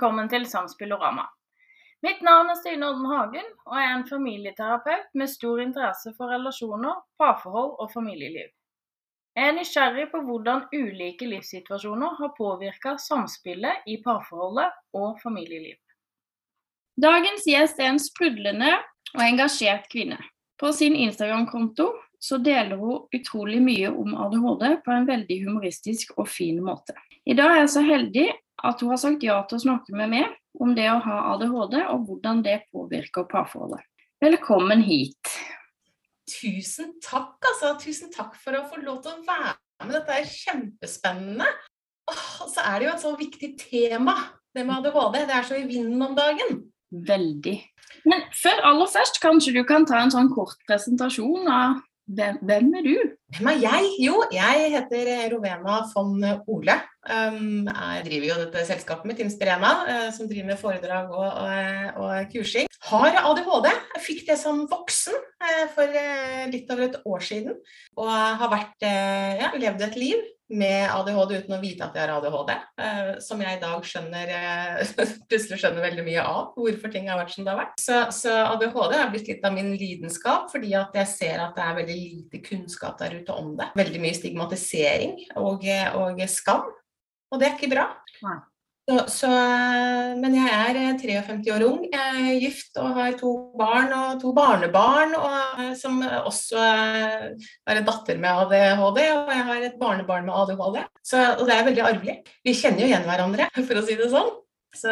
velkommen 0.00 0.30
til 0.32 0.46
Samspillorama. 0.48 1.26
Mitt 2.00 2.22
navn 2.24 2.48
er 2.48 2.56
Stine 2.56 2.86
Odden 2.88 3.04
Hagen, 3.04 3.48
og 3.68 3.74
jeg 3.76 3.84
er 3.84 3.96
en 3.98 4.06
familieterapeut 4.08 5.10
med 5.12 5.28
stor 5.28 5.60
interesse 5.60 6.14
for 6.16 6.32
relasjoner, 6.32 7.02
parforhold 7.20 7.74
og 7.84 7.90
familieliv. 7.92 8.48
Jeg 9.36 9.48
er 9.50 9.52
nysgjerrig 9.58 10.06
på 10.08 10.22
hvordan 10.24 10.62
ulike 10.72 11.28
livssituasjoner 11.28 12.16
har 12.16 12.32
påvirka 12.38 12.94
samspillet 12.96 13.84
i 13.92 13.98
parforholdet 14.00 14.72
og 14.96 15.20
familieliv. 15.20 15.76
Dagens 16.96 17.44
gjest 17.44 17.84
er 17.84 17.92
en 17.92 18.00
sprudlende 18.00 18.72
og 19.12 19.20
engasjert 19.26 19.84
kvinne. 19.92 20.16
På 20.56 20.72
sin 20.72 20.96
Instagram-konto 20.96 21.90
så 22.20 22.36
deler 22.44 22.76
hun 22.76 23.06
utrolig 23.16 23.60
mye 23.64 23.90
om 23.90 24.14
ADHD 24.26 24.66
på 24.84 24.92
en 24.92 25.08
veldig 25.08 25.38
humoristisk 25.46 26.12
og 26.18 26.28
fin 26.28 26.60
måte. 26.64 26.94
I 27.24 27.36
dag 27.38 27.54
er 27.54 27.62
jeg 27.62 27.72
så 27.74 27.84
heldig 27.86 28.26
at 28.68 28.82
hun 28.82 28.92
har 28.92 29.00
sagt 29.00 29.24
ja 29.24 29.38
til 29.48 29.56
å 29.56 29.64
snakke 29.64 29.96
med 29.96 30.12
meg 30.12 30.60
om 30.60 30.74
det 30.76 30.88
å 30.90 30.98
ha 31.00 31.16
ADHD, 31.34 31.78
og 31.92 32.04
hvordan 32.08 32.42
det 32.44 32.58
påvirker 32.74 33.24
parforholdet. 33.30 33.80
Velkommen 34.20 34.82
hit. 34.84 35.32
Tusen 36.28 36.92
takk, 37.02 37.38
altså. 37.40 37.72
Tusen 37.80 38.10
takk 38.12 38.36
for 38.38 38.58
å 38.58 38.66
få 38.68 38.82
lov 38.82 39.00
til 39.04 39.14
å 39.14 39.24
være 39.24 39.54
med. 39.86 39.94
Dette 39.96 40.18
er 40.18 40.28
kjempespennende. 40.28 41.48
Og 42.10 42.50
så 42.50 42.66
er 42.66 42.76
det 42.76 42.88
jo 42.88 42.92
et 42.92 43.04
så 43.06 43.14
viktig 43.16 43.50
tema, 43.62 44.16
det 44.52 44.66
med 44.66 44.76
ADHD. 44.80 45.22
Det 45.24 45.38
er 45.38 45.48
så 45.48 45.56
i 45.56 45.66
vinden 45.68 46.02
om 46.04 46.16
dagen. 46.18 46.64
Veldig. 46.90 47.56
Men 48.10 48.26
før 48.34 48.64
aller 48.66 48.90
først, 48.90 49.20
kanskje 49.22 49.54
du 49.56 49.62
kan 49.66 49.86
ta 49.88 50.02
en 50.02 50.12
sånn 50.12 50.30
kort 50.34 50.58
presentasjon 50.68 51.48
av 51.48 51.78
hvem, 52.08 52.38
hvem 52.42 52.72
er 52.78 52.86
du? 52.86 52.94
Hvem 53.36 53.50
er 53.52 53.58
jeg? 53.62 53.90
Jo, 54.02 54.22
jeg 54.34 54.70
heter 54.74 55.10
Rovena 55.32 55.76
von 55.92 56.24
Ole. 56.50 56.76
Um, 57.06 57.68
jeg 57.68 58.02
driver 58.08 58.26
jo 58.28 58.38
dette 58.42 58.64
selskapet 58.68 59.08
mitt, 59.08 59.22
Inspirena, 59.24 59.70
uh, 59.86 60.08
som 60.14 60.28
driver 60.30 60.50
med 60.50 60.60
foredrag 60.60 61.12
og, 61.12 61.28
og, 61.28 62.02
og, 62.02 62.32
kursing. 62.32 62.66
Har 62.90 63.20
ADHD. 63.20 63.70
Jeg 63.94 64.04
fikk 64.06 64.26
det 64.30 64.38
som 64.40 64.64
voksen 64.70 65.16
for 65.74 66.00
litt 66.52 66.68
over 66.72 66.86
et 66.88 66.98
år 67.06 67.24
siden. 67.24 67.56
Og 68.00 68.10
har 68.10 68.50
vært, 68.52 68.76
ja, 68.84 69.52
levd 69.60 69.84
et 69.86 69.98
liv 70.00 70.28
med 70.50 70.90
ADHD 70.90 71.36
uten 71.38 71.56
å 71.56 71.60
vite 71.62 71.86
at 71.86 71.96
jeg 71.96 72.04
har 72.04 72.12
ADHD. 72.16 72.52
som 73.22 73.40
jeg 73.42 73.56
i 73.56 73.62
dag 73.62 73.86
skjønner 73.86 74.32
plutselig 75.30 75.60
skjønner 75.62 75.86
veldig 75.86 76.04
mye 76.06 76.24
av 76.26 76.58
hvorfor 76.58 76.92
ting 76.92 77.08
har 77.10 77.20
vært 77.20 77.34
som 77.34 77.46
det 77.46 77.54
har 77.54 77.60
vært. 77.62 77.76
Så, 77.80 78.00
så 78.14 78.34
ADHD 78.50 78.96
har 78.98 79.12
blitt 79.14 79.30
litt 79.30 79.46
av 79.46 79.54
min 79.54 79.72
lidenskap, 79.78 80.50
fordi 80.52 80.74
at 80.78 80.96
jeg 81.00 81.12
ser 81.12 81.44
at 81.44 81.56
det 81.56 81.66
er 81.66 81.80
veldig 81.80 81.98
lite 82.00 82.42
kunnskap 82.46 82.98
der 83.00 83.18
ute 83.20 83.36
om 83.36 83.54
det. 83.58 83.70
Veldig 83.78 84.02
mye 84.02 84.18
stigmatisering 84.18 85.16
og, 85.40 85.66
og 86.00 86.24
skam. 86.30 86.70
Og 87.30 87.38
det 87.38 87.46
er 87.46 87.58
ikke 87.58 87.70
bra. 87.70 87.90
Så, 88.88 88.96
så, 89.12 89.28
men 90.18 90.34
jeg 90.34 90.50
er 90.50 90.96
53 90.98 91.50
år 91.54 91.64
ung, 91.68 91.82
jeg 91.92 92.22
er 92.32 92.38
gift 92.42 92.78
og 92.80 92.96
har 92.96 93.12
to 93.20 93.30
barn 93.58 93.92
og 93.94 94.16
to 94.22 94.32
barnebarn, 94.34 95.14
og, 95.14 95.60
som 95.78 96.00
også 96.02 96.58
er 96.58 97.78
en 97.78 97.86
datter 97.86 98.18
med 98.18 98.44
ADHD, 98.46 99.00
og 99.14 99.30
jeg 99.30 99.46
har 99.50 99.66
et 99.68 99.78
barnebarn 99.78 100.26
med 100.26 100.34
ADHD. 100.42 100.80
Så, 101.06 101.22
det 101.44 101.54
er 101.54 101.68
veldig 101.68 101.84
arvelig. 101.86 102.16
Vi 102.46 102.56
kjenner 102.56 102.82
jo 102.82 102.90
igjen 102.90 103.06
hverandre, 103.06 103.50
for 103.68 103.78
å 103.78 103.84
si 103.86 103.98
det 104.00 104.10
sånn. 104.10 104.32
Så, 104.70 104.90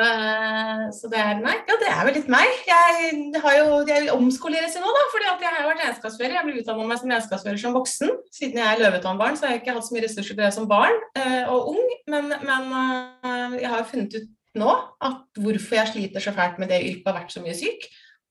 så, 0.91 1.07
det 1.07 1.19
er 1.23 1.39
meg. 1.39 1.61
ja, 1.71 1.77
det 1.79 1.87
er 1.87 2.01
vel 2.09 2.17
litt 2.19 2.31
meg. 2.33 2.48
Jeg 2.67 3.43
har 3.45 3.59
jo, 3.61 3.77
jeg 3.87 4.09
omskoleres 4.11 4.75
nå, 4.75 4.89
da, 4.97 5.05
fordi 5.12 5.29
jeg 5.29 5.53
har 5.55 5.69
vært 5.69 5.84
regnskapsfører. 5.84 6.34
Jeg 6.34 6.47
ble 6.48 6.62
utdanna 6.62 6.89
meg 6.89 6.98
som 6.98 7.12
regnskapsfører 7.15 7.61
som 7.62 7.77
voksen. 7.77 8.11
Siden 8.34 8.59
jeg 8.59 8.67
er 8.67 8.83
løvetannbarn, 8.83 9.39
så 9.39 9.47
har 9.47 9.55
jeg 9.55 9.62
ikke 9.62 9.77
hatt 9.77 9.87
så 9.87 9.94
mye 9.94 10.03
ressurser 10.09 10.34
til 10.34 10.43
det 10.43 10.50
som 10.56 10.67
barn 10.71 10.99
øh, 11.21 11.55
og 11.55 11.71
ung. 11.77 11.94
Men, 12.11 12.34
men 12.43 12.75
øh, 12.75 13.55
jeg 13.61 13.71
har 13.71 13.87
funnet 13.87 14.19
ut 14.19 14.34
nå 14.59 14.75
at 15.05 15.38
hvorfor 15.38 15.78
jeg 15.78 15.93
sliter 15.93 16.27
så 16.27 16.34
fælt 16.34 16.59
med 16.59 16.72
det 16.72 16.83
yrket 16.83 17.06
og 17.06 17.12
har 17.12 17.21
vært 17.21 17.37
så 17.37 17.44
mye 17.44 17.56
syk. 17.56 17.87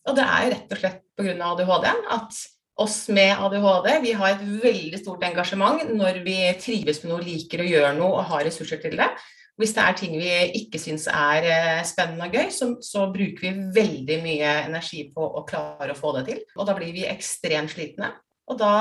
Og 0.08 0.20
det 0.20 0.28
er 0.28 0.44
jo 0.44 0.54
rett 0.54 0.76
og 0.76 0.84
slett 0.84 1.02
pga. 1.16 1.38
ADHD. 1.48 1.88
At 2.18 2.44
oss 2.84 3.00
med 3.14 3.40
ADHD 3.40 3.90
vi 4.04 4.14
har 4.20 4.36
et 4.36 4.44
veldig 4.68 5.00
stort 5.00 5.24
engasjement 5.26 5.88
når 5.96 6.22
vi 6.28 6.38
trives 6.62 7.02
med 7.04 7.14
noe, 7.14 7.24
liker 7.24 7.64
å 7.64 7.72
gjøre 7.72 7.96
noe 7.98 8.20
og 8.20 8.32
har 8.34 8.46
ressurser 8.48 8.84
til 8.84 9.00
det. 9.00 9.10
Hvis 9.58 9.74
det 9.74 9.84
er 9.84 9.98
ting 9.98 10.14
vi 10.20 10.30
ikke 10.60 10.80
syns 10.82 11.08
er 11.10 11.48
eh, 11.50 11.82
spennende 11.88 12.28
og 12.28 12.36
gøy, 12.38 12.52
så, 12.54 12.70
så, 12.84 13.08
bruker 13.14 13.42
vi 13.42 13.54
veldig 13.74 14.20
mye 14.22 14.54
energi 14.68 15.08
på 15.14 15.24
å 15.40 15.42
klare 15.50 15.96
å 15.96 15.98
få 15.98 16.14
det 16.20 16.28
til. 16.30 16.44
Og 16.60 16.70
da 16.70 16.76
blir 16.78 16.94
vi 16.94 17.08
ekstremt 17.10 17.74
slitne. 17.74 18.12
Og 18.48 18.60
da 18.62 18.76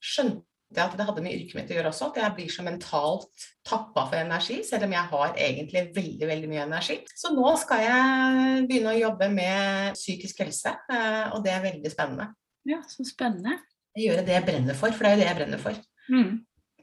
skjønte 0.00 0.44
jeg 0.70 0.84
at 0.84 0.92
det 0.94 1.06
hadde 1.08 1.22
med 1.24 1.34
yrket 1.34 1.56
mitt 1.56 1.72
å 1.72 1.78
gjøre 1.78 1.90
også, 1.90 2.10
at 2.10 2.20
jeg 2.20 2.34
blir 2.36 2.52
så 2.52 2.64
mentalt 2.66 3.46
tappa 3.66 4.04
for 4.04 4.20
energi, 4.20 4.60
selv 4.66 4.86
om 4.86 4.94
jeg 4.94 5.12
har 5.14 5.40
egentlig 5.48 5.86
veldig 5.96 6.28
veldig 6.30 6.52
mye 6.52 6.66
energi. 6.68 7.00
Så 7.16 7.32
nå 7.34 7.54
skal 7.58 7.82
jeg 7.86 8.68
begynne 8.68 8.92
å 8.92 9.00
jobbe 9.00 9.30
med 9.32 9.98
psykisk 9.98 10.44
helse, 10.44 10.76
eh, 10.92 11.24
og 11.32 11.42
det 11.46 11.56
er 11.56 11.64
veldig 11.64 11.92
spennende. 11.96 12.28
Ja, 12.68 12.82
så 12.92 13.08
spennende. 13.08 13.56
Gjøre 13.98 14.22
det 14.28 14.36
jeg 14.36 14.46
brenner 14.46 14.76
for, 14.78 14.94
for 14.94 15.08
det 15.08 15.10
er 15.10 15.16
jo 15.16 15.22
det 15.24 15.30
jeg 15.30 15.40
brenner 15.40 15.64
for. 15.64 15.84
Mm. 16.12 16.32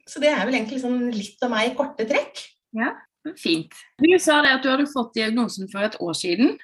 Så 0.08 0.24
det 0.24 0.34
er 0.34 0.44
vel 0.48 0.58
egentlig 0.58 0.81
sånn 0.81 1.06
litt 1.14 1.46
av 1.46 1.54
meg 1.54 1.69
i 1.69 1.75
korte 1.78 2.08
trekk. 2.09 2.44
Ja. 2.75 2.92
Fint. 3.40 3.74
Du 4.00 4.10
sa 4.22 4.42
det 4.46 4.56
at 4.58 4.64
du 4.64 4.70
hadde 4.72 4.90
fått 4.92 5.16
diagnosen 5.18 5.70
for 5.72 5.86
et 5.88 5.98
år 6.04 6.16
siden. 6.18 6.56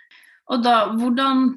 Og 0.52 0.64
da, 0.64 0.76
hvordan, 1.00 1.56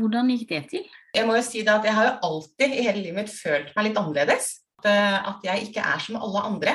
hvordan 0.00 0.30
gikk 0.34 0.48
det 0.50 0.62
til? 0.72 0.84
Jeg 1.14 1.28
må 1.28 1.36
jo 1.38 1.44
si 1.46 1.62
det 1.62 1.70
at 1.70 1.86
jeg 1.86 1.94
har 1.94 2.08
jo 2.08 2.14
alltid 2.28 2.74
i 2.74 2.84
hele 2.84 3.00
livet 3.00 3.20
mitt 3.22 3.32
følt 3.32 3.70
meg 3.76 3.88
litt 3.88 4.00
annerledes. 4.00 4.50
At, 4.80 4.88
eh, 4.90 5.18
at 5.30 5.46
jeg 5.46 5.68
ikke 5.68 5.84
er 5.94 6.02
som 6.02 6.18
alle 6.18 6.42
andre. 6.48 6.74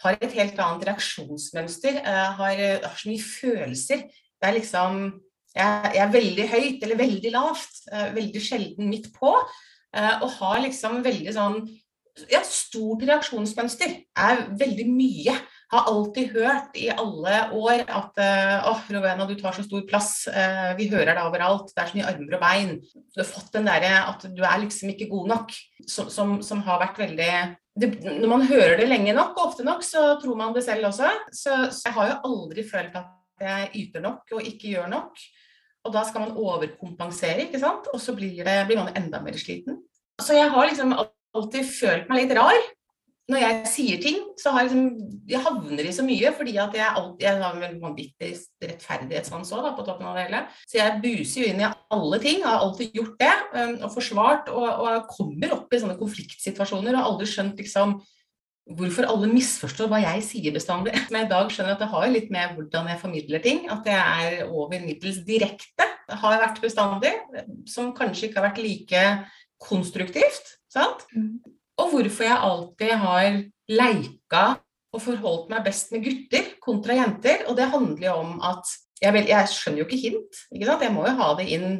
Har 0.00 0.16
et 0.16 0.36
helt 0.38 0.60
annet 0.62 0.86
reaksjonsmønster. 0.88 1.98
Eh, 1.98 2.28
har, 2.38 2.62
har 2.86 2.96
så 2.96 3.10
mye 3.10 3.24
følelser. 3.24 4.06
Det 4.10 4.48
er 4.48 4.56
liksom 4.56 5.02
jeg, 5.50 5.90
jeg, 5.96 6.02
er 6.04 6.14
veldig 6.14 6.46
høyt 6.52 6.84
eller 6.86 7.00
veldig 7.02 7.34
lavt. 7.34 7.82
Eh, 7.90 8.08
veldig 8.14 8.42
sjelden 8.44 8.90
midt 8.92 9.10
på. 9.16 9.34
Og 9.90 10.28
har 10.36 10.60
liksom 10.62 11.00
veldig 11.02 11.32
sånn 11.34 11.56
ja, 12.30 12.44
stort 12.46 13.02
reaksjonsmønster. 13.02 13.96
Er 14.14 14.44
veldig 14.60 14.86
mye 14.86 15.34
har 15.70 15.86
alltid 15.86 16.32
hørt 16.34 16.76
i 16.78 16.88
alle 16.90 17.36
år 17.54 17.84
at 17.86 18.18
eh, 18.18 18.66
åh, 18.66 18.80
Rowena, 18.90 19.26
du 19.26 19.36
tar 19.38 19.54
så 19.54 19.62
stor 19.62 19.84
plass, 19.86 20.24
uh, 20.26 20.72
vi 20.78 20.88
hører 20.90 21.12
deg 21.12 21.22
overalt, 21.22 21.70
det 21.70 21.82
er 21.82 21.90
så 21.90 21.98
mye 21.98 22.08
armer 22.10 22.36
og 22.36 22.42
bein. 22.42 22.72
Du 23.14 23.20
har 23.20 23.28
fått 23.28 23.52
den 23.54 23.68
derre 23.68 23.92
at 24.08 24.26
du 24.26 24.42
er 24.42 24.62
liksom 24.64 24.90
ikke 24.90 25.10
god 25.12 25.30
nok, 25.30 25.54
som, 25.86 26.08
som, 26.10 26.38
som 26.42 26.64
har 26.66 26.80
vært 26.82 26.98
veldig 26.98 27.30
det, 27.80 27.90
Når 28.02 28.32
man 28.32 28.42
hører 28.48 28.80
det 28.80 28.88
lenge 28.90 29.14
nok, 29.14 29.36
og 29.36 29.52
ofte 29.52 29.66
nok, 29.66 29.86
så 29.86 30.02
tror 30.22 30.40
man 30.40 30.56
det 30.56 30.64
selv 30.66 30.90
også. 30.90 31.12
Så, 31.30 31.54
så 31.70 31.86
jeg 31.86 31.96
har 32.00 32.10
jo 32.10 32.18
aldri 32.32 32.66
følt 32.66 32.98
at 32.98 33.14
jeg 33.40 33.70
yter 33.84 34.04
nok 34.04 34.34
og 34.36 34.50
ikke 34.50 34.74
gjør 34.74 34.90
nok. 34.90 35.22
Og 35.86 35.94
da 35.94 36.02
skal 36.04 36.26
man 36.26 36.34
overkompensere, 36.36 37.46
ikke 37.46 37.62
sant. 37.62 37.86
Og 37.94 38.02
så 38.02 38.12
blir, 38.18 38.42
det, 38.44 38.58
blir 38.68 38.82
man 38.82 38.90
enda 38.98 39.22
mer 39.22 39.38
sliten. 39.40 39.78
Så 40.20 40.34
jeg 40.36 40.50
har 40.52 40.68
liksom 40.68 40.92
alltid 40.98 41.72
følt 41.78 42.10
meg 42.10 42.24
litt 42.26 42.36
rar 42.36 42.58
når 43.30 43.42
jeg 43.42 43.70
sier 43.70 44.00
ting, 44.02 44.18
så 44.40 44.52
har 44.52 44.64
jeg 44.64 44.70
liksom 44.70 45.24
Jeg 45.30 45.42
havner 45.44 45.86
i 45.86 45.92
så 45.94 46.04
mye 46.06 46.32
fordi 46.34 46.56
at 46.58 46.74
jeg 46.74 46.86
alltid 46.98 47.26
Jeg 47.26 47.42
har 47.42 47.66
en 47.66 47.82
vanvittig 47.82 48.30
rettferdighetssans 48.64 49.52
òg, 49.56 49.68
på 49.76 49.84
toppen 49.86 50.08
av 50.10 50.16
det 50.18 50.26
hele. 50.26 50.44
Så 50.66 50.80
jeg 50.80 51.00
buser 51.04 51.42
jo 51.42 51.50
inn 51.50 51.62
i 51.62 51.68
alle 51.68 52.20
ting. 52.22 52.40
Har 52.44 52.64
alltid 52.64 52.96
gjort 52.96 53.20
det. 53.20 53.34
Um, 53.54 53.76
og 53.86 53.92
forsvart. 53.94 54.50
Og, 54.54 54.66
og 54.66 55.12
kommer 55.12 55.54
opp 55.58 55.74
i 55.74 55.82
sånne 55.82 55.98
konfliktsituasjoner 56.00 56.94
og 56.94 57.00
har 57.00 57.12
aldri 57.12 57.28
skjønt 57.30 57.60
liksom 57.62 58.00
hvorfor 58.70 59.08
alle 59.10 59.26
misforstår 59.32 59.88
hva 59.90 59.98
jeg 60.02 60.24
sier 60.26 60.54
bestandig. 60.54 60.94
Men 61.12 61.26
i 61.26 61.30
dag 61.30 61.50
skjønner 61.50 61.74
jeg 61.74 61.78
at 61.78 61.84
det 61.84 61.92
har 61.94 62.10
litt 62.10 62.34
med 62.34 62.56
hvordan 62.56 62.90
jeg 62.90 63.02
formidler 63.02 63.44
ting. 63.46 63.64
At 63.72 63.86
jeg 63.88 64.00
er 64.00 64.50
over 64.50 64.82
middels 64.82 65.22
direkte. 65.26 65.86
Det 66.10 66.18
har 66.24 66.42
vært 66.42 66.60
bestandig. 66.62 67.14
Som 67.70 67.94
kanskje 67.96 68.28
ikke 68.28 68.42
har 68.42 68.50
vært 68.50 68.62
like 68.64 69.06
konstruktivt. 69.60 70.56
Sant? 70.70 71.06
Og 71.80 71.94
hvorfor 71.94 72.26
jeg 72.28 72.44
alltid 72.50 72.98
har 73.04 73.40
leika 73.70 74.44
og 74.90 75.02
forholdt 75.04 75.50
meg 75.52 75.66
best 75.66 75.92
med 75.94 76.04
gutter 76.06 76.54
kontra 76.62 76.96
jenter. 76.98 77.46
Og 77.48 77.58
det 77.58 77.70
handler 77.72 78.08
jo 78.08 78.14
om 78.24 78.38
at 78.46 78.78
jeg, 79.00 79.14
vel, 79.16 79.28
jeg 79.30 79.48
skjønner 79.48 79.80
jo 79.80 79.84
ikke 79.86 79.96
hint. 79.96 80.40
Ikke 80.52 80.66
sant? 80.68 80.82
Jeg 80.84 80.92
må 80.92 81.06
jo 81.06 81.12
ha 81.16 81.28
det 81.38 81.46
inn 81.54 81.78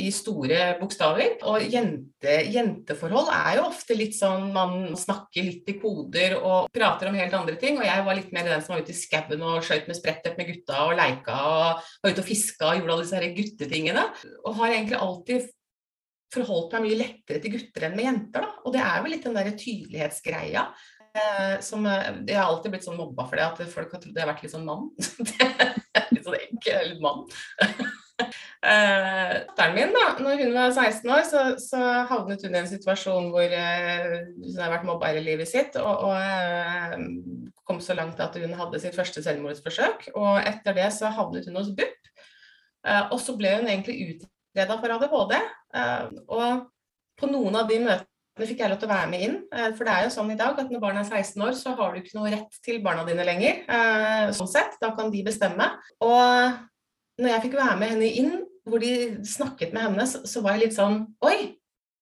i 0.00 0.06
store 0.14 0.70
bokstaver. 0.78 1.34
Og 1.50 1.66
jente, 1.68 2.38
jenteforhold 2.54 3.28
er 3.34 3.58
jo 3.58 3.66
ofte 3.66 3.96
litt 3.98 4.16
sånn 4.16 4.48
man 4.54 4.96
snakker 4.96 5.44
litt 5.44 5.68
i 5.68 5.76
koder 5.82 6.38
og 6.38 6.70
prater 6.72 7.10
om 7.10 7.18
helt 7.20 7.36
andre 7.36 7.58
ting. 7.60 7.76
Og 7.76 7.84
jeg 7.84 8.06
var 8.06 8.16
litt 8.16 8.32
mer 8.32 8.48
den 8.48 8.64
som 8.64 8.76
var 8.76 8.86
ute 8.86 8.94
i 8.94 9.02
skauen 9.02 9.44
og 9.44 9.60
skøyt 9.66 9.90
med 9.90 9.98
sprettet 9.98 10.40
med 10.40 10.48
gutta 10.54 10.86
og 10.86 10.96
leika 10.96 11.36
og 11.50 11.84
var 11.84 12.14
ute 12.14 12.24
og 12.24 12.30
fiska 12.30 12.70
og 12.70 12.80
gjorde 12.80 12.96
alle 12.96 13.04
disse 13.04 13.20
her 13.20 13.38
guttetingene. 13.42 14.08
Og 14.46 14.60
har 14.62 14.72
egentlig 14.72 15.02
alltid 15.04 15.52
forholdt 16.34 16.76
meg 16.76 16.86
mye 16.86 17.00
lettere 17.02 17.42
til 17.42 17.54
gutter 17.56 17.88
enn 17.88 17.96
med 17.96 18.08
jenter. 18.08 18.46
Da. 18.46 18.62
Og 18.64 18.74
det 18.74 18.84
er 18.84 19.02
vel 19.04 19.14
litt 19.14 19.26
den 19.26 19.38
der 19.38 19.52
tydelighetsgreia. 19.54 20.64
Eh, 21.18 21.54
som 21.64 21.86
eh, 21.88 22.10
Jeg 22.28 22.36
har 22.36 22.50
alltid 22.50 22.74
blitt 22.74 22.84
sånn 22.86 22.98
mobba 22.98 23.24
for 23.28 23.40
det, 23.40 23.46
at 23.46 23.72
folk 23.72 23.94
har 23.94 24.02
trodd 24.02 24.14
jeg 24.14 24.24
har 24.24 24.32
vært 24.32 24.44
litt 24.44 24.54
sånn 24.54 24.68
mann. 24.68 24.90
litt 26.12 26.26
sånn 26.26 26.40
enkel, 26.42 26.92
litt 26.92 27.04
mann. 27.04 27.24
Eh, 28.18 29.34
datteren 29.46 29.76
min, 29.76 29.92
da 29.94 30.16
når 30.18 30.40
hun 30.42 30.56
var 30.56 30.72
16 30.74 31.10
år, 31.14 31.20
så, 31.28 31.42
så 31.62 31.78
havnet 32.10 32.42
hun 32.42 32.56
i 32.56 32.58
en 32.58 32.66
situasjon 32.66 33.28
hvor 33.30 33.54
eh, 33.54 34.16
hun 34.42 34.58
har 34.58 34.72
vært 34.72 34.88
mobba 34.88 35.12
i 35.14 35.22
livet 35.22 35.46
sitt. 35.46 35.78
Og, 35.78 36.08
og 36.08 36.16
eh, 36.18 36.96
kom 37.68 37.78
så 37.84 37.94
langt 37.94 38.18
at 38.20 38.34
hun 38.42 38.56
hadde 38.58 38.80
sitt 38.82 38.98
første 38.98 39.22
selvmordsforsøk. 39.22 40.08
Og 40.18 40.40
etter 40.42 40.74
det 40.80 40.88
så 40.96 41.12
havnet 41.14 41.46
hun 41.46 41.60
hos 41.60 41.70
BUP 41.78 42.10
Og 43.12 43.18
så 43.22 43.36
ble 43.38 43.54
hun 43.60 43.70
egentlig 43.70 44.00
utreda 44.48 44.78
for 44.80 44.94
ADHD. 44.96 45.34
Og 46.28 46.68
på 47.18 47.30
noen 47.30 47.58
av 47.58 47.68
de 47.68 47.80
møtene 47.82 48.46
fikk 48.46 48.62
jeg 48.62 48.70
lov 48.70 48.78
til 48.78 48.88
å 48.88 48.94
være 48.94 49.10
med 49.10 49.24
inn. 49.26 49.36
For 49.76 49.84
det 49.84 49.94
er 49.94 50.06
jo 50.06 50.14
sånn 50.14 50.32
i 50.34 50.38
dag 50.38 50.58
at 50.62 50.72
når 50.72 50.82
barna 50.82 51.02
er 51.02 51.10
16 51.10 51.44
år, 51.46 51.54
så 51.58 51.74
har 51.78 51.94
du 51.94 52.00
ikke 52.00 52.18
noe 52.18 52.32
rett 52.34 52.58
til 52.64 52.80
barna 52.84 53.04
dine 53.08 53.26
lenger. 53.26 53.64
Sånn 54.36 54.50
sett. 54.50 54.78
Da 54.82 54.92
kan 54.96 55.10
de 55.14 55.24
bestemme. 55.26 55.72
Og 56.04 56.58
når 57.18 57.32
jeg 57.34 57.44
fikk 57.48 57.58
være 57.58 57.78
med 57.80 57.94
henne 57.96 58.10
inn, 58.22 58.34
hvor 58.68 58.82
de 58.82 58.92
snakket 59.26 59.72
med 59.74 59.88
henne, 59.88 60.04
så, 60.06 60.42
var 60.44 60.56
jeg 60.56 60.68
litt 60.68 60.76
sånn 60.76 61.00
Oi, 61.24 61.54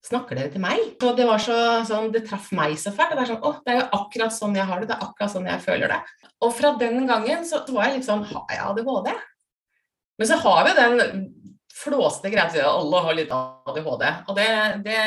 snakker 0.07 0.39
dere 0.39 0.53
til 0.53 0.63
meg? 0.65 0.83
Så 1.01 1.13
det 1.17 1.27
var 1.29 1.43
så, 1.43 1.59
sånn, 1.89 2.11
det 2.15 2.25
traff 2.27 2.51
meg 2.57 2.77
så 2.81 2.93
fælt. 2.95 3.15
Det 3.15 3.25
er 3.25 3.31
sånn, 3.33 3.43
å, 3.43 3.55
det 3.63 3.73
er 3.73 3.81
jo 3.81 3.89
akkurat 4.01 4.35
sånn 4.35 4.59
jeg 4.59 4.69
har 4.69 4.83
det, 4.83 4.91
det 4.91 4.99
er 4.99 5.07
akkurat 5.07 5.33
sånn 5.33 5.49
jeg 5.49 5.65
føler 5.65 5.95
det. 5.95 6.03
Og 6.45 6.53
fra 6.59 6.75
den 6.81 7.09
gangen 7.09 7.47
så 7.49 7.63
var 7.71 7.89
jeg 7.89 8.01
litt 8.01 8.09
sånn, 8.09 8.27
har 8.29 8.53
jeg 8.53 8.63
ADHD? 8.67 9.11
Men 10.17 10.31
så 10.31 10.39
har 10.43 10.63
vi 10.67 10.77
den 10.77 11.01
flåste 11.77 12.31
til 12.33 12.41
at 12.41 12.57
alle 12.65 13.03
har 13.05 13.17
litt 13.19 13.33
ADHD. 13.37 14.05
Og 14.27 14.39
det, 14.39 14.49
det, 14.87 15.01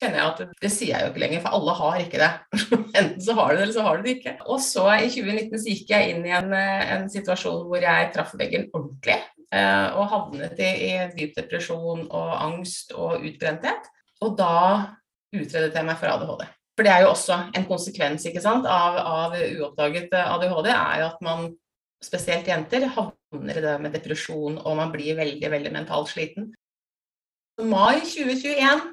kjenner 0.00 0.20
jeg 0.20 0.26
at 0.26 0.58
det 0.62 0.70
sier 0.72 0.92
jeg 0.92 1.06
jo 1.06 1.12
ikke 1.12 1.22
lenger, 1.24 1.42
for 1.44 1.58
alle 1.58 1.76
har 1.78 2.02
ikke 2.02 2.20
det. 2.22 2.32
Enten 3.00 3.22
så 3.24 3.36
har 3.38 3.50
du 3.50 3.56
det, 3.56 3.62
eller 3.64 3.76
så 3.76 3.86
har 3.86 3.96
du 3.96 4.06
det 4.06 4.16
ikke. 4.18 4.36
Og 4.46 4.60
så 4.62 4.84
i 4.96 5.08
2019 5.10 5.56
så 5.56 5.72
gikk 5.72 5.94
jeg 5.94 6.12
inn 6.12 6.28
i 6.28 6.34
en, 6.36 6.52
en 6.54 7.08
situasjon 7.12 7.64
hvor 7.70 7.86
jeg 7.86 8.12
traff 8.14 8.36
veggen 8.38 8.68
ordentlig. 8.72 9.18
Eh, 9.54 9.88
og 9.94 10.10
havnet 10.10 10.58
i, 10.58 10.70
i 10.88 10.92
dyp 11.14 11.36
depresjon 11.38 12.06
og 12.06 12.30
angst 12.34 12.94
og 12.96 13.22
utbrenthet. 13.22 13.90
Og 14.24 14.36
da 14.38 14.54
utredet 15.36 15.74
jeg 15.74 15.86
meg 15.86 15.98
for 16.00 16.12
ADHD. 16.12 16.46
For 16.76 16.84
det 16.84 16.92
er 16.92 17.04
jo 17.04 17.12
også 17.14 17.38
en 17.56 17.64
konsekvens 17.68 18.26
sant, 18.44 18.66
av, 18.68 18.98
av, 19.00 19.36
uoppdaget 19.36 20.12
ADHD, 20.12 20.68
er 20.74 21.06
at 21.06 21.22
man, 21.24 21.48
spesielt 22.02 22.48
jenter, 22.48 22.86
havner 22.92 23.58
i 23.58 23.64
det 23.64 23.74
med 23.82 23.94
depresjon, 23.96 24.58
og 24.58 24.78
man 24.78 24.92
blir 24.92 25.16
veldig, 25.18 25.50
veldig 25.52 25.72
mentalt 25.74 26.12
sliten. 26.12 26.52
I 27.60 27.66
mai 27.66 28.02
2021 28.04 28.84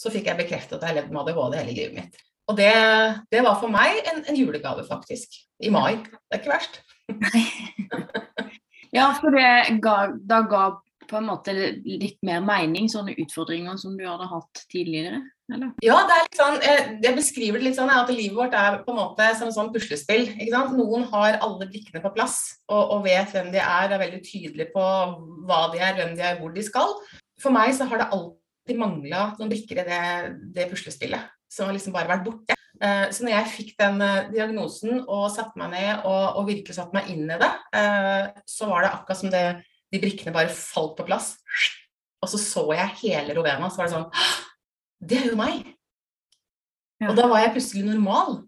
så 0.00 0.12
fikk 0.12 0.30
jeg 0.30 0.38
bekreftet 0.38 0.78
at 0.78 0.86
jeg 0.86 0.92
har 0.92 0.98
levd 1.02 1.12
med 1.12 1.22
ADHD 1.22 1.56
hele 1.60 1.76
livet 1.76 1.96
mitt. 1.98 2.20
Og 2.50 2.56
det, 2.58 2.72
det 3.30 3.42
var 3.46 3.60
for 3.60 3.70
meg 3.70 4.00
en, 4.10 4.24
en, 4.24 4.38
julegave, 4.38 4.82
faktisk. 4.88 5.36
I 5.62 5.70
mai. 5.70 6.00
Det 6.00 6.38
er 6.38 6.42
ikke 6.42 6.54
verst. 6.56 6.80
Ja, 8.90 9.12
for 9.14 9.30
det 9.30 9.78
ga, 9.84 10.08
da 10.26 10.40
ga 10.50 10.64
på 11.06 11.18
en 11.18 11.28
måte 11.28 11.52
litt 11.54 12.18
mer 12.26 12.40
mening, 12.42 12.88
sånne 12.90 13.14
utfordringer 13.22 13.76
som 13.78 13.96
du 13.98 14.02
hadde 14.02 14.26
hatt 14.30 14.62
tidligere? 14.72 15.20
Eller? 15.54 15.72
Ja, 15.84 15.96
det 16.08 16.16
er 16.16 16.26
litt 16.26 16.38
sånn, 16.38 16.58
jeg 17.04 17.16
beskriver 17.16 17.60
det 17.60 17.68
litt 17.68 17.78
sånn 17.78 17.92
at 17.92 18.10
livet 18.12 18.36
vårt 18.36 18.54
er 18.56 18.80
på 18.84 18.94
en 18.94 19.00
måte 19.00 19.26
som 19.38 19.50
et 19.50 19.56
sånn 19.56 19.72
puslespill. 19.74 20.28
Noen 20.74 21.08
har 21.12 21.40
alle 21.42 21.68
brikkene 21.70 22.02
på 22.04 22.12
plass 22.14 22.38
og, 22.70 22.82
og, 22.82 23.02
vet 23.06 23.34
hvem 23.34 23.50
de 23.54 23.62
er, 23.62 23.90
er 23.90 24.02
veldig 24.02 24.22
tydelige 24.26 24.70
på 24.74 24.86
hva 25.48 25.64
de 25.74 25.82
er, 25.82 25.96
hvem 25.98 26.14
de 26.18 26.24
er, 26.26 26.38
hvor 26.40 26.54
de 26.54 26.64
skal. 26.66 26.94
For 27.40 27.54
meg 27.54 27.74
så 27.76 27.88
har 27.90 28.02
det 28.02 28.10
alltid 28.14 28.80
mangla 28.80 29.30
noen 29.38 29.52
brikker 29.52 29.82
i 29.82 29.86
det, 29.88 30.02
det 30.54 30.70
puslespillet 30.70 31.28
som 31.50 31.66
har 31.66 31.74
liksom 31.74 31.94
bare 31.94 32.10
vært 32.12 32.26
borte. 32.28 32.56
Eh, 32.80 33.08
så 33.12 33.26
når 33.26 33.34
jeg 33.34 33.52
fikk 33.56 33.72
den 33.80 34.00
eh, 34.04 34.28
diagnosen 34.32 35.02
og 35.02 35.26
satte 35.34 35.58
meg 35.60 35.74
ned 35.74 36.04
og, 36.08 36.38
og 36.40 36.46
virkelig 36.48 36.78
satte 36.78 36.96
meg 36.96 37.10
inn 37.12 37.26
i 37.26 37.40
det, 37.40 37.50
eh, 37.76 38.30
så 38.48 38.70
var 38.70 38.86
det 38.86 38.92
akkurat 38.94 39.20
som 39.20 39.32
det, 39.34 39.44
de 39.90 40.00
brikkene 40.00 40.34
bare 40.36 40.54
falt 40.54 40.94
på 40.96 41.06
plass. 41.08 41.34
Og 42.20 42.30
så 42.30 42.40
så 42.40 42.64
jeg 42.76 42.96
hele 43.02 43.34
Rovena, 43.36 43.68
så 43.68 43.82
var 43.82 43.90
det 43.90 43.96
sånn 43.96 44.08
Det 45.00 45.18
er 45.18 45.30
jo 45.30 45.38
meg! 45.40 45.64
Ja. 47.00 47.08
Og 47.10 47.16
da 47.16 47.26
var 47.30 47.40
jeg 47.40 47.54
plutselig 47.54 47.86
normal. 47.86 48.42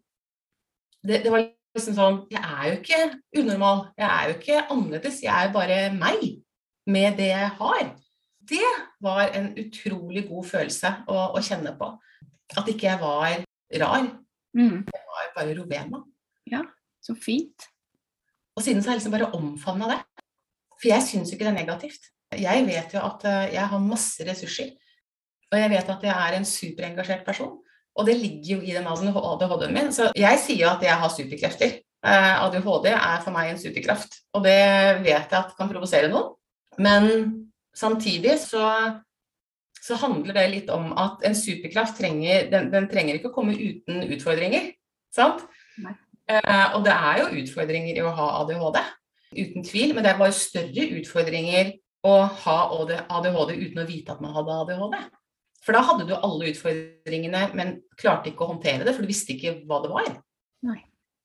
Det, 1.02 1.22
det, 1.25 1.32
var 1.32 1.46
liksom 1.75 1.96
sånn 1.96 2.19
Jeg 2.31 2.43
er 2.44 2.66
jo 2.69 2.75
ikke 2.78 3.00
unormal. 3.40 3.87
Jeg 3.99 4.08
er 4.08 4.28
jo 4.28 4.37
ikke 4.37 4.64
annerledes. 4.66 5.22
Jeg 5.25 5.32
er 5.32 5.54
bare 5.54 5.78
meg 5.96 6.26
med 6.93 7.16
det 7.19 7.31
jeg 7.32 7.50
har. 7.58 7.82
Det 8.52 8.72
var 9.02 9.32
en 9.38 9.52
utrolig 9.62 10.26
god 10.28 10.49
følelse 10.50 10.93
å, 11.08 11.19
å 11.38 11.43
kjenne 11.44 11.72
på. 11.78 11.88
At 12.58 12.69
ikke 12.69 12.90
jeg 12.90 13.00
var 13.00 13.40
rar. 13.81 14.08
Mm. 14.52 14.82
Jeg 14.84 15.05
var 15.14 15.31
bare 15.38 15.56
Robema. 15.56 16.02
Ja, 16.50 16.60
så 17.00 17.16
fint. 17.16 17.70
Og 18.52 18.64
siden 18.66 18.82
så 18.82 18.90
har 18.90 18.98
jeg 18.98 19.02
liksom 19.02 19.16
bare 19.16 19.32
omfavna 19.38 19.88
det. 19.94 20.00
For 20.76 20.90
jeg 20.90 21.06
syns 21.06 21.32
ikke 21.32 21.46
det 21.46 21.55
er 21.55 21.60
negativt. 21.62 22.10
Jeg 22.37 22.64
vet 22.66 22.94
jo 22.94 23.00
at 23.05 23.25
eh, 23.28 23.55
jeg 23.55 23.64
har 23.70 23.84
masse 23.84 24.25
ressurser. 24.28 24.72
Og 25.52 25.60
jeg 25.60 25.70
vet 25.75 25.93
at 25.94 26.08
jeg 26.08 26.16
er 26.16 26.38
en 26.38 26.49
superengasjert 26.49 27.25
person. 27.28 27.54
Og 27.93 28.08
det 28.08 28.16
ligger 28.16 28.56
jo 28.56 28.60
i 28.64 28.72
den 28.72 28.88
ADHD-en 28.88 29.75
min. 29.76 29.93
Så 29.93 30.08
jeg 30.16 30.40
sier 30.40 30.64
jo 30.64 30.70
at 30.72 30.84
jeg 30.84 30.96
har 30.96 31.12
superkrefter. 31.12 31.78
Eh, 32.02 32.34
ADHD 32.46 32.88
er 32.94 33.20
for 33.22 33.34
meg 33.34 33.52
en 33.52 33.60
superkraft. 33.60 34.22
Og 34.32 34.46
det 34.46 34.58
vet 35.04 35.28
jeg 35.28 35.38
at 35.43 35.52
kan 35.58 35.69
provosere 35.70 36.08
noen. 36.12 36.32
Men 36.81 37.10
samtidig 37.76 38.38
så 38.40 38.64
så 39.82 39.99
handler 39.99 40.37
det 40.37 40.50
litt 40.52 40.69
om 40.70 40.93
at 40.99 41.25
en 41.26 41.34
superkraft 41.34 41.96
trenger, 41.98 42.46
den, 42.52 42.69
den 42.70 42.87
trenger 42.90 43.19
ikke 43.19 43.32
å 43.32 43.34
komme 43.34 43.56
uten 43.58 44.05
utfordringer. 44.14 44.70
Sant? 45.14 45.43
Eh, 46.31 46.69
og 46.76 46.84
det 46.87 46.94
er 46.94 47.22
jo 47.22 47.40
utfordringer 47.43 47.98
i 47.98 48.05
å 48.05 48.12
ha 48.14 48.28
ADHD, 48.43 48.78
uten 49.40 49.66
tvil. 49.66 49.96
Men 49.96 50.06
det 50.06 50.14
var 50.20 50.31
jo 50.31 50.38
større 50.38 50.87
utfordringer 51.00 51.75
å 52.06 52.14
ha 52.44 52.58
ADHD 52.78 53.56
uten 53.56 53.82
å 53.82 53.88
vite 53.88 54.14
at 54.14 54.22
man 54.22 54.37
hadde 54.37 54.60
ADHD. 54.60 55.00
For 55.62 55.76
da 55.76 55.82
hadde 55.86 56.08
du 56.08 56.14
alle 56.16 56.50
utfordringene, 56.50 57.44
men 57.58 57.76
klarte 57.98 58.32
ikke 58.32 58.46
å 58.46 58.52
håndtere 58.54 58.86
det, 58.86 58.94
for 58.96 59.04
du 59.04 59.10
visste 59.10 59.36
ikke 59.36 59.60
hva 59.68 59.78
det 59.84 59.92
var. 59.92 60.08
Nei. 60.66 60.80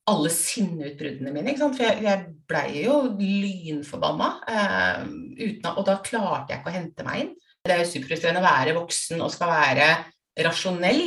Alle 0.07 0.29
sinneutbruddene 0.31 1.33
mine. 1.35 1.55
For 1.59 1.83
jeg, 1.83 2.03
jeg 2.05 2.27
blei 2.47 2.83
jo 2.85 2.99
lynforbanna. 3.17 4.29
Eh, 4.53 5.57
og 5.73 5.83
da 5.89 5.97
klarte 6.05 6.53
jeg 6.53 6.61
ikke 6.61 6.71
å 6.71 6.77
hente 6.77 7.07
meg 7.07 7.23
inn. 7.23 7.33
Det 7.65 7.75
er 7.75 7.81
jo 7.81 7.89
superfrustrerende 7.89 8.43
å 8.43 8.47
være 8.47 8.75
voksen 8.77 9.23
og 9.25 9.33
skal 9.33 9.51
være 9.51 9.89
rasjonell, 10.45 11.01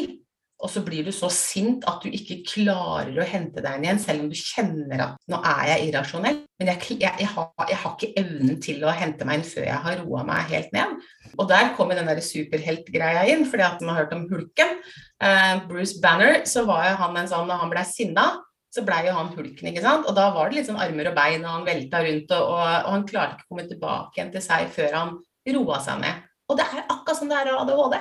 og 0.61 0.69
så 0.69 0.83
blir 0.85 1.07
du 1.07 1.13
så 1.15 1.31
sint 1.33 1.87
at 1.89 2.03
du 2.05 2.13
ikke 2.13 2.43
klarer 2.45 3.17
å 3.17 3.27
hente 3.27 3.63
deg 3.65 3.79
inn 3.79 3.87
igjen, 3.87 4.01
selv 4.03 4.25
om 4.25 4.29
du 4.29 4.37
kjenner 4.37 5.05
at 5.07 5.31
nå 5.33 5.39
er 5.55 5.71
jeg 5.71 5.87
irrasjonell. 5.89 6.43
Men 6.61 6.73
jeg, 6.75 6.99
jeg, 7.01 7.15
jeg, 7.23 7.29
har, 7.33 7.47
jeg, 7.71 7.79
har, 7.81 7.95
ikke 7.95 8.21
evnen 8.21 8.61
til 8.61 8.85
å 8.85 8.93
hente 8.93 9.25
meg 9.29 9.41
inn 9.41 9.49
før 9.49 9.69
jeg 9.71 9.85
har 9.87 10.03
roa 10.03 10.25
meg 10.29 10.53
helt 10.53 10.77
ned. 10.77 10.99
Og 11.39 11.49
der 11.51 11.73
kommer 11.77 11.99
den 11.99 12.09
der 12.11 12.21
superheltgreia 12.25 13.25
inn, 13.31 13.45
fordi 13.49 13.65
at 13.67 13.83
man 13.83 13.95
har 13.95 14.05
hørt 14.05 14.15
om 14.17 14.27
hulken. 14.31 14.79
Eh, 15.23 15.57
Bruce 15.69 16.01
Banner, 16.03 16.41
så 16.49 16.65
var 16.69 16.89
jo 16.89 16.97
han 17.03 17.19
en 17.21 17.31
sånn 17.31 17.49
når 17.49 17.63
han 17.63 17.73
blei 17.73 17.85
sinna, 17.89 18.27
så 18.71 18.85
blei 18.87 19.03
jo 19.09 19.17
han 19.17 19.33
hulken, 19.35 19.71
ikke 19.71 19.85
sant. 19.85 20.07
Og 20.09 20.17
da 20.17 20.29
var 20.35 20.51
det 20.51 20.61
litt 20.61 20.71
sånn 20.71 20.81
armer 20.81 21.11
og 21.11 21.17
bein, 21.19 21.45
og 21.45 21.57
han 21.59 21.67
velta 21.67 22.03
rundt, 22.07 22.35
og, 22.37 22.53
og, 22.55 22.91
han 22.91 23.07
klarte 23.09 23.37
ikke 23.39 23.49
å 23.49 23.53
komme 23.55 23.67
tilbake 23.71 24.19
igjen 24.19 24.35
til 24.35 24.45
seg 24.45 24.71
før 24.75 24.99
han 24.99 25.17
roa 25.57 25.81
seg 25.83 26.05
ned. 26.05 26.27
Og 26.51 26.59
det 26.59 26.67
er 26.67 26.85
akkurat 26.87 27.19
som 27.19 27.31
det 27.31 27.41
er 27.41 27.53
ADHD. 27.55 27.99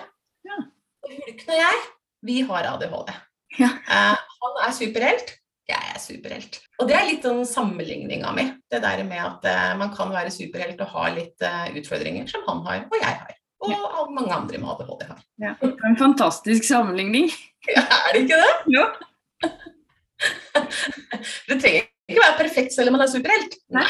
Ja. 0.50 0.62
Hulken 1.10 1.54
og 1.56 1.60
jeg, 1.62 1.84
vi 2.30 2.40
har 2.50 2.72
ADHD. 2.76 3.14
Ja. 3.58 3.74
Eh, 3.90 4.26
han 4.44 4.62
er 4.66 4.76
superhelt, 4.78 5.34
jeg 5.70 5.92
er 5.94 6.00
superhelt. 6.02 6.60
Og 6.82 6.90
det 6.90 6.96
er 6.98 7.08
litt 7.08 7.26
sånn 7.26 7.44
sammenligninga 7.48 8.32
mi. 8.36 8.46
Det 8.72 8.82
der 8.84 9.04
med 9.08 9.22
at 9.22 9.46
uh, 9.46 9.76
man 9.80 9.94
kan 9.96 10.12
være 10.14 10.34
superhelt 10.34 10.82
og 10.86 10.94
ha 10.96 11.10
litt 11.14 11.46
uh, 11.46 11.68
utfordringer 11.78 12.26
som 12.30 12.46
han 12.48 12.64
har, 12.66 12.88
og 12.90 12.98
jeg 12.98 13.20
har. 13.22 13.36
Og 13.60 13.74
ja. 13.74 14.06
mange 14.16 14.34
andre 14.34 14.60
med 14.62 14.72
ADHD 14.72 15.06
har. 15.10 15.22
Ja, 15.44 15.54
En 15.88 16.00
fantastisk 16.00 16.68
sammenligning. 16.68 17.32
Ja, 17.68 17.82
er 17.84 18.16
det 18.16 18.22
ikke 18.24 18.38
det? 18.40 18.52
Jo. 18.72 18.86
det 21.50 21.58
trenger 21.60 21.90
ikke 22.08 22.22
være 22.24 22.38
perfekt 22.40 22.72
selv 22.74 22.90
om 22.90 22.96
man 22.96 23.04
er 23.04 23.12
superhelt. 23.12 23.58
Nei. 23.76 23.84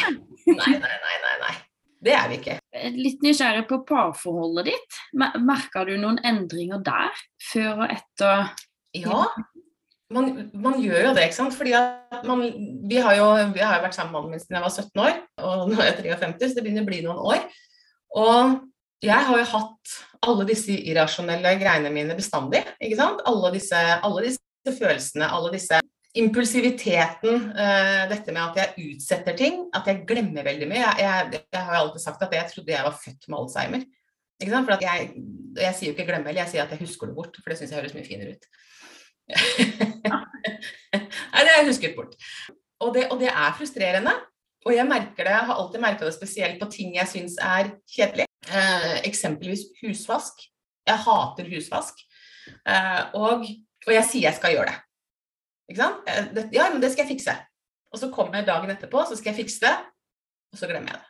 nei, 0.47 0.71
nei, 0.73 0.95
nei, 1.05 1.17
nei, 1.21 1.35
nei. 1.43 1.51
Det 2.01 2.15
er 2.17 2.25
vi 2.31 2.39
ikke. 2.39 2.55
Litt 2.95 3.21
nysgjerrig 3.23 3.67
på 3.69 3.77
parforholdet 3.87 4.71
ditt. 4.71 4.97
Merka 5.19 5.85
du 5.85 5.93
noen 6.01 6.17
endringer 6.25 6.81
der, 6.83 7.13
før 7.51 7.85
og 7.85 7.93
etter? 7.93 8.49
Ja, 8.97 9.21
man, 10.13 10.31
man 10.53 10.77
gjør 10.81 11.09
jo 11.09 11.13
det, 11.17 11.27
ikke 11.27 11.37
sant. 11.37 11.55
Fordi 11.57 11.75
man, 12.27 12.43
vi, 12.89 12.97
har 13.03 13.17
jo, 13.19 13.27
vi 13.53 13.63
har 13.63 13.77
jo 13.77 13.85
vært 13.85 13.97
sammen 13.97 14.13
med 14.13 14.19
mannen 14.19 14.35
min 14.35 14.43
siden 14.43 14.57
jeg 14.57 14.65
var 14.65 14.75
17 14.75 15.03
år, 15.05 15.19
og 15.43 15.69
nå 15.69 15.79
er 15.79 15.91
jeg 15.91 15.99
53, 16.01 16.49
så 16.49 16.57
det 16.57 16.65
begynner 16.65 16.85
å 16.85 16.89
bli 16.89 17.01
noen 17.05 17.21
år. 17.33 17.45
Og 18.19 18.57
jeg 19.05 19.27
har 19.29 19.37
jo 19.39 19.51
hatt 19.53 19.99
alle 20.27 20.47
disse 20.49 20.75
irrasjonelle 20.75 21.53
greiene 21.61 21.91
mine 21.93 22.17
bestandig. 22.17 22.65
ikke 22.81 22.99
sant? 22.99 23.21
Alle 23.29 23.53
disse, 23.55 23.77
alle 23.77 24.25
disse 24.25 24.75
følelsene, 24.75 25.29
alle 25.29 25.53
disse 25.53 25.79
impulsiviteten, 26.19 27.45
uh, 27.53 28.03
dette 28.09 28.33
med 28.33 28.41
at 28.41 28.57
jeg 28.59 28.95
utsetter 28.95 29.37
ting, 29.37 29.61
at 29.77 29.87
jeg 29.87 30.03
glemmer 30.09 30.47
veldig 30.47 30.67
mye. 30.67 30.81
Jeg, 30.81 31.05
jeg, 31.05 31.43
jeg 31.53 31.67
har 31.69 31.79
alltid 31.79 32.03
sagt 32.03 32.25
at 32.25 32.33
jeg 32.35 32.49
trodde 32.49 32.73
jeg 32.73 32.87
var 32.87 32.97
født 32.97 33.29
med 33.29 33.39
alzheimer. 33.43 33.85
For 34.39 34.83
jeg, 34.83 35.09
jeg, 35.59 35.75
sier 35.75 35.89
jo 35.89 35.93
ikke 35.93 36.05
'glemme' 36.07 36.31
eller 36.31 36.45
jeg 36.45 36.51
sier 36.53 36.63
at 36.63 36.71
jeg 36.71 36.79
husker 36.79 37.09
det 37.09 37.15
bort, 37.15 37.35
for 37.35 37.51
det 37.51 37.59
syns 37.59 37.73
jeg 37.73 37.81
høres 37.81 37.95
mye 37.95 38.07
finere 38.07 38.35
ut. 38.35 38.45
Nei, 40.93 41.41
det 41.43 41.51
har 41.51 41.59
jeg 41.59 41.69
husket 41.69 41.95
bort. 41.97 42.15
Og 42.83 42.93
det, 42.95 43.07
og 43.11 43.19
det, 43.21 43.29
er 43.31 43.55
frustrerende. 43.57 44.15
Og 44.67 44.75
jeg 44.75 44.87
merker 44.87 45.23
det, 45.23 45.33
jeg 45.35 45.47
har 45.49 45.59
alltid 45.61 45.83
merka 45.83 46.07
det 46.07 46.15
spesielt 46.15 46.59
på 46.61 46.67
ting 46.71 46.95
jeg 46.97 47.07
syns 47.11 47.37
er 47.43 47.73
kjedelig. 47.89 48.27
Eh, 48.49 48.95
eksempelvis 49.07 49.67
husvask. 49.81 50.41
Jeg 50.87 51.03
hater 51.05 51.51
husvask. 51.53 52.01
Eh, 52.65 53.01
og, 53.19 53.45
og 53.87 53.93
jeg 53.93 54.07
sier 54.07 54.27
jeg 54.29 54.39
skal 54.39 54.55
gjøre 54.55 54.71
det. 54.71 54.79
Ikke 55.69 55.83
sant? 55.83 56.09
Det, 56.35 56.47
ja, 56.55 56.67
men 56.73 56.81
det 56.81 56.91
skal 56.93 57.05
jeg 57.05 57.13
fikse. 57.17 57.35
Og 57.93 58.01
så 58.01 58.09
kommer 58.13 58.45
dagen 58.45 58.71
etterpå, 58.73 59.03
så 59.07 59.17
skal 59.17 59.31
jeg 59.31 59.43
fikse 59.43 59.65
det, 59.65 59.75
og 60.53 60.59
så 60.59 60.69
glemmer 60.69 60.93
jeg 60.93 61.01
det. 61.01 61.09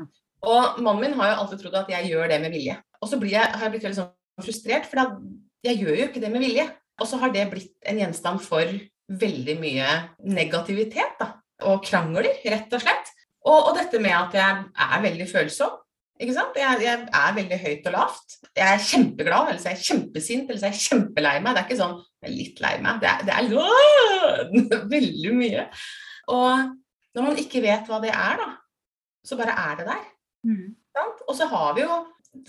Ja. 0.00 0.06
Og 0.50 0.80
mannen 0.84 1.04
min 1.04 1.16
har 1.18 1.32
jo 1.32 1.38
alltid 1.42 1.62
trodd 1.62 1.78
at 1.82 1.92
jeg 1.92 2.12
gjør 2.12 2.30
det 2.32 2.40
med 2.42 2.52
vilje. 2.54 2.76
Og 3.00 3.08
så 3.08 3.20
jeg, 3.24 3.40
har 3.40 3.64
jeg 3.64 3.74
blitt 3.74 3.86
veldig 3.86 3.98
sånn 3.98 4.44
frustrert, 4.44 4.88
for 4.88 5.16
jeg 5.64 5.80
gjør 5.80 5.96
jo 5.96 6.08
ikke 6.08 6.22
det 6.22 6.32
med 6.32 6.44
vilje. 6.44 6.66
Og 7.00 7.08
så 7.08 7.20
har 7.20 7.32
det 7.34 7.48
blitt 7.52 7.88
en 7.88 8.00
gjenstand 8.00 8.42
for 8.44 8.74
veldig 9.20 9.56
mye 9.58 9.86
negativitet 10.30 11.16
da. 11.18 11.32
og 11.66 11.82
krangler, 11.84 12.28
rett 12.44 12.72
og 12.76 12.82
slett. 12.82 13.14
Og, 13.40 13.70
og 13.70 13.76
dette 13.78 14.00
med 14.02 14.14
at 14.14 14.36
jeg 14.36 14.64
er 14.86 15.06
veldig 15.06 15.28
følsom. 15.30 15.78
Ikke 16.20 16.36
sant? 16.36 16.56
Jeg, 16.60 16.82
jeg, 16.84 17.06
er 17.16 17.36
veldig 17.36 17.58
høyt 17.62 17.86
og 17.88 17.94
lavt. 17.96 18.36
Jeg 18.52 18.66
er 18.68 18.84
kjempeglad, 18.84 19.48
eller 19.48 19.62
så 19.62 19.70
er 19.70 19.78
jeg 19.78 19.86
kjempesint, 19.88 20.50
eller 20.50 20.60
så 20.60 20.68
er 20.68 20.74
jeg 20.74 20.84
kjempelei 20.90 21.34
meg. 21.40 21.56
Det 21.56 21.62
er 21.62 21.68
ikke 21.70 21.80
sånn 21.80 21.96
jeg 22.20 22.28
er 22.28 22.36
litt 22.36 22.60
lei 22.60 22.74
meg. 22.84 23.00
Det 23.00 23.08
er, 23.08 23.22
det 23.24 23.36
er 23.36 23.54
åh, 23.56 24.88
veldig 24.94 25.32
mye. 25.38 25.64
Og 26.36 26.74
når 27.16 27.26
man 27.26 27.40
ikke 27.40 27.62
vet 27.64 27.88
hva 27.88 28.02
det 28.04 28.12
er, 28.12 28.42
da, 28.42 28.50
så 29.24 29.38
bare 29.40 29.56
er 29.56 29.80
det 29.80 29.86
der. 29.88 30.04
Mm. 30.50 30.66
Og 31.00 31.32
så 31.38 31.48
har 31.48 31.72
vi 31.76 31.86
jo, 31.86 31.96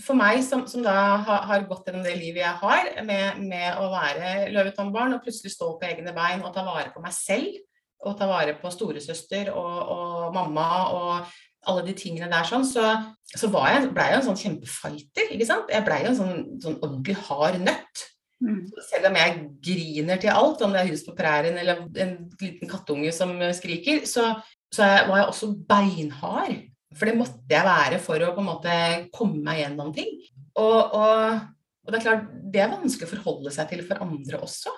for 0.02 0.18
meg 0.18 0.44
som, 0.46 0.64
som 0.70 0.84
da 0.86 0.94
har, 1.26 1.46
har, 1.50 1.68
gått 1.70 1.88
gjennom 1.90 2.06
det 2.06 2.14
livet 2.20 2.44
jeg 2.44 2.58
har, 2.62 2.90
med, 3.08 3.42
med 3.42 3.82
å 3.82 3.90
være 3.92 4.50
løvetannbarn 4.54 5.16
og 5.18 5.24
plutselig 5.26 5.56
stå 5.56 5.72
på 5.80 5.88
egne 5.90 6.14
bein 6.16 6.44
og 6.46 6.54
ta 6.56 6.66
vare 6.68 6.94
på 6.94 7.02
meg 7.04 7.16
selv, 7.16 7.56
og 8.02 8.18
ta 8.18 8.28
vare 8.30 8.54
på 8.58 8.70
storesøster 8.74 9.52
og, 9.54 9.74
og 9.94 10.36
mamma 10.38 10.68
og 10.94 11.34
alle 11.70 11.84
de 11.86 11.94
tingene 11.98 12.30
der 12.32 12.48
sånn, 12.48 12.64
så, 12.66 12.86
så 13.30 13.50
jeg, 13.50 13.92
ble 13.94 14.08
jeg 14.08 14.18
en 14.18 14.26
sånn 14.26 14.40
kjempefighter. 14.40 15.34
ikke 15.36 15.50
sant? 15.50 15.70
Jeg 15.70 15.86
blei 15.86 16.00
en 16.10 16.18
sånn, 16.18 16.34
sånn, 16.64 16.80
ordentlig 16.82 17.18
hard 17.28 17.60
nøtt. 17.62 18.08
Mm. 18.42 18.64
Selv 18.88 19.12
om 19.12 19.20
jeg 19.20 19.36
griner 19.62 20.22
til 20.22 20.34
alt, 20.34 20.64
om 20.66 20.74
det 20.74 20.82
er 20.82 20.90
hus 20.90 21.06
på 21.06 21.14
prærien 21.18 21.60
eller 21.62 21.84
en 22.02 22.16
liten 22.42 22.70
kattunge 22.70 23.14
som 23.14 23.36
skriker, 23.54 24.02
så, 24.10 24.32
så 24.74 24.88
var 25.06 25.22
jeg 25.22 25.28
også 25.28 25.52
beinhard. 25.70 26.58
For 26.98 27.08
det 27.08 27.18
måtte 27.20 27.52
jeg 27.52 27.66
være 27.66 28.00
for 28.04 28.24
å 28.24 28.34
på 28.36 28.44
en 28.44 28.50
måte 28.50 28.76
komme 29.16 29.40
meg 29.46 29.62
gjennom 29.62 29.94
ting. 29.96 30.12
Og, 30.60 30.96
og, 30.98 31.46
og 31.86 31.94
det 31.94 32.02
er 32.02 32.06
klart, 32.06 32.28
det 32.52 32.64
er 32.64 32.74
vanskelig 32.74 33.08
å 33.08 33.14
forholde 33.14 33.54
seg 33.56 33.72
til 33.72 33.86
for 33.88 34.04
andre 34.04 34.42
også. 34.44 34.74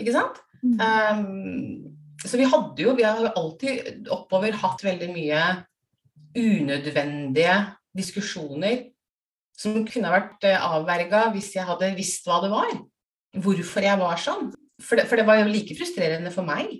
Ikke 0.00 0.14
sant? 0.14 0.40
Mm. 0.60 0.76
Um, 0.84 2.20
så 2.20 2.36
vi 2.36 2.48
hadde 2.48 2.84
jo, 2.84 2.92
vi 2.98 3.06
har 3.06 3.20
jo 3.24 3.32
alltid 3.32 4.08
oppover 4.12 4.58
hatt 4.60 4.84
veldig 4.84 5.08
mye 5.14 5.44
unødvendige 6.36 7.56
diskusjoner 7.96 8.90
som 9.60 9.80
kunne 9.88 10.12
vært 10.12 10.44
eh, 10.48 10.60
avverga 10.60 11.26
hvis 11.34 11.50
jeg 11.56 11.66
hadde 11.68 11.94
visst 11.96 12.28
hva 12.28 12.38
det 12.44 12.52
var. 12.52 12.70
Hvorfor 13.40 13.84
jeg 13.84 14.00
var 14.00 14.20
sånn. 14.20 14.52
For 14.80 15.00
det, 15.00 15.08
for 15.08 15.20
det 15.20 15.26
var 15.28 15.40
jo 15.40 15.50
like 15.50 15.76
frustrerende 15.76 16.32
for 16.32 16.46
meg 16.46 16.78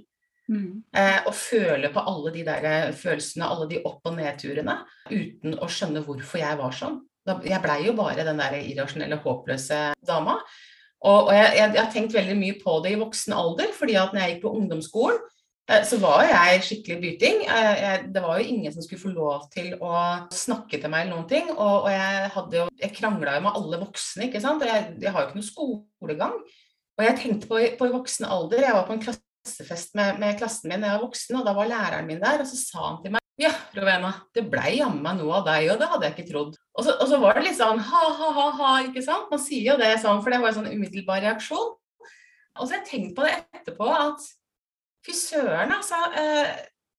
mm. 0.50 0.72
eh, 0.96 1.20
å 1.26 1.34
føle 1.34 1.92
på 1.94 2.02
alle 2.12 2.34
de 2.34 2.44
der 2.46 2.66
eh, 2.70 2.90
følelsene, 2.96 3.48
alle 3.48 3.68
de 3.70 3.82
opp- 3.86 4.10
og 4.10 4.18
nedturene, 4.18 4.80
uten 5.10 5.56
å 5.58 5.70
skjønne 5.70 6.04
hvorfor 6.06 6.42
jeg 6.42 6.60
var 6.60 6.76
sånn. 6.76 7.00
Jeg 7.46 7.62
blei 7.62 7.84
jo 7.84 7.94
bare 7.98 8.24
den 8.26 8.40
der 8.40 8.56
irrasjonelle, 8.58 9.20
håpløse 9.22 9.80
dama. 10.06 10.40
Og, 11.00 11.30
og 11.30 11.34
jeg, 11.36 11.50
jeg, 11.56 11.66
jeg, 11.76 11.82
har 11.82 11.92
tenkt 11.94 12.16
veldig 12.16 12.36
mye 12.36 12.56
på 12.60 12.78
det 12.84 12.94
i 12.94 13.00
voksen 13.00 13.36
alder, 13.36 13.70
fordi 13.76 13.96
at 14.00 14.12
når 14.12 14.24
jeg 14.24 14.34
gikk 14.34 14.42
på 14.44 14.56
ungdomsskolen, 14.58 15.20
Eh, 15.70 15.84
så 15.86 15.98
var 16.02 16.24
jeg 16.26 16.62
skikkelig 16.66 16.98
byting. 17.04 17.44
Eh, 17.46 18.06
det 18.10 18.22
var 18.22 18.40
jo 18.40 18.48
ingen 18.52 18.72
som 18.74 18.82
skulle 18.82 19.02
få 19.02 19.12
lov 19.14 19.46
til 19.54 19.76
å 19.78 19.92
snakke 20.34 20.80
til 20.80 20.90
meg 20.90 21.06
eller 21.06 21.16
noen 21.16 21.28
ting. 21.30 21.50
Og, 21.52 21.86
og 21.86 21.90
jeg, 21.92 22.30
hadde 22.34 22.58
jo, 22.58 22.66
jeg 22.82 22.96
krangla 22.96 23.36
jo 23.36 23.44
med 23.46 23.60
alle 23.60 23.80
voksne, 23.84 24.26
ikke 24.26 24.42
sant. 24.42 24.64
Og 24.64 24.70
jeg, 24.70 25.12
har 25.12 25.22
jo 25.22 25.28
ikke 25.28 25.40
noe 25.40 25.50
skolegang. 25.50 26.36
Og 26.98 27.06
jeg 27.06 27.18
tenkte 27.20 27.50
på, 27.50 27.60
på 27.78 27.86
i 27.88 27.92
voksen 27.94 28.26
alder 28.28 28.60
Jeg 28.60 28.76
var 28.76 28.82
på 28.88 28.92
en 28.92 29.04
klassefest 29.40 29.96
med, 29.98 30.20
med 30.20 30.38
klassen 30.38 30.70
min 30.70 30.82
da 30.82 30.92
jeg 30.92 30.98
var 30.98 31.06
voksen, 31.06 31.38
og 31.40 31.46
da 31.46 31.54
var 31.56 31.70
læreren 31.70 32.06
min 32.08 32.20
der, 32.20 32.42
og 32.42 32.48
så 32.48 32.58
sa 32.60 32.86
han 32.90 33.02
til 33.02 33.14
meg 33.14 33.20
ja, 33.40 33.54
Rovena, 33.72 34.10
det 34.36 34.42
blei 34.52 34.74
jammen 34.76 35.00
meg 35.00 35.16
noe 35.16 35.38
av 35.38 35.46
deg, 35.46 35.70
og 35.72 35.78
det 35.80 35.86
hadde 35.88 36.04
jeg 36.04 36.12
ikke 36.12 36.28
trodd. 36.28 36.56
Og 36.76 36.84
så, 36.84 36.92
og 37.00 37.08
så 37.08 37.20
var 37.22 37.38
det 37.38 37.46
litt 37.46 37.56
sånn 37.56 37.78
ha-ha-ha, 37.88 38.72
ikke 38.84 39.00
sant. 39.06 39.30
Man 39.32 39.40
sier 39.40 39.70
jo 39.70 39.76
det 39.80 39.94
sånn, 40.02 40.20
for 40.20 40.34
det 40.34 40.42
var 40.42 40.50
en 40.50 40.58
sånn 40.58 40.68
umiddelbar 40.68 41.22
reaksjon. 41.24 41.70
Og 41.70 42.60
så 42.60 42.74
har 42.74 42.82
jeg 42.82 42.88
tenkt 42.90 43.14
på 43.16 43.24
det 43.24 43.38
etterpå 43.56 43.88
at 43.94 44.26
Fy 45.06 45.14
søren, 45.16 45.72
altså. 45.72 45.96
Eh, 46.20 46.50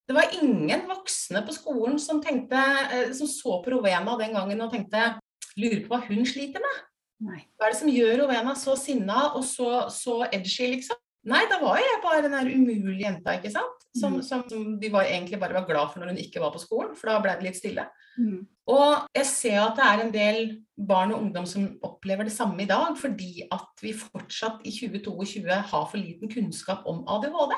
det 0.10 0.16
var 0.18 0.34
ingen 0.42 0.88
voksne 0.90 1.44
på 1.46 1.54
skolen 1.54 2.00
som, 2.02 2.24
tenkte, 2.24 2.58
eh, 2.90 3.12
som 3.14 3.30
så 3.30 3.60
på 3.62 3.76
Rovena 3.76 4.18
den 4.18 4.34
gangen 4.34 4.66
og 4.66 4.74
tenkte 4.74 5.12
Lurer 5.60 5.84
på 5.86 5.94
hva 5.94 6.02
hun 6.08 6.26
sliter 6.26 6.64
med. 6.64 6.82
Nei. 7.28 7.44
Hva 7.54 7.68
er 7.68 7.76
det 7.76 7.82
som 7.84 7.94
gjør 7.94 8.24
Rovena 8.24 8.58
så 8.58 8.74
sinna 8.80 9.28
og 9.38 9.46
så, 9.46 9.70
så 9.94 10.24
edgy, 10.32 10.72
liksom? 10.74 10.98
Nei, 11.30 11.44
da 11.52 11.60
var 11.62 11.78
jeg 11.78 12.00
bare 12.02 12.22
den 12.26 12.34
der 12.34 12.48
umulige 12.50 13.06
jenta, 13.06 13.36
ikke 13.38 13.52
sant. 13.54 13.84
Som, 13.94 14.16
mm. 14.18 14.22
som, 14.26 14.42
som 14.50 14.64
de 14.82 14.90
var, 14.90 15.06
egentlig 15.06 15.38
bare 15.42 15.54
var 15.54 15.68
glad 15.68 15.92
for 15.92 16.02
når 16.02 16.14
hun 16.14 16.22
ikke 16.22 16.42
var 16.42 16.54
på 16.54 16.62
skolen, 16.64 16.96
for 16.98 17.12
da 17.12 17.20
ble 17.22 17.36
det 17.38 17.46
litt 17.46 17.60
stille. 17.60 17.84
Mm. 18.18 18.40
Og 18.72 19.18
jeg 19.18 19.28
ser 19.30 19.58
at 19.62 19.78
det 19.78 19.86
er 19.88 20.02
en 20.04 20.14
del 20.14 20.40
barn 20.88 21.14
og 21.14 21.22
ungdom 21.26 21.46
som 21.50 21.68
opplever 21.86 22.26
det 22.28 22.34
samme 22.34 22.64
i 22.64 22.70
dag, 22.70 22.96
fordi 22.98 23.46
at 23.52 23.84
vi 23.84 23.94
fortsatt 23.98 24.64
i 24.66 24.74
2022 24.74 25.46
har 25.74 25.86
for 25.92 26.00
liten 26.00 26.32
kunnskap 26.32 26.88
om 26.90 27.04
ADHD. 27.06 27.54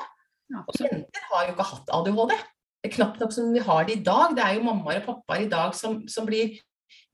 Og 0.60 0.76
jenter 0.80 1.28
har 1.30 1.46
jo 1.46 1.54
ikke 1.54 1.70
hatt 1.70 1.94
ADHD. 1.98 2.34
Det 2.84 2.90
er 2.90 2.96
knapt 2.98 3.22
nok 3.22 3.32
som 3.32 3.52
vi 3.54 3.64
har 3.64 3.86
det 3.88 3.96
i 3.96 4.04
dag. 4.04 4.34
Det 4.36 4.44
er 4.44 4.58
jo 4.58 4.66
mammaer 4.66 5.00
og 5.00 5.06
pappaer 5.08 5.46
i 5.46 5.52
dag 5.52 5.72
som, 5.78 6.02
som 6.10 6.26
blir 6.28 6.58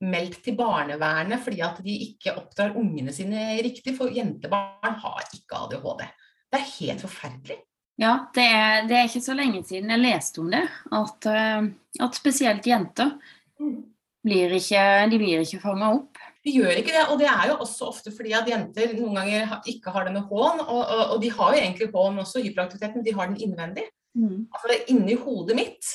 meldt 0.00 0.40
til 0.44 0.56
barnevernet 0.58 1.42
fordi 1.44 1.60
at 1.64 1.78
de 1.84 1.94
ikke 2.08 2.34
oppdrar 2.40 2.74
ungene 2.80 3.14
sine 3.14 3.52
riktig. 3.62 3.94
For 3.98 4.10
jentebarn 4.10 4.98
har 5.04 5.22
ikke 5.36 5.60
ADHD. 5.66 6.08
Det 6.50 6.58
er 6.58 6.72
helt 6.78 7.04
forferdelig. 7.04 7.60
Ja, 8.00 8.14
det 8.34 8.46
er, 8.46 8.86
det 8.88 8.96
er 8.96 9.08
ikke 9.08 9.22
så 9.22 9.36
lenge 9.36 9.60
siden 9.68 9.92
jeg 9.92 10.02
leste 10.02 10.40
om 10.42 10.50
det. 10.52 10.64
At, 10.96 11.28
eh, 11.28 11.68
at 12.00 12.16
spesielt 12.16 12.66
jenter 12.66 13.12
mm. 13.60 13.78
blir 14.24 14.56
ikke, 14.56 14.84
de 15.12 15.20
blir 15.20 15.44
ikke 15.44 15.60
fanga 15.62 15.92
opp. 15.98 16.20
De 16.40 16.54
gjør 16.56 16.78
ikke 16.80 16.94
det, 16.94 17.02
og 17.12 17.18
det 17.20 17.28
er 17.28 17.50
jo 17.50 17.58
også 17.60 17.90
ofte 17.90 18.12
fordi 18.14 18.32
at 18.32 18.48
jenter 18.48 18.94
noen 18.96 19.18
ganger 19.20 19.58
ikke 19.68 19.92
har 19.92 20.08
denne 20.08 20.22
H-en. 20.24 20.62
Og, 20.64 20.80
og, 20.80 21.02
og, 21.02 21.16
de 21.20 21.32
har 21.36 21.52
jo 21.52 21.60
egentlig 21.60 21.90
H-en 21.92 22.22
også, 22.24 22.44
hyperaktiviteten, 22.46 23.04
de 23.04 23.14
har 23.18 23.28
den 23.28 23.42
innvendig. 23.44 23.84
Mm. 24.16 24.46
Altså 24.48 24.78
Inni 24.90 25.18
hodet 25.20 25.58
mitt 25.58 25.92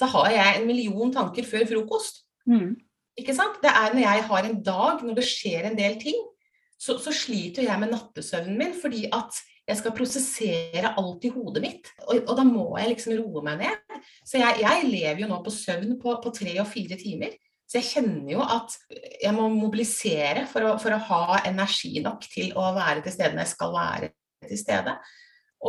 så 0.00 0.06
har 0.14 0.30
jeg 0.32 0.60
en 0.60 0.68
million 0.68 1.10
tanker 1.12 1.44
før 1.44 1.66
frokost. 1.68 2.22
Mm. 2.48 2.78
Ikke 3.20 3.34
sant? 3.36 3.58
Det 3.60 3.68
er 3.68 3.92
når 3.92 4.04
jeg 4.06 4.26
har 4.30 4.46
en 4.46 4.60
dag 4.64 5.02
når 5.04 5.18
det 5.18 5.26
skjer 5.28 5.66
en 5.68 5.76
del 5.76 5.98
ting, 6.00 6.16
så, 6.80 6.96
så 7.02 7.12
sliter 7.12 7.66
jeg 7.66 7.82
med 7.82 7.90
nattesøvnen 7.92 8.56
min 8.56 8.72
fordi 8.78 9.04
at 9.12 9.42
jeg 9.70 9.78
skal 9.78 9.94
prosessere 9.94 10.94
alt 10.98 11.26
i 11.26 11.30
hodet 11.32 11.62
mitt. 11.64 11.92
Og, 12.08 12.24
og 12.24 12.34
da 12.38 12.44
må 12.46 12.66
jeg 12.80 12.92
liksom 12.94 13.14
roe 13.20 13.44
meg 13.46 13.62
ned. 13.62 14.00
Så 14.26 14.40
jeg, 14.40 14.58
jeg 14.64 14.88
lever 14.88 15.22
jo 15.24 15.30
nå 15.30 15.38
på 15.44 15.54
søvn 15.54 15.94
på, 16.02 16.16
på 16.22 16.34
tre 16.34 16.56
og 16.62 16.68
fire 16.70 16.98
timer. 17.00 17.36
Så 17.70 17.78
jeg 17.78 17.86
kjenner 17.86 18.32
jo 18.32 18.42
at 18.42 18.74
jeg 19.22 19.30
må 19.36 19.46
mobilisere 19.52 20.42
for 20.50 20.66
å, 20.66 20.74
for 20.82 20.96
å, 20.96 21.02
ha 21.06 21.42
energi 21.46 22.00
nok 22.02 22.26
til 22.26 22.50
å 22.58 22.72
være 22.74 23.04
til 23.04 23.14
stede 23.14 23.36
når 23.36 23.44
jeg 23.44 23.52
skal 23.52 23.74
være 23.76 24.08
til 24.48 24.58
stede. 24.58 24.96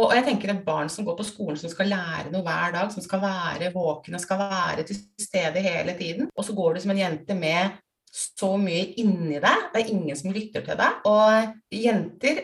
Og 0.02 0.16
jeg 0.16 0.24
tenker 0.26 0.54
at 0.54 0.64
barn 0.66 0.90
som 0.90 1.06
går 1.06 1.18
på 1.20 1.28
skolen 1.28 1.60
som 1.60 1.70
skal 1.70 1.92
lære 1.92 2.32
noe 2.32 2.46
hver 2.46 2.74
dag, 2.74 2.90
som 2.94 3.04
skal 3.06 3.22
være 3.22 3.70
våkne, 3.76 4.22
skal 4.24 4.40
være 4.40 4.86
til 4.88 4.98
stede 5.20 5.62
hele 5.62 5.94
tiden, 6.00 6.32
og 6.32 6.48
så 6.48 6.56
går 6.58 6.74
du 6.74 6.82
som 6.86 6.94
en 6.96 7.02
jente 7.04 7.36
med 7.38 7.78
så 8.12 8.56
mye 8.60 8.88
inni 9.00 9.38
deg, 9.40 9.68
det 9.72 9.84
er 9.84 9.92
ingen 9.94 10.18
som 10.20 10.34
lytter 10.36 10.66
til 10.66 10.80
deg. 10.80 11.06
Og 11.08 11.76
jenter 11.76 12.42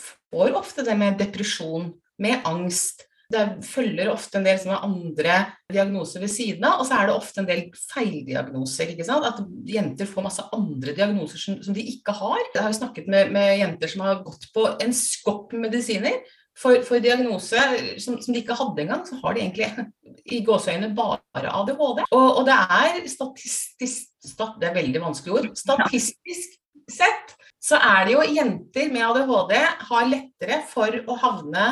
får 0.00 0.56
ofte 0.58 0.84
det 0.86 0.96
med 0.98 1.18
depresjon, 1.20 1.92
med 2.20 2.44
angst, 2.48 3.06
det 3.30 3.42
følger 3.62 4.10
ofte 4.10 4.40
en 4.40 4.46
del 4.46 4.72
andre 4.74 5.36
diagnoser 5.70 6.22
ved 6.24 6.32
siden 6.32 6.64
av, 6.66 6.80
og 6.80 6.88
så 6.88 6.96
er 6.98 7.06
det 7.08 7.14
ofte 7.14 7.42
en 7.42 7.48
del 7.48 7.62
feildiagnoser. 7.92 8.90
At 9.14 9.38
jenter 9.70 10.10
får 10.10 10.26
masse 10.26 10.46
andre 10.56 10.94
diagnoser 10.96 11.38
som, 11.38 11.60
som 11.62 11.76
de 11.76 11.84
ikke 11.92 12.14
har. 12.18 12.42
Jeg 12.56 12.64
har 12.64 12.74
snakket 12.74 13.10
med, 13.10 13.30
med, 13.34 13.54
jenter 13.60 13.92
som 13.92 14.04
har 14.06 14.22
gått 14.26 14.48
på 14.54 14.66
en 14.82 14.94
skopp 14.96 15.54
medisiner 15.54 16.18
for, 16.58 16.82
for 16.86 17.02
diagnose 17.02 17.62
som, 18.02 18.18
som, 18.18 18.34
de 18.34 18.42
ikke 18.42 18.58
hadde 18.58 18.82
engang. 18.82 19.06
Så 19.06 19.20
har 19.22 19.36
de 19.36 19.44
egentlig 19.44 19.70
i 20.26 20.42
gåseøynene 20.46 20.90
bare 20.98 21.54
ADHD. 21.54 22.02
Og, 22.10 22.26
og 22.40 22.42
det 22.48 22.58
er 22.58 22.98
statistisk 23.14 24.10
stat, 24.26 24.58
Det 24.58 24.72
er 24.72 24.78
veldig 24.80 25.06
vanskelig 25.06 25.38
ord. 25.38 25.52
Statistisk 25.58 26.58
sett 26.90 27.36
så 27.60 27.76
er 27.76 28.06
det 28.08 28.14
jo 28.14 28.24
jenter 28.34 28.88
med 28.92 29.04
ADHD 29.04 29.54
har 29.90 30.08
lettere 30.08 30.60
for 30.70 30.96
å 31.06 31.16
havne 31.20 31.66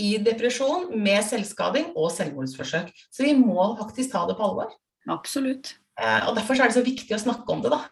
i 0.00 0.14
depresjon 0.22 0.88
med 0.94 1.24
selvskading 1.26 1.90
og 1.98 2.12
selvmordsforsøk. 2.14 2.92
Så 3.10 3.26
vi 3.26 3.34
må 3.36 3.72
faktisk 3.80 4.14
ta 4.14 4.22
det 4.28 4.36
på 4.38 4.46
alvor. 4.46 4.70
Absolutt. 5.10 5.74
Eh, 5.98 6.28
og 6.28 6.36
Derfor 6.38 6.56
er 6.56 6.70
det 6.70 6.78
så 6.78 6.84
viktig 6.86 7.16
å 7.16 7.22
snakke 7.22 7.52
om 7.52 7.64
det. 7.64 7.74
da. 7.74 7.82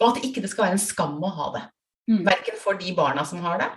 Og 0.00 0.06
at 0.10 0.24
ikke 0.24 0.42
det 0.44 0.50
skal 0.52 0.68
være 0.68 0.78
en 0.78 0.86
skam 0.86 1.18
å 1.18 1.32
ha 1.34 1.50
det. 1.56 1.64
Mm. 2.10 2.22
Verken 2.26 2.58
for 2.60 2.78
de 2.78 2.94
barna 2.96 3.24
som 3.26 3.42
har 3.44 3.60
det, 3.60 3.70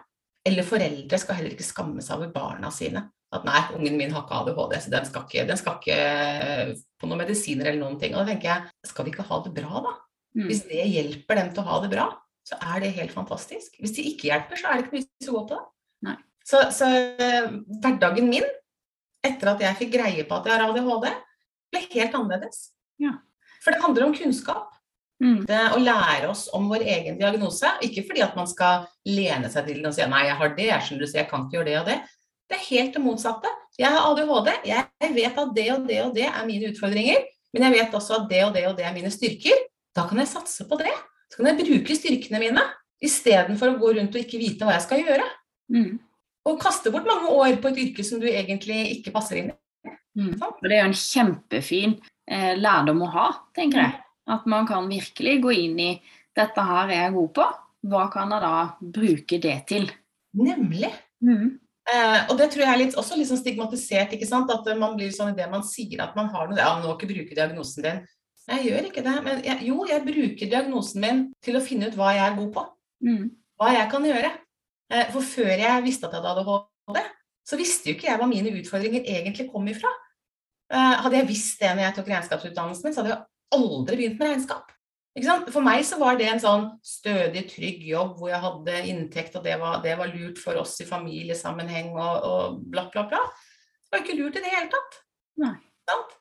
eller 0.47 0.67
foreldre 0.67 1.19
skal 1.19 1.39
heller 1.39 1.55
ikke 1.55 1.67
skamme 1.67 2.03
seg 2.03 2.19
over 2.19 2.31
barna 2.33 2.71
sine. 2.73 3.07
At 3.35 3.43
nei, 3.47 3.59
ungen 3.75 3.97
min 3.99 4.13
har 4.15 4.23
ikke 4.23 4.41
ADHD, 4.43 4.77
så 4.83 4.93
den 4.93 5.07
skal 5.07 5.25
ikke, 5.25 5.47
den 5.49 5.59
skal 5.59 5.79
ikke 5.81 6.77
på 6.99 7.09
noen 7.09 7.23
medisiner 7.25 7.71
eller 7.71 7.81
noen 7.81 7.97
ting. 7.99 8.15
Og 8.15 8.23
da 8.23 8.31
tenker 8.31 8.53
jeg, 8.53 8.75
skal 8.87 9.07
vi 9.07 9.15
ikke 9.15 9.27
ha 9.27 9.41
det 9.43 9.51
bra, 9.57 9.83
da? 9.83 9.93
Mm. 10.37 10.47
Hvis 10.47 10.63
det 10.69 10.85
hjelper 10.93 11.41
dem 11.41 11.51
til 11.51 11.63
å 11.63 11.67
ha 11.67 11.81
det 11.83 11.91
bra, 11.91 12.07
så 12.47 12.55
er 12.63 12.79
det 12.83 12.95
helt 12.95 13.11
fantastisk. 13.11 13.75
Hvis 13.81 13.97
det 13.97 14.05
ikke 14.11 14.29
hjelper, 14.29 14.59
så 14.59 14.69
er 14.69 14.77
det 14.77 14.85
ikke 14.85 14.95
mye 14.95 15.07
vits 15.07 15.29
å 15.31 15.35
gå 15.35 15.43
på. 15.49 15.59
Så, 16.47 16.61
så, 16.71 16.87
hverdagen 17.83 18.29
min 18.31 18.45
etter 19.27 19.49
at 19.51 19.63
jeg 19.65 19.79
fikk 19.81 19.89
greie 19.97 20.23
på 20.23 20.37
at 20.37 20.45
jeg 20.47 20.55
har 20.55 20.69
ADHD, 20.69 21.09
ble 21.73 21.81
helt 21.91 22.13
annerledes. 22.15 22.59
Ja. 23.03 23.17
For 23.63 23.75
det 23.75 23.83
handler 23.83 24.05
om 24.07 24.13
kunnskap. 24.15 24.69
Mm. 25.19 25.41
Det 25.49 25.59
å 25.73 25.79
lære 25.81 26.29
oss 26.29 26.45
om 26.55 26.69
vår 26.71 26.85
egen 26.85 27.17
diagnose. 27.19 27.73
Ikke 27.83 28.05
fordi 28.07 28.23
at 28.23 28.37
man 28.37 28.47
skal 28.47 28.85
lene 29.09 29.49
seg 29.51 29.67
til 29.67 29.81
den 29.81 29.89
og 29.89 29.97
si 29.97 30.05
nei, 30.07 30.23
jeg 30.29 30.39
har 30.39 30.53
det, 30.55 30.69
jeg 30.69 30.85
skjønner 30.85 31.03
du, 31.03 31.09
så 31.09 31.19
jeg 31.19 31.29
kan 31.31 31.43
ikke 31.43 31.57
gjøre 31.57 31.67
det 31.67 31.77
og 31.81 31.89
det. 31.89 31.97
Det 32.47 32.55
er 32.55 32.65
helt 32.69 32.95
det 32.95 33.03
motsatte. 33.03 33.51
Jeg 33.81 33.91
har 33.91 34.07
ADHD. 34.07 34.53
Jeg 34.69 35.11
vet 35.17 35.43
at 35.43 35.53
det 35.57 35.67
og 35.73 35.89
det 35.89 35.99
og 36.05 36.15
det 36.15 36.29
er 36.29 36.47
mine 36.47 36.71
utfordringer. 36.71 37.27
Men 37.51 37.67
jeg 37.67 37.75
vet 37.75 37.99
også 37.99 38.21
at 38.21 38.31
det 38.31 38.45
og 38.45 38.55
det 38.55 38.63
og 38.69 38.79
det 38.79 38.87
er 38.87 38.95
mine 38.95 39.11
styrker. 39.11 39.67
Da 39.97 40.07
kan 40.07 40.21
jeg 40.23 40.31
satse 40.31 40.63
på 40.69 40.79
det. 40.79 40.93
Så 41.37 41.43
kan 41.43 41.51
jeg 41.51 41.67
bruke 41.67 41.93
styrkene 41.93 42.39
mine 42.41 42.61
istedenfor 43.05 43.75
å 43.75 43.77
gå 43.77 43.91
rundt 43.99 44.15
og 44.15 44.23
ikke 44.23 44.39
vite 44.41 44.65
hva 44.65 44.73
jeg 44.73 44.85
skal 44.87 45.03
gjøre. 45.05 45.27
Mm. 45.69 45.99
Og 46.49 46.57
kaste 46.63 46.89
bort 46.89 47.05
mange 47.05 47.29
år 47.29 47.59
på 47.61 47.69
et 47.69 47.81
yrke 47.83 48.05
som 48.07 48.17
du 48.17 48.25
egentlig 48.25 48.79
ikke 48.95 49.13
passer 49.13 49.43
inn 49.43 49.51
i. 49.51 49.93
Mm. 50.17 50.33
Og 50.41 50.65
det 50.65 50.73
er 50.73 50.81
jo 50.81 50.87
en 50.89 50.97
kjempefin 50.97 51.93
eh, 52.25 52.55
lærdom 52.57 53.05
å 53.05 53.11
ha, 53.13 53.27
tenker 53.53 53.83
jeg. 53.83 53.93
At 54.33 54.49
man 54.49 54.65
kan 54.65 54.89
virkelig 54.89 55.35
gå 55.45 55.53
inn 55.67 55.77
i 55.77 55.91
dette 56.37 56.65
her 56.71 56.89
er 56.89 57.03
jeg 57.03 57.15
god 57.19 57.29
på, 57.37 57.47
hva 57.87 58.09
kan 58.13 58.33
jeg 58.33 58.43
da 58.47 58.55
bruke 58.97 59.41
det 59.45 59.55
til? 59.69 59.87
Nemlig. 60.41 60.89
Mm. 61.21 61.59
Eh, 61.87 62.19
og 62.27 62.35
det 62.41 62.49
tror 62.51 62.65
jeg 62.65 62.73
er 62.73 62.81
litt, 62.81 62.97
også 62.97 63.17
litt 63.19 63.29
sånn 63.29 63.45
stigmatisert. 63.45 64.17
ikke 64.17 64.27
sant? 64.27 64.49
At 64.49 64.65
man 64.81 64.97
blir 64.97 65.13
sånn 65.13 65.35
i 65.35 65.37
det 65.37 65.47
man 65.53 65.61
sier 65.65 66.01
at 66.03 66.17
man 66.17 66.33
har 66.33 66.49
noe 66.49 66.57
Ja, 66.57 66.73
må 66.81 66.97
ikke 66.97 67.13
bruke 67.13 67.37
diagnosen 67.37 67.85
din. 67.85 68.01
Jeg 68.47 68.63
gjør 68.69 68.89
ikke 68.89 69.03
det. 69.03 69.15
Men 69.25 69.43
jeg, 69.45 69.59
jo, 69.67 69.83
jeg 69.89 70.05
bruker 70.05 70.51
diagnosen 70.51 71.03
min 71.03 71.23
til 71.43 71.59
å 71.59 71.63
finne 71.63 71.89
ut 71.89 71.97
hva 71.99 72.13
jeg 72.15 72.23
er 72.25 72.37
god 72.37 72.51
på. 72.55 72.65
Mm. 73.07 73.23
Hva 73.59 73.71
jeg 73.75 73.89
kan 73.91 74.07
gjøre. 74.07 74.33
Eh, 74.93 75.09
for 75.11 75.25
før 75.35 75.53
jeg 75.53 75.85
visste 75.85 76.07
at 76.07 76.15
jeg 76.15 76.23
hadde 76.23 76.43
ADHD, 76.45 77.01
så 77.47 77.59
visste 77.59 77.89
jo 77.89 77.97
ikke 77.97 78.07
jeg 78.09 78.19
hva 78.21 78.27
mine 78.29 78.53
utfordringer 78.59 79.07
egentlig 79.17 79.49
kom 79.51 79.67
ifra. 79.71 79.91
Eh, 80.71 80.95
hadde 81.03 81.19
jeg 81.19 81.29
visst 81.29 81.61
det 81.63 81.73
når 81.73 81.87
jeg 81.87 81.97
tok 81.97 82.09
regnskapsutdannelsen 82.13 82.87
min, 82.87 82.95
så 82.95 83.03
hadde 83.03 83.13
jeg 83.13 83.57
aldri 83.57 83.99
begynt 83.99 84.19
med 84.19 84.31
regnskap. 84.31 84.73
Ikke 85.17 85.29
sant? 85.31 85.47
For 85.49 85.65
meg 85.65 85.81
så 85.87 85.97
var 85.97 86.17
det 86.19 86.27
en 86.29 86.41
sånn 86.41 86.65
stødig, 86.85 87.47
trygg 87.49 87.85
jobb 87.89 88.19
hvor 88.19 88.29
jeg 88.29 88.43
hadde 88.43 88.81
inntekt, 88.91 89.37
og 89.39 89.47
det 89.47 89.55
var, 89.59 89.79
det 89.81 89.95
var 89.97 90.11
lurt 90.11 90.37
for 90.41 90.59
oss 90.61 90.75
i 90.83 90.87
familiesammenheng 90.87 91.89
og, 91.95 92.27
og 92.27 92.59
bla, 92.69 92.85
bla, 92.93 93.07
bla. 93.09 93.23
Det 93.87 93.95
var 93.95 94.03
ikke 94.03 94.17
lurt 94.19 94.37
i 94.37 94.43
det 94.43 94.53
hele 94.53 94.69
tatt. 94.71 94.99
Nei. 95.41 95.55
Sant? 95.89 96.16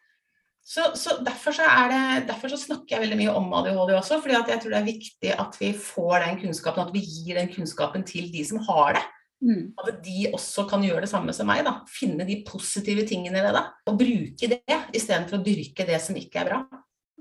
Så, 0.67 0.83
så, 0.99 1.21
derfor, 1.23 1.55
så 1.55 1.63
det, 1.93 2.27
derfor 2.27 2.51
så 2.51 2.57
snakker 2.59 2.97
jeg 2.97 3.05
veldig 3.05 3.19
mye 3.21 3.35
om 3.39 3.53
ADHD 3.55 3.93
også, 3.95 4.17
fordi 4.23 4.35
jeg 4.35 4.63
tror 4.63 4.73
det 4.73 4.79
er 4.81 4.89
viktig 4.89 5.35
at 5.39 5.59
vi 5.61 5.69
får 5.79 6.25
den 6.25 6.41
kunnskapen, 6.41 6.89
at 6.89 6.97
vi 6.97 7.05
gir 7.07 7.39
den 7.39 7.53
kunnskapen 7.53 8.03
til 8.07 8.27
de 8.33 8.43
som 8.49 8.59
har 8.67 8.97
det. 8.99 9.05
Mm. 9.47 9.63
At 9.79 10.01
de 10.03 10.27
også 10.35 10.65
kan 10.67 10.83
gjøre 10.83 11.05
det 11.05 11.11
samme 11.13 11.31
som 11.37 11.47
meg. 11.47 11.63
da, 11.67 11.77
Finne 11.93 12.27
de 12.27 12.41
positive 12.49 13.07
tingene 13.07 13.39
i 13.39 13.45
det. 13.47 13.53
da, 13.55 13.63
Og 13.87 14.01
bruke 14.01 14.51
det 14.51 14.81
istedenfor 14.97 15.39
å 15.39 15.47
dyrke 15.47 15.87
det 15.87 16.01
som 16.03 16.19
ikke 16.19 16.43
er 16.43 16.51
bra. 16.51 16.61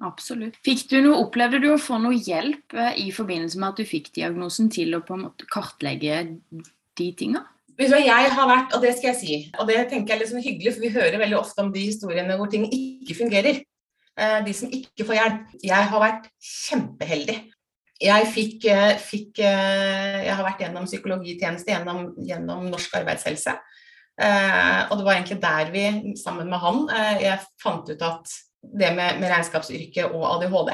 Absolutt. 0.04 0.58
Fikk 0.66 0.88
du 0.90 0.98
noe, 1.04 1.22
Opplevde 1.22 1.62
du 1.64 1.70
å 1.72 1.80
få 1.80 2.00
noe 2.02 2.18
hjelp 2.18 2.74
eh, 2.75 2.98
i 3.06 3.12
forbindelse 3.16 3.62
med 3.62 3.70
at 3.70 3.80
du 3.80 3.88
fikk 3.88 4.10
diagnosen 4.18 4.72
til 4.74 4.98
å 4.98 5.04
på 5.06 5.16
en 5.16 5.28
måte 5.30 5.48
kartlegge 5.54 6.24
de 6.98 7.12
tinga? 7.16 7.46
Jeg 7.75 8.32
har 8.32 8.48
vært, 8.48 8.75
og 8.75 8.84
det 8.84 8.94
skal 8.96 9.10
jeg 9.12 9.20
si, 9.20 9.38
og 9.60 9.67
det 9.67 9.82
tenker 9.91 10.15
jeg 10.15 10.24
er 10.24 10.29
sånn 10.29 10.44
hyggelig, 10.44 10.75
for 10.75 10.86
vi 10.86 10.94
hører 10.96 11.20
veldig 11.20 11.39
ofte 11.39 11.63
om 11.63 11.74
de 11.74 11.82
historiene 11.89 12.38
hvor 12.39 12.48
ting 12.51 12.70
ikke 12.72 13.17
fungerer. 13.17 13.60
Eh, 14.15 14.39
De 14.46 14.53
som 14.55 14.72
ikke 14.72 15.05
får 15.08 15.20
hjelp. 15.20 15.53
Jeg 15.63 15.89
har 15.91 16.03
vært 16.03 16.29
kjempeheldig. 16.39 17.38
Jeg 18.01 18.27
fikk, 18.27 18.65
eh, 18.72 18.98
fikk 19.00 19.39
eh, 19.39 20.24
Jeg 20.25 20.36
har 20.36 20.44
vært 20.44 20.63
gjennom 20.63 20.88
psykologitjeneste 20.88 21.71
gjennom, 21.71 22.13
gjennom 22.17 22.69
Norsk 22.71 22.95
arbeidshelse. 22.95 23.56
Og 24.15 24.93
det 24.95 25.04
var 25.04 25.17
egentlig 25.17 25.41
der 25.43 25.71
vi, 25.73 26.13
sammen 26.15 26.47
med 26.47 26.62
han, 26.63 26.86
jeg 27.19 27.41
fant 27.60 27.89
ut 27.89 28.02
at 28.02 28.30
det 28.63 28.93
med, 28.95 29.19
med 29.19 29.28
regnskapsyrket 29.28 30.08
og 30.15 30.23
ADHD, 30.30 30.71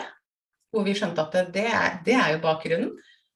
hvor 0.70 0.86
vi 0.86 0.94
skjønte 0.94 1.26
at 1.26 1.34
det, 1.34 1.48
det, 1.56 1.64
er, 1.66 1.96
det 2.06 2.14
er 2.14 2.36
jo 2.36 2.44
bakgrunnen. 2.44 2.92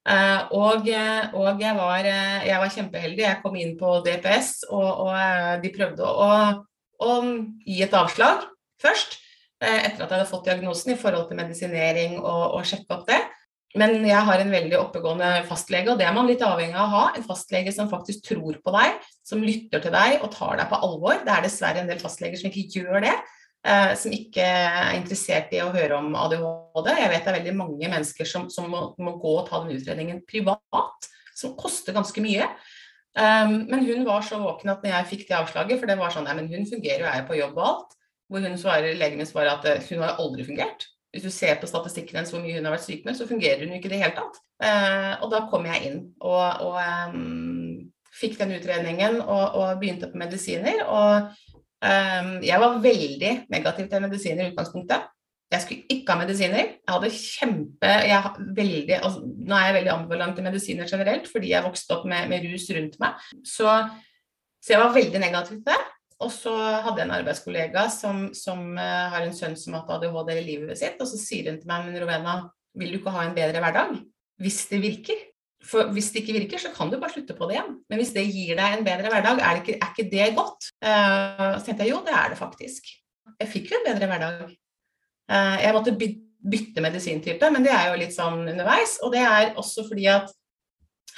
Eh, 0.06 0.40
og, 0.54 0.86
og 1.34 1.62
jeg, 1.62 1.74
var, 1.74 2.06
eh, 2.06 2.46
jeg 2.46 2.62
var 2.62 2.72
kjempeheldig. 2.72 3.22
Jeg 3.24 3.42
kom 3.42 3.56
inn 3.58 3.74
på 3.78 3.98
DPS, 4.06 4.50
og, 4.70 4.88
og 5.06 5.14
eh, 5.18 5.54
de 5.64 5.72
prøvde 5.74 6.06
å, 6.06 6.28
å 7.02 7.14
gi 7.66 7.80
et 7.82 7.96
avslag 7.96 8.46
først. 8.82 9.18
Etter 9.56 10.04
at 10.04 10.10
jeg 10.10 10.12
hadde 10.12 10.28
fått 10.28 10.46
diagnosen 10.46 10.92
i 10.92 11.00
forhold 11.00 11.30
til 11.30 11.38
medisinering 11.38 12.18
og, 12.20 12.58
og 12.58 12.66
sjekke 12.68 12.92
opp 12.92 13.06
det. 13.08 13.18
Men 13.76 14.04
jeg 14.04 14.24
har 14.28 14.40
en 14.40 14.52
veldig 14.52 14.76
oppegående 14.78 15.30
fastlege, 15.48 15.90
og 15.92 15.98
det 16.00 16.06
er 16.08 16.14
man 16.16 16.28
litt 16.28 16.44
avhengig 16.44 16.76
av 16.76 16.86
å 16.86 16.92
ha. 16.92 17.04
En 17.16 17.24
fastlege 17.24 17.72
som 17.74 17.88
faktisk 17.90 18.28
tror 18.28 18.60
på 18.62 18.74
deg, 18.76 19.00
som 19.26 19.42
lytter 19.42 19.82
til 19.84 19.92
deg 19.96 20.20
og 20.20 20.30
tar 20.32 20.60
deg 20.60 20.68
på 20.70 20.80
alvor. 20.86 21.18
Det 21.24 21.32
er 21.32 21.44
dessverre 21.44 21.82
en 21.82 21.90
del 21.90 22.00
fastleger 22.00 22.40
som 22.40 22.52
ikke 22.52 22.84
gjør 22.84 23.02
det. 23.08 23.16
Eh, 23.66 23.92
som 23.98 24.14
ikke 24.14 24.46
er 24.46 24.94
interessert 24.96 25.52
i 25.54 25.60
å 25.64 25.72
høre 25.74 25.98
om 25.98 26.14
ADHD. 26.16 26.90
Jeg 27.00 27.12
vet 27.12 27.26
det 27.26 27.32
er 27.32 27.38
veldig 27.40 27.54
mange 27.58 27.90
mennesker 27.92 28.28
som, 28.30 28.48
som 28.52 28.70
må, 28.70 28.88
må 29.02 29.16
gå 29.22 29.36
og 29.40 29.46
ta 29.50 29.62
den 29.64 29.76
utredningen 29.76 30.22
privat, 30.28 31.10
som 31.36 31.56
koster 31.58 31.96
ganske 31.96 32.22
mye. 32.24 32.48
Um, 33.16 33.62
men 33.70 33.86
hun 33.86 34.04
var 34.04 34.20
så 34.20 34.36
våken 34.36 34.74
at 34.74 34.82
når 34.84 34.92
jeg 34.92 35.08
fikk 35.12 35.22
det 35.30 35.38
avslaget, 35.38 35.78
for 35.80 35.88
det 35.88 35.96
var 35.96 36.12
sånn 36.12 36.26
Nei, 36.28 36.34
men 36.36 36.50
hun 36.52 36.66
fungerer 36.68 37.00
jo, 37.00 37.08
er 37.08 37.24
på 37.28 37.38
jobb 37.38 37.56
og 37.56 37.64
alt. 37.70 37.96
Hvor 38.28 38.42
hun 38.44 38.58
svarer, 38.60 38.98
legen 38.98 39.20
min 39.20 39.28
svarer 39.28 39.54
at 39.54 39.66
eh, 39.70 39.84
hun 39.88 40.02
har 40.04 40.20
aldri 40.20 40.44
fungert. 40.44 40.88
Hvis 41.14 41.24
du 41.24 41.32
ser 41.32 41.56
på 41.60 41.68
statistikken 41.70 42.18
hennes 42.18 42.32
hvor 42.34 42.42
mye 42.44 42.58
hun 42.58 42.66
har 42.68 42.74
vært 42.74 42.84
syk 42.84 43.06
med, 43.06 43.16
så 43.16 43.28
fungerer 43.28 43.62
hun 43.62 43.72
jo 43.72 43.78
ikke 43.78 43.88
i 43.88 43.94
det 43.94 44.02
hele 44.02 44.16
tatt. 44.18 44.40
Uh, 44.60 45.12
og 45.24 45.30
da 45.32 45.44
kom 45.48 45.68
jeg 45.68 45.84
inn 45.88 46.00
og, 46.24 46.66
og 46.66 46.76
um, 47.14 47.86
fikk 48.16 48.36
den 48.40 48.56
utredningen 48.56 49.20
og, 49.22 49.56
og 49.56 49.80
begynte 49.80 50.10
på 50.12 50.20
medisiner. 50.20 50.82
Og 50.84 51.30
jeg 51.82 52.56
var 52.62 52.78
veldig 52.82 53.32
negativ 53.52 53.88
til 53.90 54.02
medisiner 54.02 54.46
i 54.46 54.52
utgangspunktet. 54.52 55.10
Jeg 55.46 55.62
skulle 55.62 55.86
ikke 55.94 56.10
ha 56.14 56.18
medisiner. 56.18 56.70
Jeg 56.74 56.90
hadde 56.90 57.10
kjempe 57.14 57.90
jeg, 58.08 58.46
veldig, 58.56 58.96
altså, 58.96 59.20
Nå 59.22 59.54
er 59.54 59.68
jeg 59.68 59.76
veldig 59.76 59.92
ambivalent 59.92 60.38
til 60.38 60.46
medisiner 60.46 60.88
generelt, 60.90 61.28
fordi 61.30 61.52
jeg 61.52 61.66
vokste 61.66 61.94
opp 61.94 62.08
med, 62.10 62.26
med 62.32 62.48
rus 62.48 62.66
rundt 62.74 62.96
meg. 63.02 63.28
Så, 63.46 63.76
så 64.58 64.74
jeg 64.74 64.82
var 64.82 64.96
veldig 64.96 65.22
negativ 65.22 65.60
til 65.60 65.68
det. 65.68 65.78
Og 66.24 66.32
så 66.32 66.52
hadde 66.56 66.96
jeg 66.98 67.06
en 67.06 67.14
arbeidskollega 67.18 67.86
som, 67.92 68.26
som 68.34 68.72
eh, 68.80 69.06
har 69.12 69.22
en 69.22 69.34
sønn 69.36 69.56
som 69.60 69.76
har 69.76 69.84
hatt 69.84 70.06
ADHD 70.06 70.32
i 70.32 70.44
livet 70.46 70.78
sitt, 70.80 70.96
og 70.96 71.10
så 71.10 71.20
sier 71.20 71.50
hun 71.50 71.58
til 71.60 71.68
meg 71.68 71.84
men 71.84 71.98
Rovena, 72.00 72.36
vil 72.76 72.94
du 72.94 72.98
ikke 73.02 73.12
ha 73.12 73.26
en 73.26 73.36
bedre 73.36 73.60
hverdag? 73.62 73.98
Hvis 74.40 74.62
det 74.72 74.80
virker. 74.82 75.20
For 75.66 75.90
hvis 75.94 76.12
det 76.14 76.22
ikke 76.22 76.36
virker, 76.38 76.62
så 76.62 76.70
kan 76.74 76.90
du 76.92 76.98
bare 77.00 77.12
slutte 77.14 77.34
på 77.36 77.48
det 77.48 77.56
igjen. 77.56 77.72
Men 77.90 78.00
hvis 78.00 78.12
det 78.14 78.26
gir 78.28 78.54
deg 78.58 78.76
en 78.76 78.86
bedre 78.86 79.10
hverdag, 79.12 79.42
er, 79.42 79.62
ikke, 79.62 79.78
er 79.80 79.90
ikke 79.92 80.10
det 80.12 80.28
godt? 80.36 80.70
Uh, 80.84 81.56
så 81.56 81.64
tenkte 81.66 81.86
jeg 81.86 81.94
jo, 81.94 82.04
det 82.06 82.14
er 82.14 82.30
det 82.32 82.38
faktisk. 82.38 82.92
Jeg 83.40 83.50
fikk 83.50 83.72
jo 83.72 83.80
en 83.80 83.88
bedre 83.88 84.10
hverdag. 84.12 84.54
Uh, 85.26 85.56
jeg 85.64 85.74
måtte 85.74 85.96
by- 85.98 86.14
bytte 86.50 86.84
medisintype, 86.84 87.50
men 87.50 87.64
det 87.66 87.72
er 87.74 87.90
jo 87.90 88.00
litt 88.00 88.14
sånn 88.14 88.44
underveis. 88.46 88.98
Og 89.02 89.14
det 89.14 89.22
er 89.26 89.54
også 89.58 89.86
fordi 89.88 90.06
at 90.12 90.30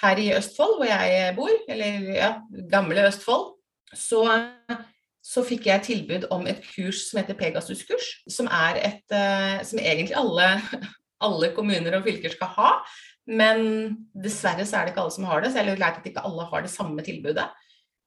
her 0.03 0.21
i 0.23 0.31
Østfold, 0.37 0.79
hvor 0.79 0.89
jeg 0.89 1.35
bor, 1.37 1.55
eller 1.69 2.13
ja, 2.15 2.31
gamle 2.71 3.09
Østfold, 3.09 3.51
så, 3.97 4.23
så 5.25 5.45
fikk 5.47 5.67
jeg 5.69 5.87
tilbud 5.87 6.29
om 6.35 6.47
et 6.51 6.63
kurs 6.75 7.09
som 7.09 7.21
heter 7.21 7.39
Pegasus-kurs, 7.39 8.11
som 8.31 8.49
eh, 8.53 9.61
som 9.65 9.81
egentlig 9.81 10.17
alle, 10.17 10.49
alle 11.27 11.53
kommuner 11.57 11.99
og 11.99 12.07
fylker 12.07 12.37
skal 12.37 12.53
ha. 12.57 12.73
Men 13.29 13.64
dessverre 14.17 14.64
så 14.64 14.79
er 14.79 14.87
det 14.87 14.95
ikke 14.95 15.05
alle 15.05 15.14
som 15.19 15.27
har 15.29 15.43
det, 15.45 15.53
så 15.53 15.61
jeg 15.61 15.73
har 15.75 15.81
lært 15.83 16.01
at 16.01 16.07
ikke 16.09 16.25
alle 16.25 16.47
har 16.49 16.64
det 16.64 16.73
samme 16.73 17.05
tilbudet. 17.05 17.47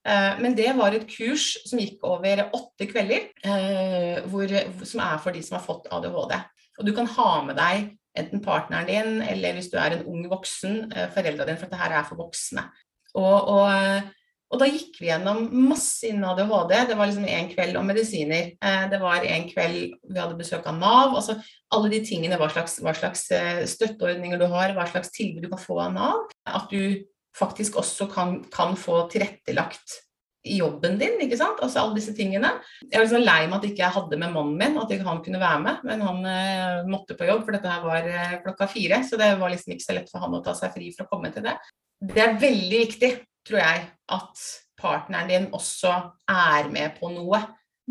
Eh, 0.07 0.39
Men 0.41 0.55
det 0.57 0.71
var 0.77 0.95
et 0.97 1.07
kurs 1.09 1.53
som 1.69 1.81
gikk 1.81 2.03
over 2.07 2.47
åtte 2.57 2.87
kvelder, 2.89 3.27
eh, 3.45 4.21
hvor, 4.25 4.49
som 4.81 5.03
er 5.05 5.19
for 5.21 5.35
de 5.35 5.43
som 5.45 5.59
har 5.59 5.65
fått 5.65 5.89
ADHD. 5.93 6.37
Og 6.79 6.87
du 6.87 6.93
kan 6.97 7.09
ha 7.17 7.31
med 7.45 7.59
deg 7.59 7.91
enten 8.17 8.41
partneren 8.43 8.89
din, 8.89 9.21
eller 9.23 9.55
hvis 9.55 9.69
du 9.71 9.77
er 9.79 9.95
en 9.95 10.07
ung 10.09 10.25
voksen, 10.31 10.91
eh, 10.91 11.11
foreldra 11.13 11.45
dine, 11.45 11.59
for 11.59 11.69
dette 11.69 11.91
er 11.91 12.07
for 12.07 12.19
voksne. 12.19 12.65
Og, 13.13 13.37
og, 13.53 14.09
og 14.51 14.59
da 14.59 14.67
gikk 14.67 14.99
vi 14.99 15.07
gjennom 15.07 15.45
masse 15.69 16.09
innen 16.09 16.27
ADHD. 16.27 16.73
Det 16.89 16.97
var 16.99 17.07
liksom 17.07 17.27
en 17.31 17.49
kveld 17.53 17.77
om 17.79 17.87
medisiner. 17.87 18.51
Eh, 18.59 18.83
Det 18.91 18.99
var 18.99 19.23
en 19.23 19.47
kveld 19.47 19.95
vi 20.03 20.19
hadde 20.19 20.37
besøk 20.39 20.67
av 20.67 20.75
Nav. 20.75 21.15
altså 21.15 21.37
Alle 21.71 21.89
de 21.89 22.01
tingene, 22.03 22.37
hva 22.37 22.51
slags, 22.51 22.81
hva 22.83 22.93
slags 22.93 23.29
eh, 23.31 23.63
støtteordninger 23.63 24.37
du 24.37 24.47
har, 24.51 24.75
hva 24.75 24.87
slags 24.91 25.13
tilbud 25.15 25.47
du 25.47 25.49
kan 25.53 25.61
få 25.61 25.79
av 25.79 25.95
Nav. 25.95 26.27
At 26.45 26.67
du 26.69 27.05
faktisk 27.37 27.79
også 27.79 28.09
kan, 28.11 28.41
kan 28.51 28.75
få 28.75 29.05
tilrettelagt 29.13 30.01
jobben 30.43 30.97
din, 30.99 31.15
ikke 31.23 31.39
sant. 31.39 31.63
Altså 31.63 31.85
alle 31.85 32.01
disse 32.01 32.11
tingene. 32.17 32.51
Jeg 32.83 32.97
var 32.97 33.07
liksom 33.07 33.23
lei 33.23 33.39
meg 33.47 33.57
at 33.61 33.71
ikke 33.71 33.85
jeg 33.85 33.95
hadde 34.01 34.19
med 34.19 34.35
mannen 34.35 34.59
min, 34.59 34.79
at 34.83 34.91
ikke 34.91 35.07
han 35.07 35.23
kunne 35.23 35.39
være 35.39 35.63
med. 35.63 35.87
Men 35.87 36.07
han 36.09 36.23
eh, 36.27 36.77
måtte 36.91 37.15
på 37.15 37.29
jobb, 37.29 37.45
for 37.47 37.55
dette 37.55 37.71
her 37.71 37.87
var 37.87 38.13
klokka 38.43 38.67
fire. 38.67 38.99
Så 39.07 39.15
det 39.21 39.31
var 39.39 39.55
liksom 39.55 39.77
ikke 39.77 39.87
så 39.87 39.95
lett 39.95 40.11
for 40.11 40.27
han 40.27 40.35
å 40.35 40.43
ta 40.43 40.59
seg 40.59 40.75
fri 40.75 40.91
for 40.91 41.07
å 41.07 41.13
komme 41.15 41.31
til 41.31 41.47
det. 41.47 41.55
Det 42.01 42.19
er 42.19 42.39
veldig 42.41 42.79
viktig, 42.89 43.15
tror 43.47 43.61
jeg, 43.61 43.87
at 44.17 44.43
partneren 44.81 45.29
din 45.31 45.49
også 45.55 45.93
er 46.29 46.69
med 46.73 46.97
på 46.99 47.09
noe. 47.13 47.41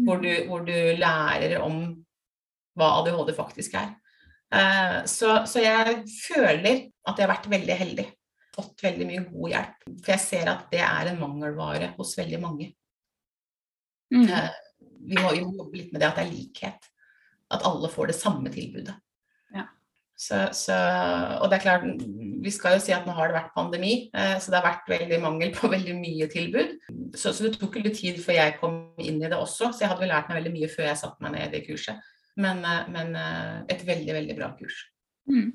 Hvor 0.00 0.20
du, 0.22 0.30
hvor 0.48 0.62
du 0.64 0.76
lærer 0.96 1.58
om 1.60 1.82
hva 2.78 2.86
ADHD 3.00 3.34
faktisk 3.36 3.74
er. 3.76 3.90
Uh, 4.54 5.02
så, 5.06 5.42
så 5.50 5.60
jeg 5.60 6.00
føler 6.08 6.86
at 6.88 7.18
jeg 7.18 7.26
har 7.26 7.32
vært 7.34 7.50
veldig 7.52 7.76
heldig. 7.82 8.06
Fått 8.54 8.84
veldig 8.86 9.08
mye 9.08 9.24
god 9.26 9.52
hjelp. 9.52 9.84
For 9.90 10.12
jeg 10.14 10.24
ser 10.24 10.52
at 10.54 10.70
det 10.72 10.80
er 10.86 11.10
en 11.10 11.20
mangelvare 11.20 11.92
hos 11.98 12.14
veldig 12.18 12.40
mange. 12.42 12.70
Mm. 14.14 14.24
Uh, 14.30 14.48
Vi 15.10 15.18
må, 15.18 15.34
jo 15.36 15.50
jobbe 15.50 15.76
litt 15.76 15.92
med 15.92 16.02
det 16.02 16.08
at 16.08 16.18
det 16.22 16.24
er 16.26 16.32
likhet. 16.32 16.90
at 17.50 17.64
alle 17.66 17.88
får 17.90 18.06
det 18.06 18.14
samme 18.14 18.50
tilbudet. 18.54 18.94
Ja. 19.54 19.64
Så, 20.14 20.48
så, 20.54 20.76
og 21.42 21.50
det 21.50 21.58
er 21.58 21.64
klart, 21.64 21.86
vi 22.44 22.52
skal 22.54 22.76
jo 22.76 22.82
si 22.82 22.94
at 22.94 23.06
nå 23.06 23.14
har 23.16 23.30
det 23.30 23.36
vært 23.36 23.54
pandemi, 23.56 23.94
eh, 24.16 24.36
så 24.40 24.52
det 24.52 24.60
har 24.60 24.66
vært 24.66 24.90
veldig 24.90 25.20
mangel 25.22 25.52
på 25.56 25.70
veldig 25.74 25.96
mye 25.98 26.28
tilbud. 26.32 26.76
Så, 27.14 27.34
så 27.34 27.46
det 27.46 27.54
tok 27.58 27.80
litt 27.80 27.98
tid 28.00 28.20
før 28.22 28.38
jeg 28.38 28.58
kom 28.60 28.80
inn 29.02 29.20
i 29.20 29.28
det 29.28 29.36
også, 29.38 29.70
så 29.70 29.84
jeg 29.84 29.92
hadde 29.92 30.04
vel 30.04 30.12
lært 30.14 30.30
meg 30.30 30.40
veldig 30.40 30.54
mye 30.56 30.70
før 30.72 30.88
jeg 30.90 31.00
satte 31.02 31.24
meg 31.24 31.36
ned 31.36 31.48
i 31.48 31.54
det 31.56 31.64
kurset. 31.68 32.12
Men, 32.40 32.62
eh, 32.64 32.84
men 32.92 33.16
eh, 33.18 33.56
et 33.74 33.84
veldig, 33.86 34.14
veldig 34.20 34.38
bra 34.38 34.52
kurs. 34.58 34.84
Mm. 35.30 35.50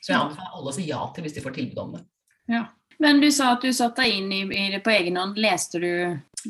Så 0.00 0.12
jeg 0.12 0.20
anbefaler 0.20 0.58
alle 0.58 0.72
å 0.72 0.76
si 0.76 0.88
ja 0.88 1.00
til 1.14 1.26
hvis 1.26 1.36
de 1.36 1.44
får 1.44 1.56
tilbud 1.56 1.82
om 1.82 1.96
det. 1.98 2.04
Ja. 2.50 2.66
Men 3.00 3.20
du 3.22 3.30
sa 3.32 3.54
at 3.54 3.62
du 3.64 3.72
satte 3.72 4.04
deg 4.04 4.18
inn 4.18 4.32
i, 4.32 4.42
i 4.44 4.66
det 4.74 4.82
på 4.84 4.92
egen 4.92 5.16
hånd. 5.16 5.38
Leste 5.40 5.80
du 5.80 5.88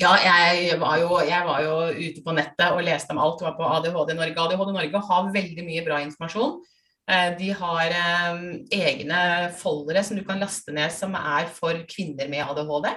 Ja, 0.01 0.17
jeg 0.19 0.79
var, 0.83 0.99
jo, 0.99 1.21
jeg 1.27 1.47
var 1.47 1.63
jo 1.63 1.75
ute 1.95 2.25
på 2.27 2.35
nettet 2.35 2.75
og 2.75 2.83
leste 2.87 3.15
om 3.15 3.23
alt. 3.23 3.43
Jeg 3.43 3.53
var 3.53 3.59
på 3.59 3.69
ADHD 3.77 4.17
Norge. 4.19 4.35
ADHD 4.35 4.73
Norge 4.75 5.03
har 5.11 5.31
veldig 5.35 5.67
mye 5.67 5.85
bra 5.87 6.01
informasjon. 6.03 6.59
Eh, 7.11 7.31
De 7.39 7.51
har 7.59 7.91
eh, 7.91 8.43
egne 8.77 9.21
foldere 9.59 10.03
som 10.07 10.19
du 10.19 10.23
kan 10.27 10.41
laste 10.43 10.75
ned 10.75 10.93
som 10.95 11.17
er 11.19 11.49
for 11.51 11.79
kvinner 11.91 12.31
med 12.31 12.45
ADHD. 12.47 12.93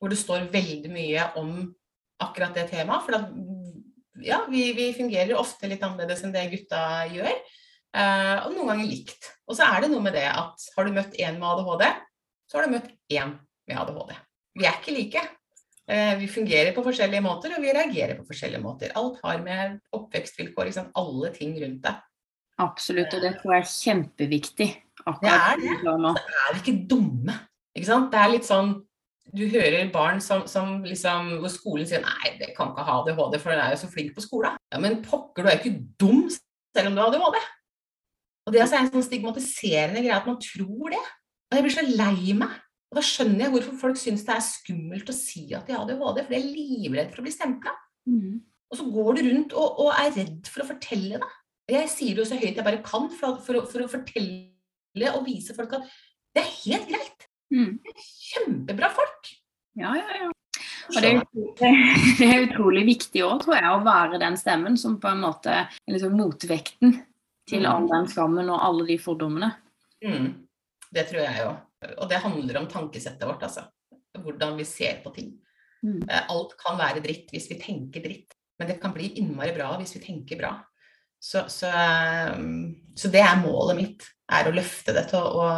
Hvor 0.00 0.12
det 0.12 0.20
står 0.20 0.48
veldig 0.52 0.92
mye 0.92 1.30
om 1.40 1.52
akkurat 2.22 2.56
det 2.56 2.68
temaet. 2.72 3.04
For 3.04 3.16
da, 3.16 3.20
ja, 4.24 4.42
vi, 4.48 4.70
vi 4.76 4.90
fungerer 4.96 5.36
ofte 5.40 5.68
litt 5.68 5.84
annerledes 5.84 6.24
enn 6.24 6.34
det 6.34 6.46
gutta 6.54 6.82
gjør. 7.12 7.32
eh, 7.96 8.36
og 8.44 8.52
noen 8.54 8.72
ganger 8.72 8.88
likt. 8.88 9.30
Og 9.48 9.56
så 9.58 9.68
er 9.68 9.84
det 9.84 9.92
noe 9.92 10.04
med 10.04 10.16
det 10.16 10.26
at 10.32 10.68
har 10.76 10.86
du 10.88 10.96
møtt 10.96 11.16
en 11.20 11.40
med 11.40 11.48
ADHD, 11.52 11.86
så 12.46 12.58
har 12.58 12.66
du 12.66 12.76
møtt 12.76 12.92
én 13.12 13.36
med 13.68 13.80
ADHD. 13.82 14.14
Vi 14.56 14.64
er 14.68 14.78
ikke 14.80 14.94
like. 14.96 15.22
Vi 15.86 16.26
fungerer 16.26 16.72
på 16.74 16.82
forskjellige 16.82 17.22
måter, 17.22 17.52
og 17.54 17.62
vi 17.62 17.70
reagerer 17.70 18.16
på 18.18 18.24
forskjellige 18.26 18.58
måter. 18.64 18.90
Alt 18.98 19.20
har 19.22 19.38
med 19.44 19.76
oppvekstvilkår, 19.94 20.66
liksom 20.66 20.88
alle 20.98 21.30
ting 21.36 21.52
rundt 21.62 21.84
det. 21.84 21.92
Absolutt, 22.62 23.12
og 23.12 23.22
det 23.22 23.34
tror 23.40 23.56
jeg 23.56 23.64
er 23.64 23.70
kjempeviktig. 23.70 24.68
Det 25.06 25.30
er 25.30 25.60
det. 25.60 25.72
Det 25.82 25.92
er 25.92 26.02
nå. 26.02 26.12
er 26.16 26.58
ikke 26.58 26.76
dumme. 26.90 27.34
Ikke 27.76 27.88
sant? 27.88 28.08
Det 28.12 28.20
er 28.20 28.32
litt 28.32 28.48
sånn 28.48 28.72
Du 29.36 29.42
hører 29.50 29.90
barn 29.92 30.20
som, 30.22 30.44
som 30.48 30.78
liksom 30.86 31.34
Hvor 31.42 31.50
skolen 31.52 31.86
sier 31.88 32.00
nei, 32.00 32.32
det 32.40 32.54
kan 32.56 32.70
ikke 32.72 32.86
ha 32.86 33.00
ADHD, 33.02 33.36
for 33.42 33.52
den 33.52 33.62
er 33.62 33.74
jo 33.74 33.82
så 33.82 33.90
flink 33.92 34.14
på 34.16 34.24
skolen. 34.24 34.56
Ja, 34.72 34.80
men 34.82 35.02
pokker, 35.04 35.44
du 35.44 35.50
er 35.50 35.58
jo 35.58 35.64
ikke 35.64 35.84
dum 36.00 36.24
selv 36.32 36.90
om 36.90 36.96
du 36.96 37.02
har 37.02 37.12
ADHD. 37.12 37.38
Og 38.46 38.54
det 38.54 38.60
er 38.60 38.66
altså 38.66 38.78
en 38.80 38.92
sånn 38.94 39.06
stigmatiserende 39.06 40.02
greie 40.04 40.16
at 40.16 40.28
man 40.28 40.38
tror 40.42 40.94
det. 40.94 41.02
Og 41.50 41.58
jeg 41.58 41.66
blir 41.66 41.76
så 41.76 41.86
lei 41.86 42.36
meg. 42.38 42.54
Og 42.86 42.98
da 42.98 43.02
skjønner 43.02 43.44
jeg 43.44 43.52
hvorfor 43.52 43.80
folk 43.80 43.98
syns 43.98 44.22
det 44.26 44.36
er 44.36 44.44
skummelt 44.46 45.10
å 45.10 45.14
si 45.16 45.48
at 45.56 45.66
de 45.66 45.74
har 45.74 45.82
ADHD, 45.82 46.22
for 46.22 46.32
de 46.32 46.38
er 46.38 46.52
livredde 46.54 47.10
for 47.10 47.22
å 47.22 47.26
bli 47.26 47.34
stempla. 47.34 47.74
Mm. 48.08 48.38
Og 48.70 48.78
så 48.78 48.86
går 48.94 49.18
du 49.18 49.26
rundt 49.26 49.56
og, 49.58 49.82
og 49.82 49.90
er 49.94 50.14
redd 50.14 50.48
for 50.50 50.62
å 50.62 50.68
fortelle 50.70 51.20
det. 51.22 51.32
Jeg 51.70 51.88
sier 51.90 52.14
det 52.14 52.22
jo 52.22 52.28
så 52.28 52.38
høyt 52.38 52.54
jeg 52.60 52.64
bare 52.66 52.82
kan 52.86 53.08
for, 53.10 53.40
for, 53.42 53.64
for 53.66 53.82
å 53.84 53.90
fortelle 53.90 55.10
og 55.12 55.24
vise 55.26 55.54
folk 55.56 55.72
at 55.78 55.88
det 56.36 56.44
er 56.44 56.52
helt 56.62 56.88
greit. 56.90 57.26
Mm. 57.54 57.78
Kjempebra 58.30 58.90
folk. 58.94 59.30
Ja, 59.78 59.92
ja, 59.98 60.20
ja. 60.22 60.30
Og 60.86 61.02
det 61.02 61.10
er, 61.10 61.20
det 62.20 62.26
er 62.30 62.44
utrolig 62.46 62.84
viktig 62.86 63.22
òg, 63.26 63.40
tror 63.42 63.56
jeg, 63.58 63.66
å 63.74 63.82
være 63.86 64.20
den 64.22 64.38
stemmen 64.38 64.78
som 64.78 64.98
på 65.02 65.10
en 65.10 65.24
måte 65.24 65.52
er 65.52 65.76
liksom 65.90 66.14
motvekten 66.18 66.96
til 67.46 67.62
Mm. 67.62 67.70
all 67.70 67.84
den 67.90 68.08
skammen 68.10 68.48
og 68.50 68.62
alle 68.62 68.86
de 68.88 68.96
fordommene. 68.98 69.52
Mm. 70.02 70.30
Det 70.90 71.04
tror 71.10 71.20
jeg 71.22 71.42
jo. 71.44 71.50
Og 72.02 72.08
det 72.10 72.18
handler 72.22 72.58
om 72.58 72.66
tankesettet 72.70 73.22
vårt, 73.26 73.42
altså. 73.46 73.62
Hvordan 74.18 74.56
vi 74.58 74.64
ser 74.66 74.98
på 75.04 75.12
ting. 75.14 75.28
Mm. 75.84 76.00
Eh, 76.08 76.24
Alt 76.32 76.56
kan 76.58 76.78
være 76.80 77.02
dritt 77.04 77.30
hvis 77.30 77.46
vi 77.52 77.58
tenker 77.60 78.02
dritt, 78.02 78.34
men 78.58 78.70
det 78.70 78.80
kan 78.82 78.94
bli 78.96 79.12
innmari 79.20 79.52
bra 79.54 79.68
hvis 79.78 79.94
vi 79.98 80.02
tenker 80.08 80.40
bra. 80.40 80.54
Så, 81.26 81.42
så, 81.50 81.66
eh, 81.66 82.34
så 82.94 83.10
det 83.10 83.22
er 83.24 83.40
målet 83.42 83.78
mitt, 83.80 84.08
er 84.30 84.46
å 84.46 84.54
løfte 84.54 84.94
det 84.94 85.08
til 85.10 85.22
og 85.22 85.48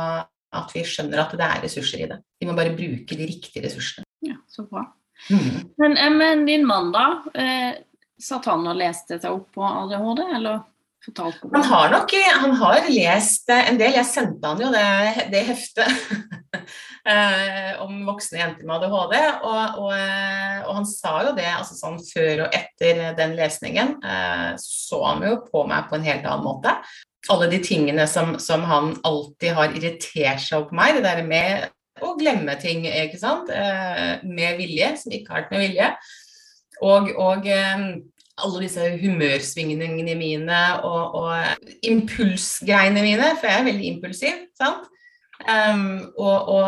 at 0.56 0.72
vi 0.72 0.84
skjønner 0.86 1.20
at 1.20 1.34
det 1.36 1.44
er 1.44 1.60
ressurser 1.64 2.04
i 2.04 2.08
det. 2.08 2.22
Vi 2.40 2.48
må 2.48 2.54
bare 2.56 2.72
bruke 2.76 3.18
de 3.18 3.26
riktige 3.28 3.66
ressursene. 3.66 4.08
Ja, 4.24 4.38
så 4.48 4.64
bra. 4.68 4.86
Mm. 5.28 5.68
Men, 5.76 5.96
eh, 5.96 6.10
men 6.14 6.46
din 6.46 6.66
mann, 6.66 6.92
da? 6.94 7.22
Eh, 7.34 7.82
satt 8.18 8.48
han 8.48 8.66
og 8.66 8.78
leste 8.78 9.18
seg 9.20 9.30
opp 9.34 9.52
på 9.54 9.64
ADHD, 9.66 10.24
eller 10.38 10.62
fortalte 11.04 11.50
Han 11.52 11.68
har 11.68 11.90
nok 11.92 12.14
han 12.40 12.56
har 12.62 12.88
lest 12.88 13.50
eh, 13.52 13.68
en 13.70 13.80
del. 13.80 13.98
Jeg 14.00 14.08
sendte 14.08 14.54
han 14.54 14.62
jo 14.62 14.70
det, 14.72 15.28
det 15.34 15.44
heftet 15.52 15.92
eh, 17.08 17.72
om 17.82 18.02
voksne 18.06 18.40
jenter 18.40 18.68
med 18.68 18.84
ADHD. 18.84 19.16
Og, 19.48 19.78
og, 19.84 19.92
eh, 19.96 20.58
og 20.64 20.72
han 20.80 20.88
sa 20.88 21.14
jo 21.26 21.34
det 21.38 21.48
altså 21.50 21.78
sånn 21.78 21.98
før 22.04 22.44
og 22.46 22.58
etter 22.58 23.02
den 23.18 23.34
lesningen. 23.38 23.96
Eh, 24.02 24.50
så 24.62 25.00
han 25.06 25.24
jo 25.26 25.38
på 25.46 25.64
meg 25.68 25.88
på 25.88 25.98
en 25.98 26.06
helt 26.08 26.28
annen 26.28 26.46
måte. 26.46 26.76
Alle 27.32 27.48
de 27.50 27.60
tingene 27.64 28.06
som, 28.08 28.36
som 28.40 28.64
han 28.68 28.94
alltid 29.06 29.56
har 29.56 29.74
irritert 29.76 30.44
seg 30.44 30.68
på 30.68 30.78
meg, 30.78 30.96
det 30.96 31.04
der 31.06 31.24
med 31.26 31.68
å 32.04 32.14
glemme 32.18 32.54
ting, 32.62 32.86
ikke 32.86 33.18
sant. 33.20 33.50
Eh, 33.50 34.22
med 34.28 34.60
vilje, 34.60 34.94
som 35.02 35.14
ikke 35.14 35.34
har 35.34 35.42
vært 35.42 35.56
med 35.56 35.66
vilje. 35.66 35.90
Og, 36.86 37.10
og 37.18 37.48
eh, 37.50 37.88
alle 38.38 38.62
disse 38.62 38.84
humørsvingningene 39.00 40.14
mine 40.18 40.60
og, 40.86 41.16
og 41.18 41.82
impulsgreiene 41.86 43.02
mine, 43.02 43.32
for 43.40 43.50
jeg 43.50 43.62
er 43.62 43.68
veldig 43.72 43.90
impulsiv. 43.96 44.46
sant? 44.58 44.86
Um, 45.38 46.10
og, 46.18 46.48
og, 46.50 46.64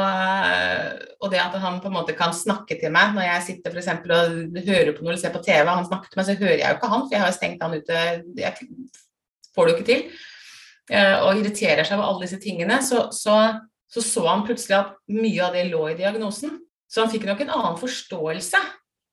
og 1.19 1.33
det 1.33 1.41
at 1.43 1.57
han 1.59 1.81
på 1.83 1.89
en 1.91 1.97
måte 1.97 2.15
kan 2.15 2.31
snakke 2.37 2.77
til 2.79 2.93
meg 2.95 3.17
når 3.17 3.27
jeg 3.27 3.47
sitter 3.49 3.73
for 3.73 3.81
eksempel, 3.83 4.13
og 4.15 4.61
hører 4.69 4.93
på 4.95 5.03
noe 5.03 5.11
eller 5.11 5.23
ser 5.23 5.35
på 5.35 5.43
TV, 5.43 5.67
han 5.67 5.89
snakker 5.89 6.13
til 6.13 6.21
meg, 6.21 6.29
så 6.29 6.37
hører 6.39 6.61
jeg 6.61 6.69
jo 6.69 6.77
ikke 6.79 6.93
han, 6.93 7.03
for 7.03 7.17
jeg 7.17 7.23
har 7.25 7.33
jo 7.33 7.39
stengt 7.39 7.65
han 7.67 7.75
ute. 7.75 8.05
Jeg 8.39 8.69
får 9.57 9.67
det 9.67 9.75
jo 9.75 9.79
ikke 9.79 9.89
til. 9.91 10.05
Uh, 10.91 11.17
og 11.27 11.41
irriterer 11.41 11.87
seg 11.87 11.99
over 11.99 12.09
alle 12.13 12.27
disse 12.27 12.41
tingene. 12.43 12.79
Så, 12.87 13.09
så, 13.15 13.37
så 13.91 14.05
så 14.07 14.27
han 14.29 14.47
plutselig 14.47 14.79
at 14.79 14.95
mye 15.11 15.47
av 15.47 15.59
det 15.59 15.67
lå 15.71 15.85
i 15.91 15.99
diagnosen. 15.99 16.61
Så 16.91 17.05
han 17.05 17.13
fikk 17.13 17.27
nok 17.29 17.43
en 17.45 17.55
annen 17.55 17.79
forståelse. 17.79 18.63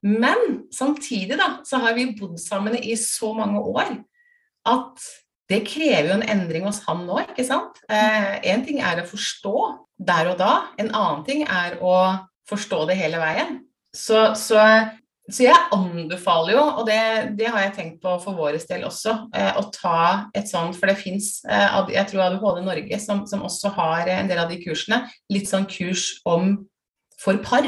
Men 0.06 0.68
samtidig 0.74 1.38
da, 1.40 1.58
så 1.66 1.82
har 1.82 1.98
vi 1.98 2.12
bodd 2.18 2.38
sammen 2.42 2.78
i 2.78 2.94
så 3.02 3.34
mange 3.38 3.62
år 3.62 3.96
at 4.68 5.08
det 5.48 5.62
krever 5.68 6.10
jo 6.10 6.18
en 6.18 6.28
endring 6.28 6.66
hos 6.68 6.82
han 6.88 7.06
nå, 7.08 7.22
ikke 7.24 7.46
sant? 7.48 7.80
Én 7.88 8.66
ting 8.68 8.82
er 8.84 9.00
å 9.00 9.08
forstå 9.08 9.54
der 9.98 10.32
og 10.34 10.40
da, 10.42 10.54
en 10.82 10.92
annen 10.92 11.24
ting 11.28 11.46
er 11.48 11.80
å 11.82 11.96
forstå 12.50 12.86
det 12.90 12.98
hele 13.00 13.20
veien. 13.22 13.60
Så, 13.96 14.20
så, 14.38 14.62
så 15.28 15.46
jeg 15.48 15.70
anbefaler 15.76 16.56
jo, 16.56 16.64
og 16.80 16.86
det, 16.90 17.00
det, 17.40 17.50
har 17.52 17.66
jeg 17.66 17.76
tenkt 17.78 17.98
på 18.04 18.14
for 18.24 18.38
vår 18.38 18.60
del 18.70 18.86
også, 18.88 19.16
eh, 19.36 19.52
å 19.58 19.66
ta 19.74 20.30
et 20.38 20.50
sånt, 20.50 20.78
for 20.78 20.92
det 20.92 21.00
fins, 21.02 21.40
eh, 21.50 21.80
jeg 21.96 22.12
tror 22.12 22.28
ADHD 22.28 22.62
Norge 22.66 23.02
som, 23.04 23.26
som, 23.30 23.44
også 23.48 23.74
har 23.80 24.12
en 24.20 24.30
del 24.30 24.44
av 24.44 24.52
de 24.52 24.60
kursene, 24.62 25.06
litt 25.34 25.50
sånn 25.50 25.68
kurs 25.72 26.18
om 26.28 26.56
for 27.18 27.42
par. 27.44 27.66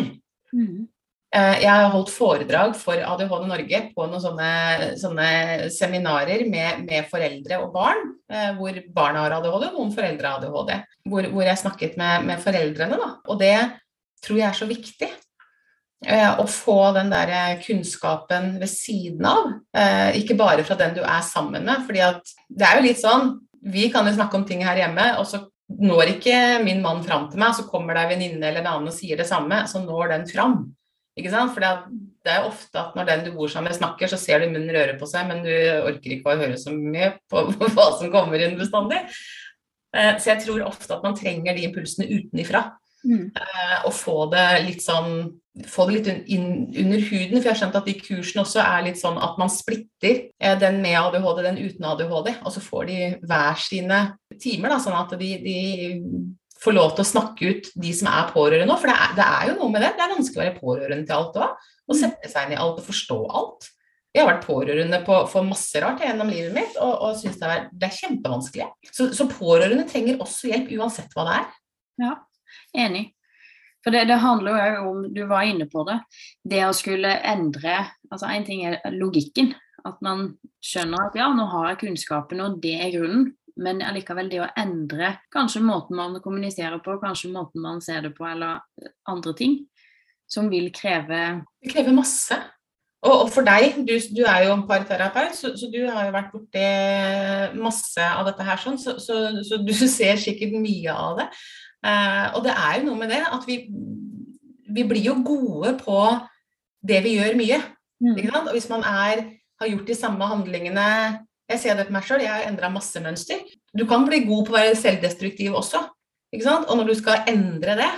Mm. 0.54 0.88
Jeg 1.30 1.70
har 1.70 1.92
holdt 1.94 2.10
foredrag 2.10 2.72
for 2.74 2.98
ADHD 2.98 3.44
Norge 3.46 3.80
på 3.94 4.06
noen 4.10 4.22
sånne, 4.24 4.52
sånne 4.98 5.28
seminarer 5.70 6.42
med, 6.50 6.88
med, 6.88 7.06
foreldre 7.12 7.60
og 7.62 7.70
barn, 7.76 8.02
eh, 8.34 8.48
hvor 8.58 8.80
barna 8.96 9.28
har 9.28 9.36
ADHD 9.38 9.68
og 9.68 9.76
noen 9.76 9.94
foreldre 9.94 10.32
har 10.32 10.42
ADHD. 10.42 10.72
Hvor, 11.12 11.28
hvor 11.36 11.46
jeg 11.46 11.62
snakket 11.62 12.00
med, 12.02 12.26
med 12.32 12.42
foreldrene. 12.42 12.98
Da. 12.98 13.12
Og 13.30 13.38
det 13.44 13.54
tror 14.26 14.42
jeg 14.42 14.48
er 14.50 14.58
så 14.58 14.70
viktig. 14.70 15.12
Eh, 16.08 16.32
å 16.40 16.46
få 16.48 16.80
den 16.96 17.12
der 17.12 17.60
kunnskapen 17.62 18.54
ved 18.62 18.72
siden 18.72 19.26
av. 19.28 19.54
Eh, 19.76 20.22
ikke 20.22 20.38
bare 20.40 20.64
fra 20.64 20.78
den 20.80 20.96
du 20.96 21.04
er 21.04 21.22
sammen 21.28 21.68
med. 21.68 21.94
at 22.00 22.36
det 22.48 22.66
er 22.66 22.80
jo 22.80 22.88
litt 22.88 23.02
sånn 23.02 23.38
Vi 23.60 23.90
kan 23.92 24.08
jo 24.08 24.14
snakke 24.16 24.38
om 24.38 24.46
ting 24.48 24.62
her 24.64 24.78
hjemme, 24.80 25.20
og 25.20 25.26
så 25.28 25.42
når 25.68 26.16
ikke 26.16 26.64
min 26.64 26.80
mann 26.82 27.04
fram 27.04 27.26
til 27.30 27.42
meg, 27.42 27.52
så 27.54 27.66
kommer 27.68 27.94
det 27.94 28.06
ei 28.06 28.12
venninne 28.14 28.48
eller 28.48 28.64
en 28.64 28.70
annen 28.72 28.88
og 28.88 28.96
sier 28.96 29.20
det 29.20 29.28
samme, 29.28 29.66
så 29.68 29.82
når 29.84 30.14
den 30.14 30.24
fram. 30.30 30.54
Ikke 31.20 31.34
sant? 31.34 31.54
For 31.56 31.64
det 31.64 32.34
er 32.34 32.48
ofte 32.48 32.82
at 32.82 32.96
når 32.98 33.10
den 33.12 33.28
du 33.28 33.34
bor 33.36 33.52
sammen 33.52 33.72
med 33.72 33.78
snakker, 33.78 34.10
så 34.12 34.20
ser 34.20 34.42
du 34.42 34.50
munnen 34.54 34.74
røre 34.76 34.98
på 35.00 35.08
seg, 35.10 35.28
men 35.30 35.44
du 35.46 35.52
orker 35.52 36.16
ikke 36.16 36.34
å 36.34 36.40
høre 36.40 36.60
så 36.60 36.74
mye 36.76 37.14
på 37.30 37.46
hva 37.52 37.92
som 38.00 38.12
kommer 38.14 38.42
inn 38.44 38.58
bestandig. 38.60 39.04
Så 39.92 40.30
jeg 40.30 40.44
tror 40.44 40.68
ofte 40.68 40.94
at 40.94 41.06
man 41.06 41.18
trenger 41.18 41.58
de 41.58 41.66
impulsene 41.66 42.10
utenifra. 42.10 42.68
Mm. 43.08 43.30
Og 43.88 43.94
få 43.96 44.26
det 44.34 44.48
litt 44.66 44.84
sånn 44.84 45.30
Få 45.68 45.86
det 45.88 45.94
litt 45.96 46.28
inn 46.32 46.70
under 46.78 47.02
huden. 47.04 47.34
For 47.34 47.48
jeg 47.48 47.52
har 47.52 47.58
skjønt 47.60 47.76
at 47.76 47.88
de 47.90 47.96
kursene 47.98 48.44
også 48.46 48.62
er 48.64 48.84
litt 48.86 49.00
sånn 49.00 49.18
at 49.20 49.36
man 49.42 49.50
splitter 49.52 50.22
den 50.62 50.78
med 50.80 50.96
ADHD, 50.96 51.42
den 51.44 51.58
uten 51.60 51.88
ADHD, 51.90 52.30
og 52.46 52.54
så 52.56 52.62
får 52.64 52.86
de 52.88 53.00
hver 53.28 53.60
sine 53.60 53.98
timer, 54.40 54.72
da, 54.72 54.78
sånn 54.80 54.96
at 54.96 55.18
de, 55.20 55.32
de 55.44 55.58
får 56.64 56.76
lov 56.76 56.94
til 56.96 57.06
å 57.06 57.10
snakke 57.10 57.50
ut 57.50 57.70
de 57.80 57.92
som 57.96 58.10
er 58.12 58.32
pårørende 58.34 58.74
òg, 58.74 58.80
For 58.82 58.92
det 58.92 58.96
er, 58.96 59.12
det 59.18 59.26
er, 59.26 59.44
jo 59.50 59.58
noe 59.60 59.74
med 59.74 59.84
det. 59.86 59.92
Det 59.98 60.06
er 60.06 60.16
vanskelig 60.16 60.40
å 60.40 60.46
være 60.46 60.62
pårørende 60.62 61.08
til 61.08 61.18
alt 61.18 61.38
òg. 61.40 61.68
Å 61.90 61.98
sette 61.98 62.32
seg 62.32 62.48
inn 62.48 62.56
i 62.56 62.62
alt 62.62 62.82
og 62.82 62.90
forstå 62.90 63.20
alt. 63.42 63.70
Jeg 64.10 64.24
har 64.24 64.32
vært 64.32 64.48
pårørende 64.48 65.00
på, 65.06 65.20
for 65.30 65.46
masse 65.46 65.82
rart 65.84 66.02
gjennom 66.02 66.32
livet 66.34 66.54
mitt 66.56 66.78
og, 66.82 66.96
og 67.06 67.18
syns 67.20 67.38
det, 67.38 67.60
det, 67.78 67.92
er 67.92 67.98
kjempevanskelig. 68.00 68.68
Så, 68.90 69.12
så, 69.14 69.30
pårørende 69.30 69.86
trenger 69.90 70.22
også 70.24 70.50
hjelp 70.50 70.72
uansett 70.80 71.14
hva 71.14 71.28
det 71.28 71.36
er. 71.38 71.48
Ja, 72.02 72.14
enig. 72.86 73.04
For 73.86 73.96
det, 73.96 74.08
det 74.10 74.18
handler 74.20 74.58
jo 74.58 74.88
om, 74.90 75.04
du 75.14 75.22
var 75.30 75.46
inne 75.48 75.70
på 75.70 75.86
det, 75.88 76.00
det 76.44 76.66
å 76.68 76.76
skulle 76.76 77.14
endre 77.24 77.78
Altså 78.10 78.32
én 78.34 78.44
ting 78.48 78.64
er 78.66 78.80
logikken. 78.90 79.54
At 79.86 80.00
man 80.04 80.32
skjønner 80.66 81.06
at 81.06 81.16
ja, 81.16 81.28
nå 81.32 81.46
har 81.52 81.70
jeg 81.70 81.84
kunnskapen, 81.84 82.42
og 82.42 82.58
det 82.64 82.74
er 82.82 82.90
grunnen. 82.98 83.28
Men 83.60 83.82
allikevel 83.84 84.30
det 84.32 84.40
å 84.44 84.52
endre 84.60 85.16
kanskje 85.34 85.64
måten 85.66 85.98
man 86.00 86.16
kommuniserer 86.24 86.80
på, 86.84 87.00
kanskje 87.02 87.34
måten 87.34 87.64
man 87.64 87.82
ser 87.84 88.06
det 88.08 88.14
på, 88.16 88.28
eller 88.30 88.62
andre 89.10 89.36
ting, 89.36 89.60
som 90.30 90.48
vil 90.52 90.70
kreve 90.76 91.42
Det 91.60 91.74
krever 91.74 91.96
masse. 91.96 92.38
Og, 93.00 93.14
og 93.14 93.30
for 93.32 93.48
deg, 93.48 93.80
du, 93.88 93.94
du, 94.12 94.24
er 94.28 94.46
jo 94.46 94.56
en 94.58 94.66
parterapeut, 94.68 95.36
så, 95.36 95.54
så, 95.56 95.70
du 95.72 95.80
har 95.88 96.10
jo 96.10 96.16
vært 96.16 96.34
borti 96.34 96.64
masse 97.60 98.04
av 98.04 98.28
dette 98.28 98.48
her, 98.48 98.60
sånn, 98.60 98.80
så, 98.82 98.98
så, 99.00 99.20
så, 99.48 99.60
du 99.64 99.72
ser 100.00 100.20
sikkert 100.20 100.58
mye 100.60 100.96
av 100.96 101.22
det. 101.22 101.30
Eh, 101.88 102.26
og 102.36 102.44
det 102.44 102.56
er 102.56 102.80
jo 102.80 102.90
noe 102.90 103.00
med 103.00 103.14
det 103.14 103.22
at 103.24 103.48
vi, 103.48 103.62
vi 104.68 104.86
blir 104.88 105.12
jo 105.12 105.16
gode 105.24 105.78
på 105.80 106.02
det 106.84 107.00
vi 107.06 107.16
gjør 107.18 107.40
mye. 107.40 107.62
Mm. 108.04 108.20
Og 108.42 108.52
hvis 108.56 108.70
man 108.72 108.84
er, 108.88 109.24
har 109.60 109.72
gjort 109.72 109.88
de 109.88 109.96
samme 109.96 110.28
handlingene 110.28 110.90
Jeg 111.50 111.62
ser 111.64 111.78
det 111.78 111.88
på 111.88 111.96
meg 111.96 112.06
sjøl, 112.06 112.22
jeg 112.22 112.30
har 112.30 112.46
endra 112.46 112.70
masse 112.72 113.02
mønster. 113.02 113.42
Du 113.74 113.86
kan 113.90 114.06
bli 114.06 114.22
god 114.28 114.46
på 114.46 114.54
å 114.54 114.60
være 114.60 114.78
selvdestruktiv 114.78 115.56
også. 115.58 115.82
Og 116.36 116.74
når 116.78 116.92
du 116.92 116.96
skal 117.00 117.26
endre 117.32 117.76
det, 117.80 117.90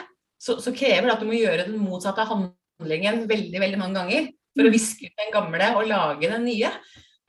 så, 0.41 0.55
så 0.63 0.71
krever 0.73 1.09
det 1.09 1.15
at 1.17 1.23
du 1.23 1.27
må 1.27 1.35
gjøre 1.35 1.67
den 1.67 1.81
motsatte 1.83 2.23
handlingen 2.29 3.25
veldig, 3.29 3.59
veldig 3.59 3.79
mange 3.81 3.99
ganger 3.99 4.29
for 4.55 4.67
å 4.67 4.71
viske 4.73 5.09
ut 5.09 5.19
den 5.19 5.33
gamle 5.35 5.67
og 5.75 5.89
lage 5.89 6.31
den 6.31 6.47
nye. 6.47 6.71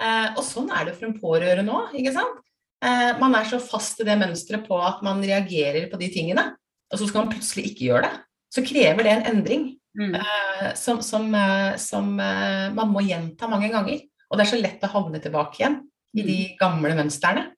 Eh, 0.02 0.28
og 0.36 0.42
sånn 0.46 0.70
er 0.74 0.88
det 0.88 0.96
for 0.96 1.08
en 1.08 1.18
pårørende 1.18 1.74
òg, 1.74 1.92
ikke 1.98 2.14
sant. 2.14 2.40
Eh, 2.82 3.10
man 3.20 3.36
er 3.38 3.50
så 3.50 3.60
fast 3.62 4.00
i 4.02 4.06
det 4.06 4.16
mønsteret 4.22 4.64
på 4.66 4.78
at 4.82 5.02
man 5.06 5.22
reagerer 5.22 5.90
på 5.90 6.00
de 6.00 6.08
tingene, 6.14 6.48
og 6.90 6.98
så 6.98 7.08
skal 7.10 7.24
man 7.24 7.34
plutselig 7.34 7.68
ikke 7.70 7.88
gjøre 7.90 8.08
det. 8.08 8.14
Så 8.52 8.64
krever 8.66 9.06
det 9.06 9.12
en 9.12 9.28
endring 9.34 9.68
mm. 9.98 10.16
eh, 10.18 10.66
som, 10.78 11.02
som, 11.04 11.28
eh, 11.34 11.76
som 11.82 12.14
eh, 12.20 12.68
man 12.74 12.90
må 12.94 13.04
gjenta 13.06 13.50
mange 13.50 13.70
ganger. 13.72 14.02
Og 14.30 14.38
det 14.38 14.46
er 14.46 14.54
så 14.54 14.60
lett 14.60 14.86
å 14.86 14.94
havne 14.94 15.20
tilbake 15.22 15.60
igjen 15.60 15.82
i 16.12 16.22
de 16.22 16.38
mm. 16.52 16.54
gamle 16.60 16.94
mønstrene. 16.98 17.48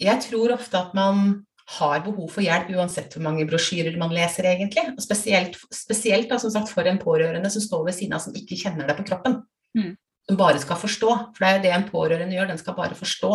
Jeg 0.00 0.22
tror 0.24 0.54
ofte 0.56 0.78
at 0.80 0.94
man 0.96 1.40
har 1.76 2.02
behov 2.02 2.30
for 2.32 2.42
hjelp 2.42 2.70
uansett 2.74 3.12
hvor 3.14 3.22
mange 3.22 3.46
brosjyrer 3.46 3.94
man 4.00 4.12
leser, 4.14 4.48
egentlig. 4.50 4.88
Og 4.96 5.02
spesielt, 5.04 5.58
spesielt 5.74 6.30
da, 6.30 6.38
som 6.42 6.52
sagt, 6.54 6.72
for 6.74 6.86
en 6.88 6.98
pårørende 6.98 7.50
som 7.52 7.62
står 7.62 7.84
ved 7.86 7.98
siden 7.98 8.16
av 8.16 8.24
som 8.24 8.34
ikke 8.36 8.58
kjenner 8.58 8.88
deg 8.88 8.98
på 8.98 9.06
kroppen. 9.12 9.38
Mm. 9.78 9.92
Som 10.26 10.40
bare 10.40 10.62
skal 10.62 10.80
forstå. 10.80 11.12
For 11.36 11.44
det 11.44 11.50
er 11.50 11.58
jo 11.58 11.64
det 11.66 11.74
en 11.76 11.86
pårørende 11.92 12.36
gjør, 12.38 12.50
den 12.50 12.62
skal 12.62 12.78
bare 12.78 12.98
forstå. 12.98 13.30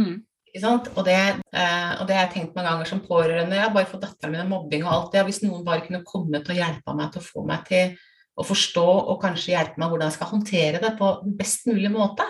Mm. 0.00 0.16
Og 0.58 1.02
det, 1.06 1.18
eh, 1.52 1.92
og 2.00 2.08
det 2.08 2.16
har 2.16 2.24
jeg 2.24 2.32
tenkt 2.34 2.56
mange 2.56 2.72
ganger 2.72 2.88
som 2.90 3.04
pårørende. 3.04 3.54
Jeg 3.54 3.66
har 3.68 3.74
bare 3.74 3.90
fått 3.90 4.02
datteren 4.02 4.34
min 4.34 4.50
mobbing 4.50 4.86
og 4.86 4.92
alt 4.94 5.14
det. 5.14 5.26
Hvis 5.28 5.42
noen 5.44 5.62
bare 5.66 5.84
kunne 5.84 6.02
kommet 6.08 6.48
og 6.48 6.58
hjelpa 6.58 6.96
meg 6.96 7.12
til 7.12 7.22
å 7.22 7.28
få 7.28 7.44
meg 7.46 7.66
til 7.68 7.94
å 8.38 8.46
forstå 8.46 8.86
og 9.12 9.20
kanskje 9.22 9.52
hjelpe 9.52 9.78
meg 9.78 9.90
hvordan 9.92 10.08
jeg 10.08 10.16
skal 10.16 10.32
håndtere 10.32 10.82
det 10.82 10.94
på 10.98 11.12
best 11.38 11.68
mulig 11.70 11.90
måte. 11.94 12.26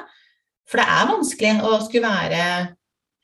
For 0.69 0.81
det 0.81 0.87
er 0.93 1.09
vanskelig 1.09 1.53
å 1.65 1.79
skulle 1.85 2.11
være 2.13 2.43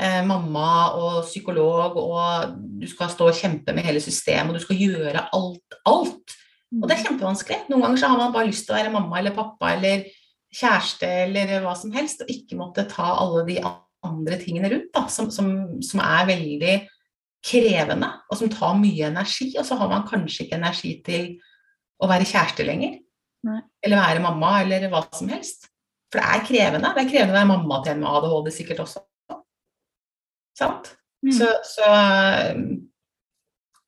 eh, 0.00 0.22
mamma 0.26 0.70
og 0.96 1.18
psykolog, 1.26 1.98
og 2.00 2.56
du 2.80 2.86
skal 2.88 3.12
stå 3.12 3.28
og 3.28 3.38
kjempe 3.38 3.74
med 3.76 3.84
hele 3.86 4.00
systemet, 4.02 4.54
og 4.54 4.58
du 4.58 4.64
skal 4.64 4.80
gjøre 4.80 5.26
alt, 5.36 5.78
alt. 5.90 6.36
Og 6.74 6.88
det 6.88 6.96
er 6.96 7.04
kjempevanskelig. 7.04 7.60
Noen 7.70 7.84
ganger 7.84 8.00
så 8.00 8.10
har 8.10 8.20
man 8.20 8.32
bare 8.34 8.48
lyst 8.48 8.66
til 8.66 8.74
å 8.74 8.78
være 8.78 8.94
mamma 8.94 9.20
eller 9.20 9.36
pappa 9.36 9.74
eller 9.76 10.06
kjæreste 10.54 11.10
eller 11.26 11.58
hva 11.62 11.74
som 11.78 11.92
helst, 11.94 12.24
og 12.24 12.32
ikke 12.32 12.58
måtte 12.58 12.86
ta 12.90 13.12
alle 13.20 13.44
de 13.48 13.60
andre 13.64 14.38
tingene 14.40 14.70
rundt 14.72 14.90
da, 14.94 15.04
som, 15.12 15.30
som, 15.34 15.52
som 15.84 16.02
er 16.04 16.28
veldig 16.32 16.74
krevende, 17.44 18.08
og 18.30 18.40
som 18.40 18.50
tar 18.52 18.76
mye 18.80 19.10
energi. 19.10 19.52
Og 19.60 19.68
så 19.68 19.78
har 19.80 19.90
man 19.92 20.06
kanskje 20.08 20.46
ikke 20.46 20.58
energi 20.58 20.96
til 21.04 21.28
å 22.02 22.08
være 22.10 22.28
kjæreste 22.28 22.66
lenger. 22.66 22.98
Nei. 23.44 23.60
Eller 23.84 24.00
være 24.00 24.24
mamma, 24.24 24.56
eller 24.62 24.88
hva 24.92 25.04
som 25.12 25.28
helst. 25.32 25.68
For 26.14 26.22
det 26.22 26.30
er 26.30 26.46
krevende. 26.46 26.90
Det 26.94 27.02
er 27.02 27.10
krevende 27.10 27.34
å 27.34 27.40
være 27.40 27.50
mamma 27.50 27.80
til 27.82 27.96
en 27.96 28.02
med 28.04 28.16
ADHD 28.20 28.50
sikkert 28.54 28.82
også. 28.84 29.00
Sant? 30.54 30.92
Mm. 31.26 31.32
Så, 31.34 31.48
så, 31.66 31.88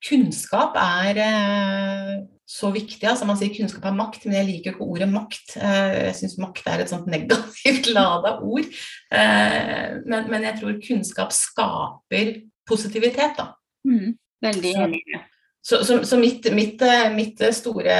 kunnskap 0.03 0.75
er 0.81 1.21
eh, 1.23 2.11
så 2.43 2.73
viktig. 2.75 3.05
altså 3.07 3.29
Man 3.29 3.39
sier 3.39 3.53
kunnskap 3.55 3.87
er 3.87 3.95
makt, 3.95 4.27
men 4.27 4.35
jeg 4.41 4.49
liker 4.49 4.75
ikke 4.75 4.89
ordet 4.91 5.07
makt. 5.13 5.55
Eh, 5.55 5.95
jeg 6.09 6.17
syns 6.19 6.35
makt 6.43 6.67
er 6.67 6.83
et 6.83 6.91
sånt 6.91 7.07
negativt 7.07 7.87
lada 7.95 8.35
ord. 8.43 8.67
Eh, 9.07 9.87
men, 10.03 10.27
men, 10.27 10.49
jeg 10.49 10.59
tror 10.59 10.83
kunnskap 10.83 11.31
skaper 11.31 12.35
positivitet, 12.67 13.39
da. 13.39 13.53
Mm. 13.87 14.17
Veldig 14.43 14.75
enig. 14.83 15.03
Så, 15.67 15.81
så, 15.83 15.97
så 16.07 16.15
mitt, 16.15 16.45
mitt, 16.55 16.83
mitt, 17.11 17.41
store 17.51 17.95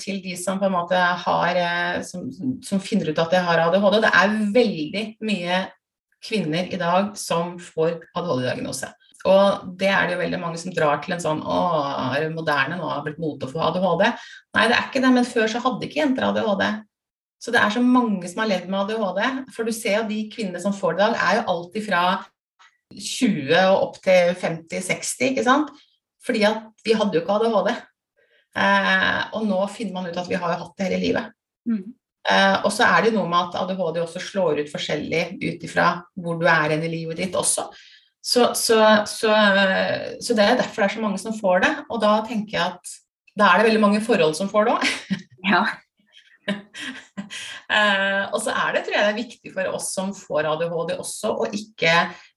til 0.00 0.22
de 0.24 0.38
som 0.40 0.56
på 0.60 0.70
en 0.70 0.72
måte 0.72 0.96
har 0.96 1.58
som, 2.06 2.30
som 2.64 2.80
finner 2.80 3.10
ut 3.10 3.20
at 3.20 3.34
jeg 3.36 3.44
har 3.44 3.60
ADHD, 3.66 3.98
det 4.00 4.12
er 4.22 4.38
veldig 4.54 5.02
mye 5.28 5.58
kvinner 6.24 6.70
i 6.72 6.78
dag 6.80 7.12
som 7.20 7.58
får 7.60 7.98
ADHD-diagnose. 8.16 8.88
Og 9.28 9.74
det 9.76 9.90
er 9.92 10.06
det 10.06 10.14
jo 10.14 10.22
veldig 10.22 10.40
mange 10.40 10.60
som 10.60 10.72
drar 10.72 11.02
til 11.04 11.12
en 11.12 11.20
sånn 11.20 11.42
Å, 11.44 11.56
er 12.14 12.24
det 12.24 12.30
moderne 12.32 12.78
nå, 12.78 12.86
har 12.88 13.02
blitt 13.04 13.20
mote 13.20 13.48
å 13.48 13.52
få 13.52 13.60
ADHD? 13.66 14.06
Nei, 14.56 14.64
det 14.70 14.78
er 14.78 14.86
ikke 14.86 15.02
det, 15.04 15.12
men 15.12 15.28
før 15.28 15.50
så 15.50 15.60
hadde 15.60 15.86
ikke 15.86 16.00
jenter 16.00 16.30
ADHD. 16.30 16.64
Så 17.40 17.52
det 17.52 17.60
er 17.60 17.72
så 17.72 17.82
mange 17.84 18.28
som 18.28 18.42
har 18.42 18.50
levd 18.50 18.72
med 18.72 18.80
ADHD. 18.80 19.44
For 19.52 19.68
du 19.68 19.74
ser 19.76 19.98
jo 19.98 20.08
de 20.08 20.22
kvinnene 20.32 20.60
som 20.62 20.76
får 20.76 20.96
det 20.96 21.02
i 21.02 21.04
dag, 21.04 21.20
er 21.20 21.38
jo 21.40 21.46
alltid 21.52 21.86
fra 21.88 22.02
20 22.96 23.52
og 23.60 23.84
opp 23.84 24.00
til 24.04 24.32
50-60, 24.40 25.30
ikke 25.30 25.46
sant? 25.46 25.70
Fordi 26.24 26.44
at 26.48 26.84
vi 26.84 26.96
hadde 26.96 27.16
jo 27.16 27.22
ikke 27.22 27.38
ADHD. 27.38 27.70
Eh, 28.60 29.22
og 29.36 29.46
nå 29.46 29.60
finner 29.70 29.96
man 29.96 30.10
ut 30.10 30.20
at 30.20 30.28
vi 30.28 30.38
har 30.40 30.54
jo 30.54 30.64
hatt 30.64 30.76
det 30.76 30.88
hele 30.88 31.00
livet. 31.04 31.32
Mm. 31.68 31.84
Eh, 32.30 32.56
og 32.66 32.72
så 32.74 32.88
er 32.88 33.06
det 33.06 33.14
noe 33.14 33.28
med 33.30 33.48
at 33.48 33.60
ADHD 33.62 34.02
også 34.02 34.22
slår 34.22 34.60
ut 34.60 34.72
forskjellig 34.72 35.22
ut 35.40 35.64
ifra 35.64 35.92
hvor 36.20 36.40
du 36.40 36.44
er 36.50 36.74
i 36.76 36.80
livet 36.84 37.22
ditt 37.22 37.38
også. 37.38 37.70
Så, 38.20 38.50
så, 38.52 38.80
så, 39.08 39.32
så, 40.20 40.34
det 40.36 40.44
er 40.44 40.58
derfor 40.58 40.82
det 40.82 40.90
er 40.90 40.96
så 40.98 41.04
mange 41.04 41.20
som 41.22 41.36
får 41.36 41.62
det. 41.64 41.70
Og 41.88 42.02
da 42.02 42.18
tenker 42.26 42.58
jeg 42.58 42.66
at 42.74 42.98
da 43.38 43.48
er 43.48 43.60
det 43.60 43.70
veldig 43.70 43.84
mange 43.86 44.02
forhold 44.04 44.36
som 44.36 44.50
får 44.52 44.68
det 44.68 44.76
òg. 44.78 44.90
Ja. 45.40 45.62
eh, 47.72 48.24
og 48.28 48.42
så 48.44 48.52
er 48.52 48.74
det, 48.74 48.82
tror 48.84 48.92
jeg 48.92 49.06
det 49.06 49.08
er 49.08 49.16
viktig 49.16 49.52
for 49.54 49.70
oss 49.72 49.86
som 49.94 50.10
får 50.12 50.50
ADHD 50.50 50.92
også, 50.98 51.30
å 51.32 51.46
ikke 51.48 51.94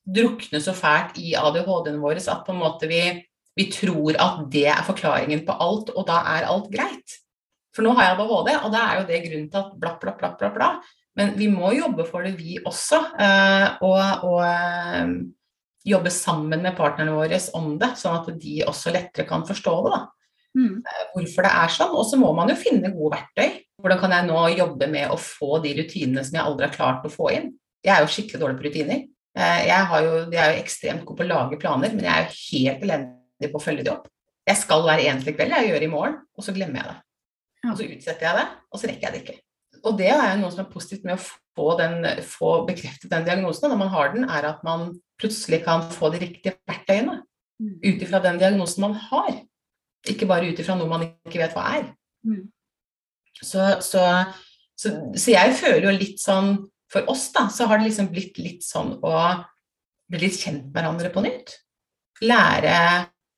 drukne 0.07 0.61
så 0.63 0.71
fælt 0.77 1.19
i 1.19 1.33
ADHD-en 1.35 1.99
vår 1.99 2.21
at 2.21 2.45
på 2.47 2.53
en 2.55 2.61
måte 2.61 2.87
vi, 2.87 3.01
vi 3.57 3.67
tror 3.73 4.17
at 4.21 4.41
det 4.53 4.65
er 4.71 4.85
forklaringen 4.85 5.43
på 5.45 5.55
alt, 5.61 5.93
og 5.93 6.07
da 6.09 6.23
er 6.33 6.49
alt 6.49 6.71
greit. 6.73 7.19
For 7.73 7.85
nå 7.85 7.93
har 7.97 8.07
jeg 8.07 8.17
ADHD, 8.17 8.49
og 8.59 8.73
da 8.73 8.81
er 8.81 8.99
jo 8.99 9.07
det 9.09 9.21
grunnen 9.27 9.47
til 9.49 9.61
at 9.61 9.77
bla, 9.81 9.93
bla, 10.01 10.13
bla, 10.17 10.33
bla, 10.37 10.49
bla. 10.53 10.69
Men 11.17 11.35
vi 11.37 11.47
må 11.49 11.73
jobbe 11.77 12.05
for 12.09 12.25
det, 12.25 12.35
vi 12.37 12.57
også. 12.61 12.99
Eh, 13.21 13.65
og, 13.85 14.25
og 14.29 14.39
eh, 14.45 15.13
jobbe 15.89 16.13
sammen 16.13 16.61
med 16.65 16.77
partnerne 16.77 17.13
våre 17.13 17.39
om 17.57 17.73
det, 17.81 17.93
sånn 17.99 18.19
at 18.21 18.29
de 18.41 18.59
også 18.69 18.93
lettere 18.93 19.27
kan 19.29 19.45
forstå 19.45 19.75
det. 19.89 20.01
Mm. 20.57 20.75
Eh, 20.81 21.03
hvorfor 21.15 21.45
det 21.45 21.53
er 21.63 21.73
sånn. 21.77 21.95
Og 21.97 22.05
så 22.09 22.21
må 22.21 22.29
man 22.37 22.53
jo 22.53 22.59
finne 22.59 22.93
gode 22.93 23.17
verktøy. 23.17 23.57
Hvordan 23.81 24.01
kan 24.01 24.13
jeg 24.17 24.29
nå 24.29 24.45
jobbe 24.53 24.89
med 24.89 25.13
å 25.13 25.17
få 25.21 25.57
de 25.63 25.73
rutinene 25.81 26.25
som 26.25 26.37
jeg 26.37 26.45
aldri 26.45 26.69
har 26.69 26.77
klart 26.77 27.09
å 27.09 27.13
få 27.13 27.33
inn? 27.33 27.51
Jeg 27.83 27.97
er 27.97 28.05
jo 28.05 28.13
skikkelig 28.13 28.41
dårlig 28.41 28.61
på 28.61 28.69
rutiner. 28.69 29.01
Jeg, 29.33 29.85
jo, 30.05 30.17
jeg 30.29 30.39
er 30.39 30.51
jo 30.53 30.61
ekstremt 30.61 31.03
god 31.07 31.17
på 31.17 31.25
å 31.25 31.27
lage 31.27 31.57
planer, 31.59 31.93
men 31.97 32.05
jeg 32.05 32.13
er 32.13 32.27
jo 32.27 32.35
helt 32.53 32.85
elendig 32.85 33.22
på 33.51 33.59
å 33.59 33.63
følge 33.63 33.85
det 33.85 33.93
opp. 33.93 34.05
Jeg 34.47 34.59
skal 34.59 34.83
være 34.85 35.07
eneste 35.07 35.33
kveld, 35.35 35.55
jeg 35.55 35.71
gjør 35.71 35.81
det 35.83 35.87
i 35.87 35.93
morgen, 35.93 36.19
og 36.35 36.45
så 36.45 36.55
glemmer 36.55 36.81
jeg 36.81 36.91
det. 36.91 36.99
Og 37.69 37.77
så 37.79 37.87
utsetter 37.87 38.27
jeg 38.27 38.39
det, 38.39 38.47
og 38.69 38.79
så 38.79 38.89
rekker 38.89 39.07
jeg 39.07 39.13
det 39.13 39.21
ikke. 39.23 39.39
Og 39.83 39.97
det 39.99 40.09
er 40.11 40.25
jo 40.33 40.41
noe 40.41 40.51
som 40.53 40.63
er 40.63 40.71
positivt 40.71 41.05
med 41.07 41.17
å 41.17 41.23
få, 41.23 41.67
den, 41.79 42.05
få 42.27 42.51
bekreftet 42.67 43.11
den 43.11 43.25
diagnosen 43.27 43.71
når 43.71 43.79
man 43.79 43.91
har 43.93 44.11
den, 44.13 44.27
er 44.27 44.47
at 44.47 44.63
man 44.67 44.91
plutselig 45.19 45.63
kan 45.65 45.85
få 45.91 46.11
de 46.13 46.21
riktige 46.23 46.55
verktøyene 46.69 47.19
mm. 47.19 47.77
ut 47.83 48.05
ifra 48.05 48.21
den 48.23 48.39
diagnosen 48.41 48.85
man 48.85 48.95
har. 49.09 49.31
Ikke 50.09 50.27
bare 50.29 50.51
ut 50.51 50.59
ifra 50.59 50.75
noe 50.79 50.91
man 50.91 51.07
ikke 51.07 51.41
vet 51.41 51.55
hva 51.55 51.65
er. 51.79 51.89
Mm. 52.27 52.45
Så, 53.41 53.65
så, 53.83 54.03
så, 54.77 54.93
så, 55.15 55.27
jeg 55.33 55.55
føler 55.57 55.87
jo 55.89 55.95
litt 55.97 56.21
sånn 56.21 56.53
For 56.93 57.07
oss, 57.09 57.25
da, 57.33 57.47
så 57.49 57.65
har 57.65 57.79
det 57.79 57.87
liksom 57.87 58.11
blitt 58.13 58.37
litt 58.37 58.61
sånn 58.61 58.91
å 59.01 59.13
bli 60.13 60.19
litt 60.21 60.35
kjent 60.37 60.67
med 60.67 60.75
hverandre 60.75 61.09
på 61.09 61.23
nytt. 61.25 61.55
Lære 62.21 62.75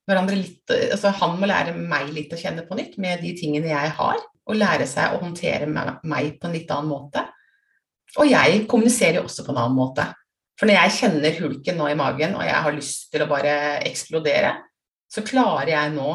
hverandre 0.06 0.38
litt 0.38 0.72
altså 0.72 1.12
Han 1.20 1.40
må 1.40 1.50
lære 1.50 1.74
meg 1.78 2.12
litt 2.14 2.34
å 2.34 2.40
kjenne 2.40 2.66
på 2.68 2.78
nytt 2.78 3.00
med 3.02 3.24
de 3.26 3.34
tingene 3.38 3.72
jeg 3.72 3.94
har, 3.98 4.20
og 4.46 4.60
lære 4.60 4.86
seg 4.90 5.16
å 5.16 5.22
håndtere 5.24 5.66
meg 5.70 6.36
på 6.38 6.48
en 6.48 6.54
litt 6.54 6.70
annen 6.74 6.92
måte. 6.92 7.26
Og 8.22 8.30
jeg 8.30 8.64
kommuniserer 8.70 9.20
jo 9.20 9.26
også 9.26 9.44
på 9.48 9.52
en 9.54 9.64
annen 9.64 9.78
måte. 9.78 10.06
For 10.56 10.70
når 10.70 10.78
jeg 10.78 10.96
kjenner 11.00 11.40
hulken 11.42 11.80
nå 11.80 11.90
i 11.92 11.98
magen, 12.00 12.38
og 12.38 12.46
jeg 12.46 12.62
har 12.68 12.76
lyst 12.76 13.10
til 13.12 13.26
å 13.26 13.30
bare 13.30 13.56
eksplodere, 13.90 14.54
så 15.12 15.24
klarer 15.26 15.74
jeg 15.74 15.96
nå 15.98 16.12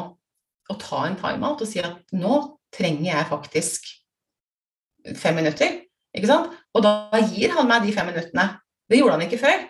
å 0.70 0.76
ta 0.80 1.02
en 1.06 1.18
timeout 1.18 1.60
og 1.60 1.68
si 1.68 1.82
at 1.82 2.14
nå 2.16 2.38
trenger 2.72 3.10
jeg 3.10 3.28
faktisk 3.28 3.90
fem 5.18 5.36
minutter. 5.40 5.80
Ikke 6.16 6.30
sant? 6.30 6.54
Og 6.74 6.84
da 6.84 7.20
gir 7.32 7.52
han 7.56 7.68
meg 7.68 7.84
de 7.84 7.94
fem 7.94 8.08
minuttene. 8.10 8.46
Det 8.90 8.98
gjorde 8.98 9.18
han 9.18 9.26
ikke 9.26 9.42
før. 9.42 9.66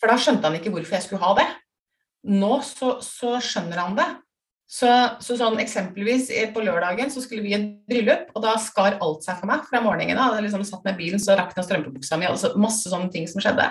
For 0.00 0.12
da 0.12 0.16
skjønte 0.20 0.48
han 0.48 0.56
ikke 0.60 0.72
hvorfor 0.74 0.96
jeg 0.96 1.06
skulle 1.06 1.24
ha 1.24 1.34
det. 1.40 1.48
Nå 2.28 2.58
så, 2.66 2.98
så, 3.04 3.38
skjønner 3.40 3.80
han 3.80 3.96
det. 3.96 4.08
Så, 4.70 4.90
så, 5.24 5.34
sånn 5.34 5.58
eksempelvis 5.62 6.28
eh, 6.30 6.50
på 6.54 6.62
lørdagen 6.62 7.10
så 7.10 7.22
skulle 7.24 7.42
vi 7.42 7.54
i 7.54 7.56
et 7.56 7.70
bryllup, 7.90 8.28
og 8.36 8.44
da 8.44 8.52
skar 8.62 9.00
alt 9.02 9.24
seg 9.26 9.40
for 9.40 9.50
meg 9.50 9.64
fra 9.66 9.80
morgenen 9.82 10.20
av. 10.20 10.36
Jeg 10.36 10.46
liksom 10.46 10.66
satt 10.68 10.84
med 10.86 10.98
bilen, 11.00 11.22
så 11.22 11.34
rakna 11.38 11.64
strømpebuksa 11.66 12.20
mi, 12.20 12.28
og 12.30 12.38
så 12.38 12.52
masse 12.60 12.92
sånne 12.92 13.10
ting 13.14 13.26
som 13.30 13.42
skjedde. 13.42 13.66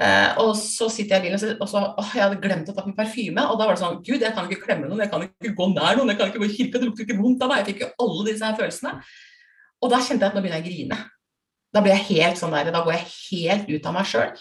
Eh, 0.00 0.38
og 0.40 0.54
så 0.56 0.88
sitter 0.88 1.18
jeg 1.18 1.20
i 1.20 1.26
bilen, 1.26 1.58
og 1.60 1.68
så 1.68 1.82
åh, 1.84 2.14
jeg 2.16 2.24
hadde 2.24 2.40
glemt 2.40 2.70
å 2.70 2.76
ta 2.76 2.86
på 2.86 2.94
parfyme. 2.96 3.44
Og 3.50 3.58
da 3.60 3.66
var 3.66 3.76
det 3.76 3.82
sånn 3.82 4.00
Gud, 4.00 4.22
jeg 4.22 4.32
kan 4.32 4.48
ikke 4.48 4.64
klemme 4.64 4.88
noen, 4.88 5.04
jeg 5.04 5.12
kan 5.12 5.26
ikke 5.26 5.52
gå 5.58 5.68
nær 5.74 5.98
noen, 5.98 6.14
jeg 6.14 6.22
kan 6.22 6.32
ikke 6.32 6.40
gå 6.44 6.48
i 6.48 6.56
kirka, 6.56 6.80
det 6.80 6.88
lukter 6.88 7.08
ikke 7.08 7.18
vondt 7.20 7.44
av 7.44 7.52
meg. 7.52 7.60
Jeg 7.60 7.74
fikk 7.74 7.84
jo 7.84 7.92
alle 8.06 8.30
disse 8.30 8.46
her 8.46 8.56
følelsene. 8.62 8.94
Og 9.82 9.92
da 9.92 10.00
kjente 10.00 10.24
jeg 10.24 10.30
at 10.30 10.38
nå 10.38 10.44
begynner 10.44 10.62
jeg 10.62 10.64
å 10.64 10.70
grine. 10.70 11.00
Da 11.72 11.84
blir 11.84 11.96
jeg 11.96 12.08
helt 12.08 12.40
sånn 12.40 12.54
der, 12.54 12.72
da 12.72 12.84
går 12.84 12.96
jeg 12.96 13.12
helt 13.18 13.70
ut 13.72 13.88
av 13.90 13.96
meg 13.98 14.08
sjøl. 14.08 14.32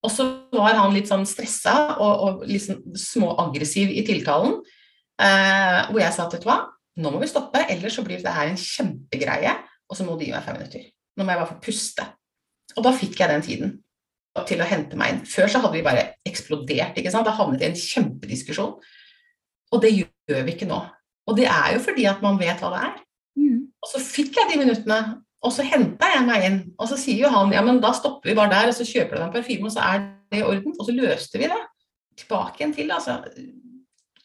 Og 0.00 0.12
så 0.12 0.26
var 0.54 0.78
han 0.78 0.94
litt 0.94 1.10
sånn 1.10 1.26
stressa 1.28 1.74
og, 1.98 2.22
og 2.24 2.44
liksom 2.48 2.94
småaggressiv 2.96 3.90
i 3.92 4.04
tiltalen. 4.06 4.56
Eh, 5.20 5.80
hvor 5.90 6.00
jeg 6.00 6.14
sa 6.16 6.24
du 6.32 6.38
hva, 6.46 6.62
nå 7.00 7.12
må 7.12 7.20
vi 7.20 7.28
stoppe, 7.28 7.66
ellers 7.68 7.98
så 7.98 8.04
blir 8.06 8.22
det 8.24 8.32
her 8.32 8.48
en 8.48 8.60
kjempegreie. 8.60 9.52
Og 9.90 9.98
så 9.98 10.06
må 10.06 10.16
du 10.16 10.24
gi 10.24 10.32
meg 10.32 10.46
fem 10.46 10.56
minutter. 10.56 10.88
Nå 11.18 11.26
må 11.26 11.34
jeg 11.34 11.42
bare 11.42 11.50
få 11.50 11.60
puste. 11.64 12.06
Og 12.76 12.84
da 12.86 12.94
fikk 12.96 13.18
jeg 13.20 13.32
den 13.32 13.44
tiden 13.44 13.72
til 14.46 14.62
å 14.62 14.68
hente 14.68 14.96
meg 14.98 15.12
inn. 15.12 15.22
Før 15.28 15.50
så 15.50 15.60
hadde 15.60 15.76
vi 15.76 15.84
bare 15.84 16.06
eksplodert. 16.28 16.96
ikke 16.96 17.12
sant? 17.12 17.26
Da 17.26 17.34
havnet 17.34 17.64
i 17.64 17.68
en 17.68 17.76
kjempediskusjon. 17.78 18.76
Og 19.70 19.82
det 19.82 19.92
gjør 19.96 20.44
vi 20.46 20.54
ikke 20.54 20.68
nå. 20.70 20.78
Og 21.28 21.36
det 21.38 21.48
er 21.50 21.74
jo 21.74 21.82
fordi 21.84 22.06
at 22.10 22.22
man 22.24 22.38
vet 22.40 22.62
hva 22.62 22.70
det 22.72 22.84
er. 22.86 22.94
Mm. 23.38 23.58
Og 23.82 23.90
så 23.90 24.02
fikk 24.02 24.38
jeg 24.38 24.52
de 24.52 24.60
minuttene, 24.62 25.00
og 25.40 25.54
så 25.54 25.64
henta 25.64 26.10
jeg 26.12 26.26
meg 26.26 26.46
inn. 26.46 26.60
Og 26.76 26.90
så 26.90 26.98
sier 27.00 27.24
jo 27.24 27.32
han 27.32 27.52
ja, 27.54 27.62
men 27.64 27.80
da 27.80 27.94
stopper 27.96 28.30
vi 28.30 28.36
bare 28.36 28.52
der, 28.52 28.70
og 28.70 28.76
så 28.76 28.86
kjøper 28.86 29.16
du 29.16 29.20
deg 29.20 29.26
en 29.28 29.34
parfyme, 29.38 29.68
og 29.68 29.74
så 29.74 29.84
er 29.86 30.02
det 30.32 30.42
i 30.42 30.46
orden. 30.46 30.76
Og 30.76 30.86
så 30.86 30.94
løste 30.96 31.40
vi 31.40 31.48
det. 31.50 31.60
Tilbake 32.20 32.60
igjen 32.60 32.76
til 32.76 32.92
altså 32.92 33.20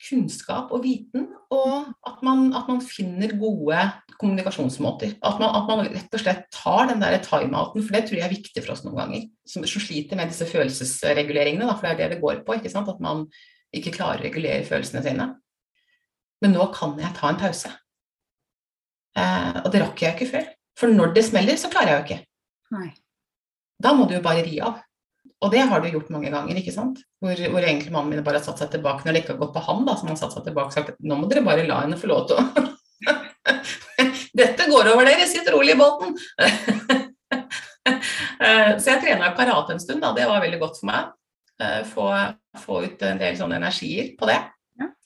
kunnskap 0.06 0.73
og 0.75 0.84
viten, 0.84 1.30
og 1.54 1.88
at 2.06 2.19
man, 2.25 2.49
at 2.58 2.67
man 2.69 2.82
finner 2.84 3.32
gode 3.39 3.80
kommunikasjonsmåter. 4.19 5.15
At 5.25 5.39
man, 5.41 5.56
at 5.58 5.69
man, 5.69 5.88
rett 5.88 6.17
og 6.17 6.21
slett 6.21 6.43
tar 6.54 6.91
den 6.91 7.01
der 7.01 7.17
timeouten, 7.23 7.82
for 7.82 7.95
det 7.95 8.04
tror 8.06 8.19
jeg 8.19 8.28
er 8.28 8.36
viktig 8.36 8.63
for 8.65 8.75
oss 8.75 8.84
noen 8.86 8.99
ganger. 8.99 9.23
Som, 9.49 9.65
som 9.69 9.84
sliter 9.84 10.19
med 10.19 10.30
disse 10.30 10.47
følelsesreguleringene, 10.51 11.65
da, 11.65 11.78
for 11.78 11.88
det 11.88 11.95
er 11.95 12.01
det 12.04 12.17
det 12.17 12.21
går 12.23 12.43
på. 12.45 12.60
ikke 12.60 12.73
sant? 12.73 12.91
At 12.91 13.01
man 13.04 13.25
ikke 13.75 13.95
klarer 13.95 14.21
å 14.21 14.28
regulere 14.28 14.67
følelsene 14.67 15.04
sine. 15.06 15.32
Men 16.43 16.54
nå 16.54 16.69
kan 16.75 16.99
jeg 17.01 17.15
ta 17.17 17.32
en 17.32 17.41
pause. 17.41 17.71
Eh, 19.15 19.62
og 19.63 19.71
det 19.73 19.82
rakk 19.82 20.04
jeg 20.04 20.17
ikke 20.17 20.32
før. 20.36 20.55
For 20.79 20.91
når 20.91 21.13
det 21.15 21.25
smeller, 21.27 21.57
så 21.59 21.71
klarer 21.71 21.91
jeg 21.91 21.97
jo 21.97 22.05
ikke. 22.05 22.19
Nei. 22.75 22.89
Da 23.81 23.93
må 23.95 24.07
du 24.07 24.15
jo 24.17 24.23
bare 24.23 24.43
ri 24.45 24.59
av. 24.63 24.81
Og 25.43 25.51
det 25.51 25.63
har 25.67 25.81
du 25.81 25.89
gjort 25.91 26.11
mange 26.13 26.31
ganger, 26.31 26.57
ikke 26.59 26.73
sant? 26.73 27.01
Hvor, 27.21 27.35
hvor 27.35 27.63
egentlig 27.63 27.91
mannen 27.93 28.13
min 28.13 28.23
bare 28.25 28.39
har 28.39 28.45
satt 28.45 28.61
seg 28.61 28.71
tilbake 28.73 29.05
når 29.05 29.15
det 29.15 29.23
ikke 29.23 29.35
har 29.35 29.41
gått 29.43 29.55
på 29.55 29.63
ham, 29.67 29.83
da, 29.88 29.97
som 29.99 30.09
han 30.09 30.19
satt 30.19 30.33
seg 30.35 30.47
tilbake 30.47 30.71
og 30.71 30.75
sagt 30.77 31.03
nå 31.03 31.17
må 31.19 31.27
dere 31.31 31.43
bare 31.45 31.67
la 31.67 31.81
henne 31.83 31.99
få 31.99 32.09
lov 32.11 32.29
til 32.29 32.39
å 32.39 32.43
Dette 34.39 34.67
går 34.67 34.89
over 34.91 35.07
dere, 35.07 35.27
sitt 35.29 35.47
rolig 35.51 35.75
i 35.75 35.79
båten. 35.79 36.15
Så 37.85 38.89
jeg 38.89 38.99
trena 39.03 39.31
karate 39.38 39.75
en 39.75 39.79
stund, 39.79 40.01
da. 40.03 40.11
Det 40.15 40.25
var 40.27 40.43
veldig 40.43 40.59
godt 40.59 40.79
for 40.81 40.89
meg. 40.89 41.13
Eh, 41.61 41.81
få, 41.88 42.09
få 42.59 42.81
ut 42.83 43.05
en 43.07 43.21
del 43.21 43.38
sånne 43.39 43.61
energier 43.61 44.11
på 44.19 44.27
det. 44.27 44.39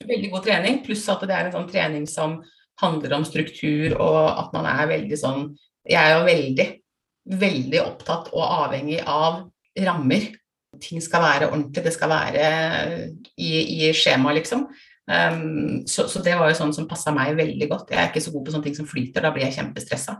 Veldig 0.10 0.32
god 0.32 0.47
trening, 0.47 0.79
pluss 0.86 1.03
at 1.12 1.21
det 1.27 1.36
er 1.36 1.49
en 1.49 1.53
sånn 1.53 1.69
trening 1.69 2.08
som 2.10 2.39
handler 2.80 3.15
om 3.18 3.26
struktur, 3.28 3.96
og 4.00 4.20
at 4.39 4.54
man 4.56 4.68
er 4.70 4.92
veldig 4.94 5.18
sånn 5.20 5.48
Jeg 5.89 6.00
er 6.00 6.18
jo 6.18 6.28
veldig, 6.28 6.68
veldig 7.39 7.80
opptatt 7.82 8.30
og 8.36 8.44
avhengig 8.44 9.00
av 9.08 9.48
rammer. 9.80 10.28
Ting 10.84 11.02
skal 11.02 11.24
være 11.24 11.48
ordentlig, 11.50 11.84
det 11.86 11.94
skal 11.96 12.12
være 12.12 12.50
i, 13.42 13.52
i 13.80 13.89
skjema, 13.96 14.36
liksom. 14.38 14.68
Um, 15.10 15.88
så, 15.89 16.06
så, 16.12 16.22
det 16.22 16.36
var 16.38 16.52
jo 16.52 16.60
sånn 16.60 16.76
som 16.76 16.86
passa 16.89 17.13
meg 17.15 17.34
veldig 17.39 17.70
godt. 17.72 17.96
Jeg 17.96 18.04
er 18.04 18.12
ikke 18.12 18.22
så 18.22 18.34
god 18.36 18.46
på 18.46 18.54
sånne 18.54 18.68
ting 18.68 18.78
som 18.78 18.89
flyter, 18.89 19.26
da 19.26 19.32
blir 19.34 19.48
jeg 19.48 19.58
kjempestressa. 19.58 20.20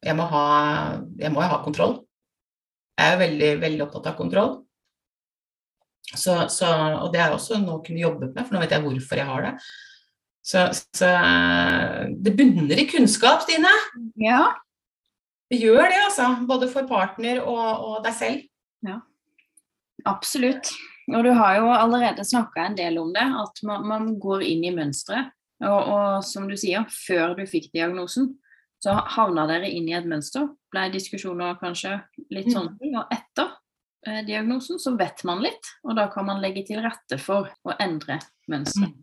Jeg 0.00 0.16
må 0.16 0.24
ha, 0.30 0.46
jeg 1.20 1.34
må 1.34 1.44
ha 1.44 1.60
kontroll. 1.66 1.98
Jeg 2.96 3.04
er 3.04 3.12
jo 3.12 3.22
veldig, 3.26 3.50
veldig 3.66 3.84
opptatt 3.84 4.10
av 4.12 4.16
kontroll. 4.16 4.54
Så, 6.10 6.34
så, 6.50 6.70
og 7.04 7.12
det 7.12 7.20
er 7.22 7.34
også 7.34 7.60
noe 7.60 7.78
å 7.78 7.84
kunne 7.84 8.00
jobbe 8.00 8.30
med, 8.32 8.42
for 8.46 8.56
nå 8.56 8.64
vet 8.64 8.72
jeg 8.74 8.84
hvorfor 8.86 9.20
jeg 9.20 9.28
har 9.28 9.46
det. 9.46 9.52
Så, 10.50 10.64
så 10.96 11.08
det 12.18 12.32
bunner 12.34 12.78
i 12.82 12.86
kunnskap, 12.90 13.44
Stine. 13.44 13.70
Ja. 14.18 14.42
Det 15.50 15.60
gjør 15.62 15.84
det, 15.84 15.98
altså. 16.08 16.30
Både 16.48 16.68
for 16.70 16.88
partner 16.90 17.42
og, 17.44 17.68
og 17.86 18.00
deg 18.06 18.16
selv. 18.18 18.46
Ja, 18.86 19.00
absolutt. 20.08 20.72
Og 21.10 21.24
du 21.26 21.32
har 21.34 21.58
jo 21.58 21.70
allerede 21.74 22.24
snakka 22.26 22.68
en 22.68 22.78
del 22.78 22.98
om 23.00 23.12
det, 23.14 23.26
at 23.42 23.62
man, 23.66 23.86
man 23.86 24.12
går 24.22 24.44
inn 24.46 24.64
i 24.66 24.74
mønsteret. 24.74 25.32
Og, 25.60 25.80
og, 25.92 26.22
som 26.24 26.46
du 26.48 26.56
sier, 26.56 26.86
før 26.88 27.34
du 27.36 27.42
fikk 27.48 27.68
diagnosen, 27.74 28.30
så 28.80 28.94
havna 29.12 29.44
dere 29.50 29.68
inn 29.68 29.90
i 29.90 29.96
et 29.98 30.06
mønster. 30.08 30.46
Ble 30.72 30.86
diskusjoner 30.94 31.58
kanskje 31.60 31.98
litt 32.32 32.48
mm. 32.48 32.54
sånn. 32.54 32.70
Og 32.94 33.12
etter 33.12 33.50
eh, 34.06 34.22
diagnosen 34.24 34.80
så 34.80 34.94
vet 34.96 35.20
man 35.28 35.44
litt, 35.44 35.74
og 35.84 35.98
da 36.00 36.08
kan 36.14 36.30
man 36.30 36.40
legge 36.40 36.64
til 36.70 36.80
rette 36.80 37.20
for 37.20 37.52
å 37.66 37.76
endre 37.82 38.16
mønsteret. 38.48 38.96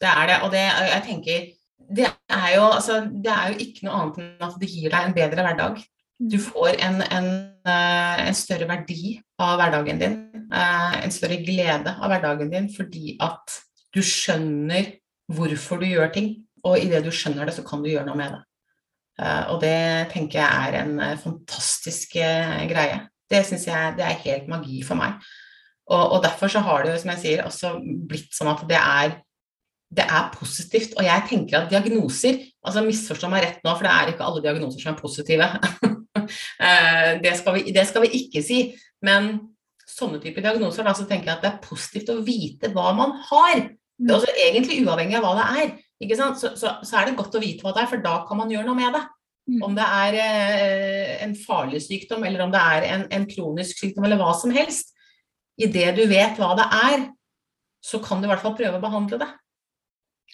Mm. 0.00 0.06
Det 0.06 0.10
er 0.16 0.26
det, 0.30 0.36
og 0.42 0.52
det, 0.54 0.66
jeg 0.90 1.02
tenker 1.06 1.48
det 1.90 2.06
er, 2.30 2.50
jo, 2.54 2.66
altså, 2.70 3.00
det 3.10 3.32
er 3.32 3.50
jo 3.50 3.64
ikke 3.64 3.86
noe 3.86 3.96
annet 3.98 4.20
enn 4.22 4.44
at 4.46 4.60
det 4.60 4.68
gir 4.70 4.92
deg 4.92 5.06
en 5.08 5.16
bedre 5.16 5.46
hverdag. 5.46 5.80
Du 6.20 6.36
får 6.42 6.76
en, 6.86 7.00
en, 7.02 7.30
eh, 7.66 8.20
en, 8.28 8.36
større 8.36 8.68
verdi 8.68 9.16
av 9.42 9.56
hverdagen 9.58 9.98
din, 9.98 10.14
eh, 10.52 10.98
en 11.00 11.14
større 11.14 11.40
glede 11.42 11.96
av 11.96 12.12
hverdagen 12.12 12.52
din 12.52 12.68
fordi 12.70 13.16
at 13.24 13.56
du 13.90 13.98
skjønner 14.06 14.92
hvorfor 15.32 15.82
du 15.82 15.88
gjør 15.88 16.12
ting. 16.14 16.30
Og 16.62 16.78
idet 16.78 17.02
du 17.02 17.10
skjønner 17.10 17.48
det, 17.48 17.56
så 17.56 17.64
kan 17.66 17.82
du 17.82 17.88
gjøre 17.90 18.06
noe 18.06 18.20
med 18.20 18.36
det. 18.36 18.42
Eh, 19.24 19.42
og 19.50 19.58
det 19.64 20.12
tenker 20.12 20.42
jeg 20.42 20.68
er 20.68 20.78
en 20.84 20.94
fantastisk 21.18 22.14
greie. 22.70 23.00
Det 23.30 23.42
syns 23.48 23.66
jeg 23.66 23.96
det 23.98 24.06
er 24.06 24.22
helt 24.28 24.46
magi 24.52 24.84
for 24.86 25.00
meg. 25.00 25.18
Og, 25.90 26.04
og 26.04 26.22
derfor 26.22 26.52
så 26.52 26.62
har 26.62 26.84
det 26.84 26.94
jo, 26.94 27.02
som 27.02 27.12
jeg 27.16 27.22
sier, 27.24 27.44
også 27.48 27.74
blitt 27.82 28.30
sånn 28.36 28.52
at 28.52 28.62
det 28.70 28.78
er 28.78 29.18
det 29.90 30.06
er 30.06 30.30
positivt. 30.34 30.94
Og 30.98 31.06
jeg 31.06 31.26
tenker 31.28 31.60
at 31.60 31.70
diagnoser 31.72 32.38
altså 32.60 32.84
Misforstå 32.84 33.30
meg 33.32 33.46
rett 33.46 33.64
nå, 33.64 33.72
for 33.74 33.86
det 33.86 33.94
er 33.94 34.12
ikke 34.12 34.26
alle 34.26 34.42
diagnoser 34.44 34.82
som 34.82 34.94
er 34.94 35.00
positive. 35.00 35.50
Eh, 36.60 37.16
det, 37.24 37.30
skal 37.38 37.54
vi, 37.56 37.72
det, 37.74 37.82
skal 37.88 38.04
vi, 38.04 38.10
ikke 38.20 38.42
si. 38.44 38.58
Men 39.02 39.30
sånne 39.88 40.20
typer 40.22 40.44
diagnoser, 40.44 40.84
da, 40.86 40.92
så 40.94 41.06
tenker 41.08 41.30
jeg 41.30 41.38
at 41.38 41.42
det 41.42 41.48
er 41.48 41.64
positivt 41.64 42.12
å 42.12 42.20
vite 42.22 42.70
hva 42.74 42.92
man 42.94 43.16
har. 43.30 43.62
Det 43.96 44.12
er 44.12 44.18
også 44.18 44.34
egentlig 44.44 44.76
uavhengig 44.84 45.16
av 45.18 45.24
hva 45.24 45.32
det 45.38 45.46
er. 45.62 45.72
Så, 46.36 46.52
så, 46.60 46.74
så, 46.84 46.92
er 47.00 47.08
det 47.08 47.16
godt 47.18 47.34
å 47.34 47.42
vite 47.42 47.64
hva 47.64 47.72
det 47.74 47.82
er, 47.82 47.90
for 47.90 48.04
da 48.04 48.20
kan 48.28 48.38
man 48.38 48.52
gjøre 48.52 48.68
noe 48.68 48.78
med 48.78 48.94
det. 48.94 49.02
Mm. 49.50 49.58
Om 49.66 49.74
det 49.80 49.88
er 50.04 50.18
eh, 50.22 51.12
en 51.24 51.34
farlig 51.40 51.82
sykdom, 51.86 52.22
eller 52.28 52.44
om 52.44 52.54
det 52.54 52.62
er 52.76 52.88
en, 52.92 53.06
en 53.16 53.26
kronisk 53.30 53.82
sykdom, 53.82 54.06
eller 54.06 54.20
hva 54.20 54.30
som 54.38 54.54
helst. 54.54 54.94
Idet 55.60 55.94
du 55.98 56.04
vet 56.10 56.38
hva 56.38 56.52
det 56.60 56.68
er, 56.76 57.08
så 57.82 57.98
kan 58.04 58.20
du 58.20 58.28
i 58.28 58.30
hvert 58.30 58.44
fall 58.44 58.58
prøve 58.58 58.78
å 58.78 58.84
behandle 58.84 59.18
det. 59.24 59.30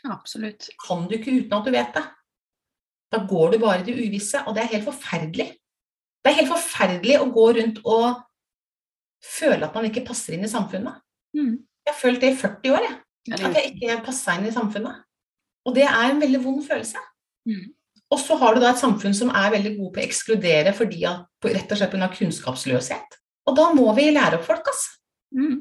Absolutt. 0.05 0.69
Kan 0.83 1.07
du 1.09 1.17
ikke 1.17 1.35
uten 1.35 1.57
at 1.57 1.67
du 1.67 1.73
vet 1.75 1.97
det. 1.97 2.05
Da 3.13 3.23
går 3.25 3.55
du 3.55 3.59
bare 3.63 3.81
i 3.81 3.87
det 3.87 3.97
uvisse, 3.97 4.43
og 4.47 4.57
det 4.57 4.65
er 4.65 4.73
helt 4.75 4.89
forferdelig. 4.89 5.49
Det 6.23 6.33
er 6.33 6.41
helt 6.41 6.51
forferdelig 6.51 7.19
å 7.23 7.31
gå 7.33 7.47
rundt 7.59 7.81
og 7.87 8.23
føle 9.23 9.67
at 9.67 9.75
man 9.77 9.87
ikke 9.89 10.05
passer 10.07 10.37
inn 10.37 10.45
i 10.47 10.51
samfunnet. 10.51 11.01
Mm. 11.37 11.55
Jeg 11.87 11.93
har 11.93 12.01
følt 12.01 12.23
det 12.23 12.33
i 12.33 12.39
40 12.41 12.75
år, 12.75 12.87
jeg. 12.89 12.97
At 13.37 13.59
jeg 13.59 13.73
ikke 13.73 14.01
passa 14.07 14.37
inn 14.37 14.47
i 14.49 14.55
samfunnet. 14.55 15.03
Og 15.67 15.75
det 15.75 15.87
er 15.87 16.11
en 16.11 16.23
veldig 16.23 16.41
vond 16.45 16.63
følelse. 16.67 17.01
Mm. 17.49 17.73
Og 18.15 18.21
så 18.23 18.37
har 18.39 18.55
du 18.55 18.63
da 18.63 18.71
et 18.71 18.83
samfunn 18.83 19.15
som 19.19 19.33
er 19.35 19.53
veldig 19.55 19.73
god 19.79 19.93
på 19.95 20.03
å 20.03 20.07
ekskludere 20.07 20.75
fordi 20.77 21.03
at, 21.11 21.27
rett 21.47 21.73
og 21.73 21.81
slett 21.81 21.95
pga. 21.95 22.11
kunnskapsløshet. 22.15 23.19
Og 23.47 23.57
da 23.59 23.71
må 23.75 23.87
vi 23.97 24.09
lære 24.15 24.39
opp 24.39 24.47
folk, 24.47 24.67
altså. 24.71 24.99
Mm. 25.35 25.61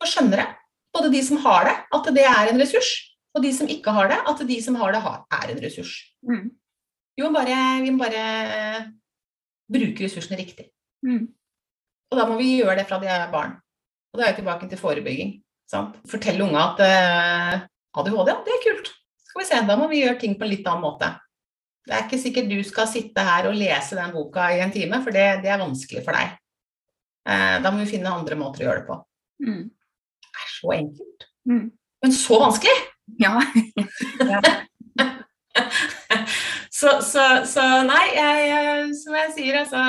Og 0.00 0.08
skjønne 0.08 0.40
det. 0.40 0.46
Både 0.92 1.12
de 1.12 1.20
som 1.24 1.40
har 1.44 1.68
det, 1.68 1.74
at 1.96 2.08
det 2.16 2.24
er 2.28 2.50
en 2.50 2.60
ressurs, 2.60 2.90
og 3.32 3.44
de 3.44 3.52
som 3.56 3.70
ikke 3.70 3.94
har 3.96 4.10
det, 4.10 4.18
at 4.28 4.42
de 4.48 4.58
som 4.64 4.76
har 4.80 4.92
det, 4.92 5.00
er 5.02 5.52
en 5.52 5.62
ressurs. 5.64 5.92
Mm. 6.28 6.50
Vi, 7.16 7.24
må 7.24 7.30
bare, 7.32 7.58
vi 7.84 7.92
må 7.92 8.02
bare 8.02 8.24
bruke 9.72 10.04
ressursene 10.04 10.38
riktig. 10.40 10.68
Mm. 11.06 11.30
Og 12.12 12.18
da 12.18 12.26
må 12.28 12.36
vi 12.40 12.58
gjøre 12.58 12.76
det 12.82 12.86
fra 12.90 13.00
de 13.00 13.08
er 13.08 13.30
barn. 13.32 13.56
Og 14.12 14.20
da 14.20 14.26
er 14.26 14.32
jeg 14.32 14.42
tilbake 14.42 14.68
til 14.68 14.80
forebygging. 14.80 15.38
Sant? 15.72 15.96
Fortelle 16.08 16.44
unga 16.44 16.66
at 16.74 16.82
uh, 16.84 18.02
ADHD, 18.02 18.28
ja, 18.28 18.38
det 18.44 18.52
er 18.52 18.64
kult. 18.66 18.92
Skal 19.24 19.40
vi 19.40 19.48
se, 19.48 19.60
Da 19.68 19.78
må 19.80 19.88
vi 19.88 20.02
gjøre 20.02 20.20
ting 20.20 20.36
på 20.36 20.44
en 20.44 20.52
litt 20.52 20.68
annen 20.68 20.84
måte. 20.84 21.08
Det 21.88 21.96
er 21.96 22.04
ikke 22.04 22.20
sikkert 22.20 22.52
du 22.52 22.58
skal 22.66 22.86
sitte 22.90 23.24
her 23.26 23.48
og 23.48 23.56
lese 23.56 23.96
den 23.98 24.12
boka 24.14 24.50
i 24.52 24.60
en 24.62 24.74
time, 24.74 25.00
for 25.02 25.14
det, 25.14 25.24
det 25.42 25.50
er 25.50 25.62
vanskelig 25.62 26.04
for 26.04 26.14
deg. 26.18 26.36
Uh, 27.24 27.56
da 27.64 27.72
må 27.72 27.80
vi 27.80 27.94
finne 27.94 28.12
andre 28.12 28.36
måter 28.36 28.66
å 28.66 28.68
gjøre 28.68 28.82
det 28.82 28.88
på. 28.90 28.98
Mm. 29.48 29.62
Det 30.28 30.44
er 30.44 30.52
så 30.52 30.74
enkelt. 30.76 31.30
Mm. 31.48 31.66
Men 32.04 32.14
så 32.18 32.38
vanskelig! 32.44 32.91
Ja. 33.20 33.36
Så, 36.72 36.88
så, 37.04 37.22
så, 37.46 37.62
nei, 37.86 38.06
jeg, 38.16 38.86
som 38.98 39.14
jeg 39.14 39.32
sier, 39.36 39.58
altså 39.60 39.82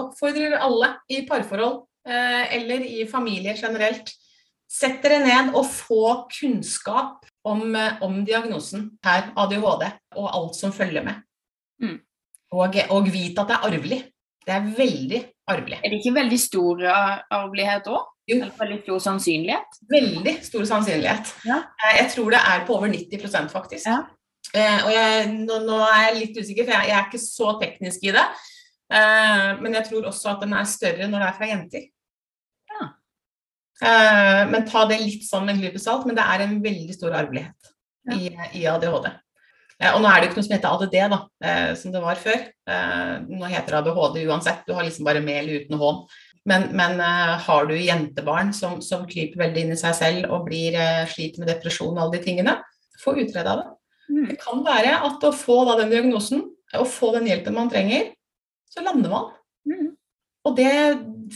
oppfordrer 0.00 0.56
alle 0.58 0.88
i 1.12 1.20
parforhold 1.28 1.76
eh, 2.08 2.56
eller 2.56 2.82
i 2.82 3.04
familie 3.06 3.52
generelt 3.54 4.10
Sett 4.70 5.00
dere 5.02 5.18
ned 5.24 5.48
og 5.58 5.64
få 5.66 6.04
kunnskap 6.30 7.26
om, 7.42 7.74
eh, 7.74 7.96
om 8.06 8.20
diagnosen 8.26 8.84
her, 9.02 9.32
ADHD, 9.34 9.88
og 10.14 10.28
alt 10.30 10.54
som 10.54 10.70
følger 10.70 11.02
med. 11.02 11.18
Mm. 11.82 11.96
Og, 12.54 12.78
og 12.94 13.08
vit 13.10 13.38
at 13.38 13.50
det 13.50 13.56
er 13.56 13.66
arvelig. 13.66 13.98
Det 14.46 14.54
er 14.56 14.68
veldig 14.76 15.20
arvelig. 15.52 15.78
Er 15.84 15.90
det 15.92 15.98
ikke 16.00 16.14
veldig 16.16 16.38
stor 16.40 16.84
ar- 16.88 17.24
arvelighet 17.30 17.88
òg? 17.92 18.06
Veldig 18.30 18.78
stor 18.84 19.00
sannsynlighet? 19.04 19.78
Veldig 19.90 20.34
stor 20.46 20.64
sannsynlighet. 20.70 21.32
Ja. 21.48 21.58
Eh, 21.84 21.96
Jeg 22.02 22.10
tror 22.14 22.30
det 22.30 22.40
er 22.40 22.64
på 22.66 22.76
over 22.78 22.88
90% 22.88 23.50
faktisk. 23.52 23.86
Ja. 23.86 23.98
Eh, 24.54 24.84
og 24.86 24.90
jeg, 24.94 25.26
nå, 25.44 25.58
nå 25.66 25.78
er 25.86 26.06
jeg 26.08 26.16
litt 26.20 26.38
usikker, 26.40 26.64
for 26.64 26.72
jeg, 26.76 26.88
jeg 26.88 26.96
er 26.98 27.08
ikke 27.08 27.22
så 27.22 27.52
teknisk 27.60 28.06
i 28.08 28.14
det. 28.16 28.24
Eh, 28.92 29.50
men 29.60 29.74
jeg 29.76 29.84
tror 29.90 30.08
også 30.10 30.32
at 30.32 30.40
den 30.46 30.54
er 30.56 30.64
større 30.64 31.06
når 31.10 31.18
det 31.24 31.28
er 31.28 31.36
fra 31.40 31.50
jenter. 31.50 31.84
Ja. 32.70 32.88
Eh, 33.82 34.44
men 34.50 34.66
ta 34.68 34.84
det 34.90 35.00
litt 35.02 35.26
sånn 35.26 35.44
med 35.46 35.56
en 35.56 35.62
klype 35.64 35.82
salt, 35.82 36.06
men 36.08 36.16
det 36.18 36.24
er 36.24 36.46
en 36.46 36.56
veldig 36.64 36.96
stor 36.96 37.14
arvelighet 37.20 37.70
i, 38.16 38.30
i 38.60 38.64
ADHD. 38.66 39.10
Eh, 39.80 39.94
og 39.94 40.02
nå 40.02 40.10
er 40.10 40.20
det 40.20 40.26
jo 40.28 40.30
ikke 40.30 40.40
noe 40.40 40.46
som 40.46 40.56
heter 40.56 40.74
ADD, 40.74 40.96
da, 41.12 41.20
eh, 41.44 41.70
som 41.80 41.94
det 41.94 42.02
var 42.04 42.20
før. 42.20 42.42
Eh, 42.68 43.14
nå 43.30 43.48
heter 43.48 43.72
det 43.72 43.78
ADHD 43.80 44.18
uansett, 44.28 44.66
du 44.66 44.74
har 44.76 44.84
liksom 44.84 45.08
bare 45.08 45.22
med 45.24 45.40
eller 45.40 45.64
uten 45.64 45.80
hånd. 45.80 46.04
Men, 46.48 46.70
men 46.72 46.96
har 47.44 47.66
du 47.68 47.74
jentebarn 47.76 48.48
som, 48.56 48.78
som 48.80 49.02
kryper 49.08 49.42
veldig 49.42 49.60
inn 49.60 49.74
i 49.74 49.80
seg 49.80 49.92
selv 49.98 50.30
og 50.32 50.46
blir, 50.46 50.72
sliter 51.12 51.42
med 51.42 51.50
depresjon 51.52 51.92
og 51.92 52.00
alle 52.00 52.14
de 52.16 52.22
tingene, 52.24 52.54
få 53.00 53.12
utreda 53.20 53.58
det. 53.58 53.66
Mm. 54.08 54.24
Det 54.30 54.36
kan 54.40 54.62
være 54.64 54.94
at 55.06 55.26
å 55.28 55.34
få 55.36 55.58
da 55.68 55.76
den 55.82 55.92
diagnosen, 55.92 56.46
og 56.78 56.88
få 56.88 57.12
den 57.16 57.28
hjelpen 57.28 57.56
man 57.58 57.68
trenger, 57.70 58.08
så 58.72 58.82
lander 58.86 59.12
man. 59.12 59.28
Mm. 59.68 59.90
Og 60.48 60.56
det 60.56 60.72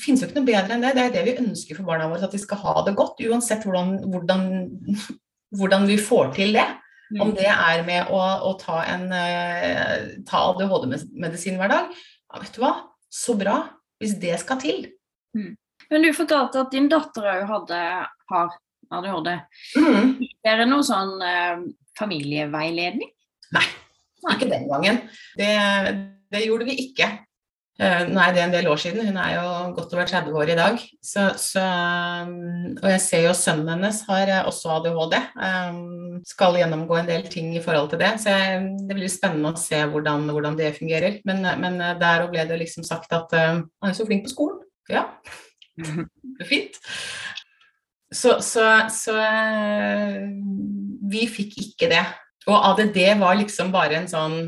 finnes 0.01 0.23
jo 0.23 0.31
ikke 0.31 0.41
noe 0.41 0.49
bedre 0.49 0.77
enn 0.77 0.87
det. 0.87 0.95
Det 0.97 1.05
er 1.05 1.13
det 1.19 1.27
vi 1.29 1.37
ønsker 1.43 1.77
for 1.77 1.91
barna 1.91 2.09
våre, 2.09 2.25
at 2.25 2.33
de 2.33 2.41
skal 2.41 2.63
ha 2.65 2.75
det 2.87 2.97
godt, 2.97 3.21
uansett 3.29 3.69
hvordan, 3.69 3.99
hvordan, 4.09 4.49
hvordan 5.61 5.85
vi 5.91 6.01
får 6.01 6.33
til 6.41 6.57
det. 6.57 6.67
Om 7.15 7.31
Mm. 7.31 7.35
det 7.37 7.47
er 7.47 7.83
med 7.87 8.09
å, 8.11 8.19
å 8.19 8.53
ta, 8.59 8.81
en, 8.91 9.13
eh, 9.13 10.19
ta 10.27 10.41
ADHD-medisin 10.51 11.59
hver 11.61 11.71
dag. 11.71 11.93
Ja, 12.33 12.41
vet 12.41 12.57
du 12.57 12.61
hva, 12.61 12.73
så 13.13 13.37
bra. 13.39 13.69
Hvis 14.03 14.17
det 14.21 14.41
skal 14.41 14.59
til. 14.59 14.89
Men 15.35 16.03
du 16.03 16.11
fortalte 16.13 16.65
at 16.65 16.73
din 16.75 16.89
datter 16.91 17.23
òg 17.23 17.45
hadde 17.47 17.79
har 18.31 18.57
ADHD. 18.91 19.31
Mm. 19.79 20.11
Er 20.45 20.57
det 20.59 20.67
noe 20.69 20.83
sånn 20.87 21.23
eh, 21.23 21.63
familieveiledning? 21.99 23.11
Ikke 24.33 24.49
den 24.49 24.67
gangen. 24.71 25.03
Det, 25.37 25.53
det 26.33 26.47
gjorde 26.47 26.67
vi 26.67 26.79
ikke. 26.89 27.11
Eh, 27.75 28.05
nå 28.07 28.21
er 28.23 28.35
det 28.35 28.43
en 28.45 28.53
del 28.55 28.69
år 28.71 28.79
siden, 28.79 29.03
hun 29.09 29.17
er 29.19 29.33
jo 29.35 29.47
godt 29.75 29.95
over 29.97 30.07
30 30.07 30.37
år 30.39 30.51
i 30.53 30.57
dag. 30.59 30.77
Så, 31.03 31.25
så, 31.43 31.63
um, 32.23 32.77
og 32.79 32.87
jeg 32.93 33.01
ser 33.03 33.25
jo 33.25 33.33
sønnen 33.35 33.73
hennes 33.73 33.99
har 34.07 34.31
eh, 34.31 34.43
også 34.47 34.77
ADHD. 34.77 35.17
Um, 35.35 36.21
skal 36.29 36.55
gjennomgå 36.61 37.01
en 37.01 37.09
del 37.09 37.25
ting 37.33 37.49
i 37.57 37.63
forhold 37.65 37.91
til 37.91 37.99
det. 37.99 38.13
Så 38.23 38.31
jeg, 38.31 38.61
det 38.87 38.95
blir 38.95 39.11
spennende 39.11 39.51
å 39.51 39.59
se 39.59 39.81
hvordan, 39.91 40.29
hvordan 40.31 40.59
det 40.61 40.77
fungerer. 40.77 41.17
Men, 41.27 41.43
men 41.65 41.81
eh, 41.83 41.97
der 41.99 42.29
ble 42.31 42.45
det 42.47 42.61
liksom 42.61 42.87
sagt 42.87 43.11
at 43.17 43.35
han 43.35 43.65
er 43.89 43.97
så 43.97 44.07
flink 44.07 44.29
på 44.29 44.35
skolen. 44.37 44.61
Ja, 44.93 45.09
det 45.75 46.45
er 46.45 46.51
fint. 46.51 46.79
Så, 48.15 48.37
så, 48.47 48.69
så 48.95 49.17
vi 51.11 51.25
fikk 51.27 51.59
ikke 51.59 51.89
det. 51.91 52.05
Og 52.47 52.55
ADD 52.71 53.01
var 53.19 53.35
liksom 53.41 53.75
bare 53.75 53.99
en 53.99 54.07
sånn 54.07 54.39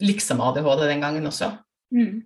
liksom-ADHD 0.00 0.86
den 0.88 1.04
gangen 1.04 1.28
også. 1.28 1.50
Mm. 1.92 2.24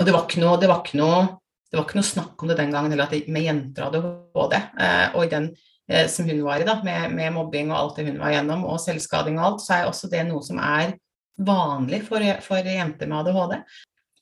Og 0.00 0.06
det 0.06 0.14
var 0.14 0.26
ikke 0.26 0.42
noe, 0.42 0.58
det 0.60 0.70
var 0.70 0.82
ikke 0.82 0.98
noe, 0.98 1.22
det 1.70 1.78
var 1.78 1.86
ikke 1.86 2.00
noe 2.00 2.08
snakk 2.08 2.42
om 2.42 2.50
det 2.50 2.58
den 2.58 2.74
gangen 2.74 2.94
heller, 2.94 3.06
at 3.06 3.14
det, 3.14 3.28
med 3.30 3.46
jenter 3.46 3.86
hadde 3.86 4.02
ADHD. 4.02 4.58
Eh, 4.86 5.06
og 5.14 5.24
i 5.24 5.32
den 5.32 5.48
eh, 5.90 6.06
som 6.10 6.28
hun 6.28 6.42
var 6.46 6.62
i, 6.62 6.68
da, 6.68 6.76
med, 6.86 7.14
med 7.14 7.34
mobbing 7.36 7.72
og 7.72 7.78
alt 7.78 8.00
det 8.00 8.08
hun 8.08 8.20
var 8.22 8.34
igjennom, 8.34 8.66
og 8.68 8.82
selvskading 8.82 9.38
og 9.38 9.48
alt, 9.48 9.64
så 9.64 9.76
er 9.78 9.90
også 9.90 10.10
det 10.12 10.24
noe 10.28 10.42
som 10.46 10.60
er 10.62 10.96
vanlig 11.44 12.04
for, 12.06 12.22
for 12.44 12.74
jenter 12.74 13.10
med 13.10 13.22
ADHD. 13.22 13.56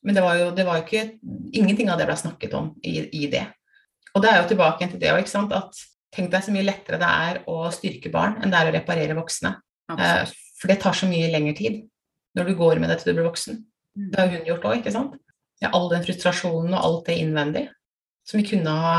Men 0.02 0.18
det 0.18 0.24
var 0.24 0.38
jo, 0.38 0.50
det 0.56 0.64
var 0.66 0.80
jo 0.80 0.86
ikke 0.86 1.02
Ingenting 1.54 1.90
av 1.92 2.00
det 2.00 2.08
ble 2.08 2.16
snakket 2.18 2.54
om 2.58 2.72
i, 2.82 2.96
i 3.22 3.28
det. 3.30 3.44
Og 4.16 4.22
det 4.24 4.30
er 4.30 4.40
jo 4.40 4.48
tilbake 4.50 4.88
til 4.90 5.00
det 5.00 5.12
sant. 5.30 5.52
At 5.54 5.76
tenk 6.12 6.32
deg 6.32 6.44
så 6.44 6.52
mye 6.54 6.66
lettere 6.66 6.98
det 7.00 7.08
er 7.08 7.42
å 7.48 7.70
styrke 7.72 8.10
barn 8.12 8.38
enn 8.40 8.52
det 8.52 8.58
er 8.58 8.70
å 8.70 8.74
reparere 8.74 9.16
voksne. 9.16 9.54
Eh, 9.92 10.32
For 10.60 10.72
det 10.72 10.80
tar 10.82 10.96
så 10.96 11.08
mye 11.10 11.30
lengre 11.32 11.54
tid 11.58 11.82
når 12.36 12.48
du 12.48 12.56
går 12.56 12.80
med 12.80 12.92
det 12.92 13.00
til 13.00 13.12
du 13.12 13.20
blir 13.20 13.28
voksen. 13.28 13.60
Det 13.92 14.18
har 14.18 14.30
hun 14.32 14.46
gjort 14.48 14.66
òg, 14.68 14.78
ikke 14.80 14.94
sant. 14.94 15.16
Ja, 15.62 15.70
all 15.72 15.88
den 15.92 16.02
frustrasjonen 16.04 16.74
og 16.74 16.82
alt 16.84 17.06
det 17.06 17.20
innvendig 17.22 17.68
som 18.26 18.40
vi 18.40 18.46
kunne 18.48 18.70
ha 18.82 18.96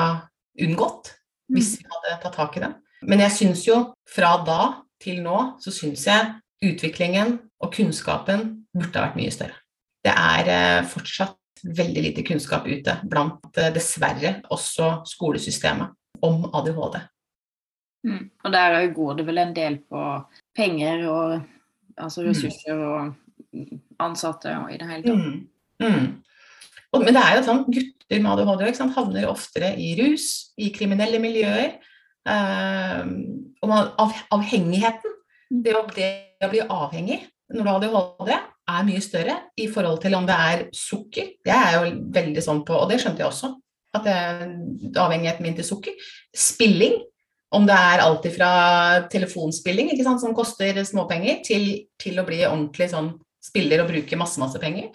unngått 0.61 1.13
Mm. 1.51 1.57
hvis 1.57 1.73
vi 1.81 1.85
hadde 1.91 2.21
tatt 2.23 2.35
tak 2.37 2.55
i 2.57 2.61
det. 2.63 2.69
Men 3.03 3.19
jeg 3.19 3.31
syns 3.35 3.65
jo 3.67 3.93
fra 4.07 4.37
da 4.47 4.81
til 5.03 5.19
nå, 5.21 5.59
så 5.59 5.73
syns 5.75 6.05
jeg 6.07 6.29
utviklingen 6.63 7.33
og 7.59 7.73
kunnskapen 7.75 8.65
burde 8.73 8.95
ha 8.95 9.09
vært 9.09 9.17
mye 9.19 9.31
større. 9.35 9.57
Det 10.03 10.13
er 10.15 10.47
eh, 10.47 10.85
fortsatt 10.87 11.35
veldig 11.63 12.03
lite 12.07 12.23
kunnskap 12.23 12.65
ute 12.65 12.95
blant 13.03 13.43
eh, 13.59 13.73
dessverre 13.75 14.37
også 14.55 15.03
skolesystemet 15.05 15.91
om 16.23 16.47
ADHD. 16.55 17.01
Mm. 18.07 18.29
Og 18.45 18.51
der 18.55 18.87
går 18.95 19.15
det 19.19 19.25
vel 19.27 19.37
en 19.43 19.53
del 19.53 19.77
på 19.83 20.25
penger 20.55 21.05
og 21.11 21.41
altså 21.97 22.23
Mm. 22.23 22.29
ressurser 22.31 22.87
og 22.87 23.15
ansatte 23.99 24.55
og 24.63 24.71
i 24.73 24.77
det 24.77 24.87
hele 24.89 25.03
tatt. 25.03 25.43
Mm. 25.83 26.23
Men 26.93 27.15
det 27.15 27.23
er 27.23 27.37
jo 27.39 27.45
sånn, 27.47 27.63
gutter 27.73 28.21
med 28.21 28.31
ADHD 28.33 28.67
ikke 28.69 28.81
sant, 28.83 28.95
havner 28.97 29.29
oftere 29.31 29.73
i 29.81 29.93
rus, 29.97 30.27
i 30.61 30.69
kriminelle 30.75 31.21
miljøer. 31.21 31.79
Eh, 32.29 33.01
og 33.63 33.71
man, 33.71 33.93
av, 33.99 34.13
avhengigheten, 34.37 35.15
det 35.63 35.73
å, 35.77 35.83
det 35.95 36.09
å 36.45 36.51
bli 36.51 36.61
avhengig 36.63 37.23
når 37.53 37.65
du 37.65 37.69
har 37.69 37.79
ADHD, 37.79 38.35
er 38.73 38.85
mye 38.87 39.01
større 39.03 39.33
i 39.59 39.65
forhold 39.71 39.99
til 40.03 40.15
om 40.15 40.27
det 40.27 40.35
er 40.39 40.61
sukker. 40.77 41.33
Det 41.43 41.53
er 41.53 41.73
jo 41.75 41.95
veldig 42.15 42.43
sånn 42.45 42.61
på, 42.67 42.77
og 42.77 42.87
det 42.91 43.01
skjønte 43.01 43.23
jeg 43.23 43.29
også, 43.29 43.49
at 43.97 44.05
det, 44.07 44.19
avhengigheten 45.01 45.45
min 45.45 45.57
til 45.57 45.67
sukker. 45.67 45.97
Spilling, 46.33 46.95
om 47.53 47.67
det 47.69 47.75
er 47.75 48.05
alt 48.05 48.25
fra 48.33 48.53
telefonspilling, 49.11 49.91
ikke 49.93 50.05
sant, 50.07 50.23
som 50.23 50.33
koster 50.37 50.79
småpenger, 50.87 51.43
til, 51.45 51.67
til 52.01 52.21
å 52.21 52.25
bli 52.27 52.41
ordentlig 52.47 52.89
sånn 52.93 53.11
spiller 53.43 53.83
og 53.83 53.91
bruke 53.91 54.17
masse, 54.17 54.39
masse 54.41 54.61
penger. 54.61 54.89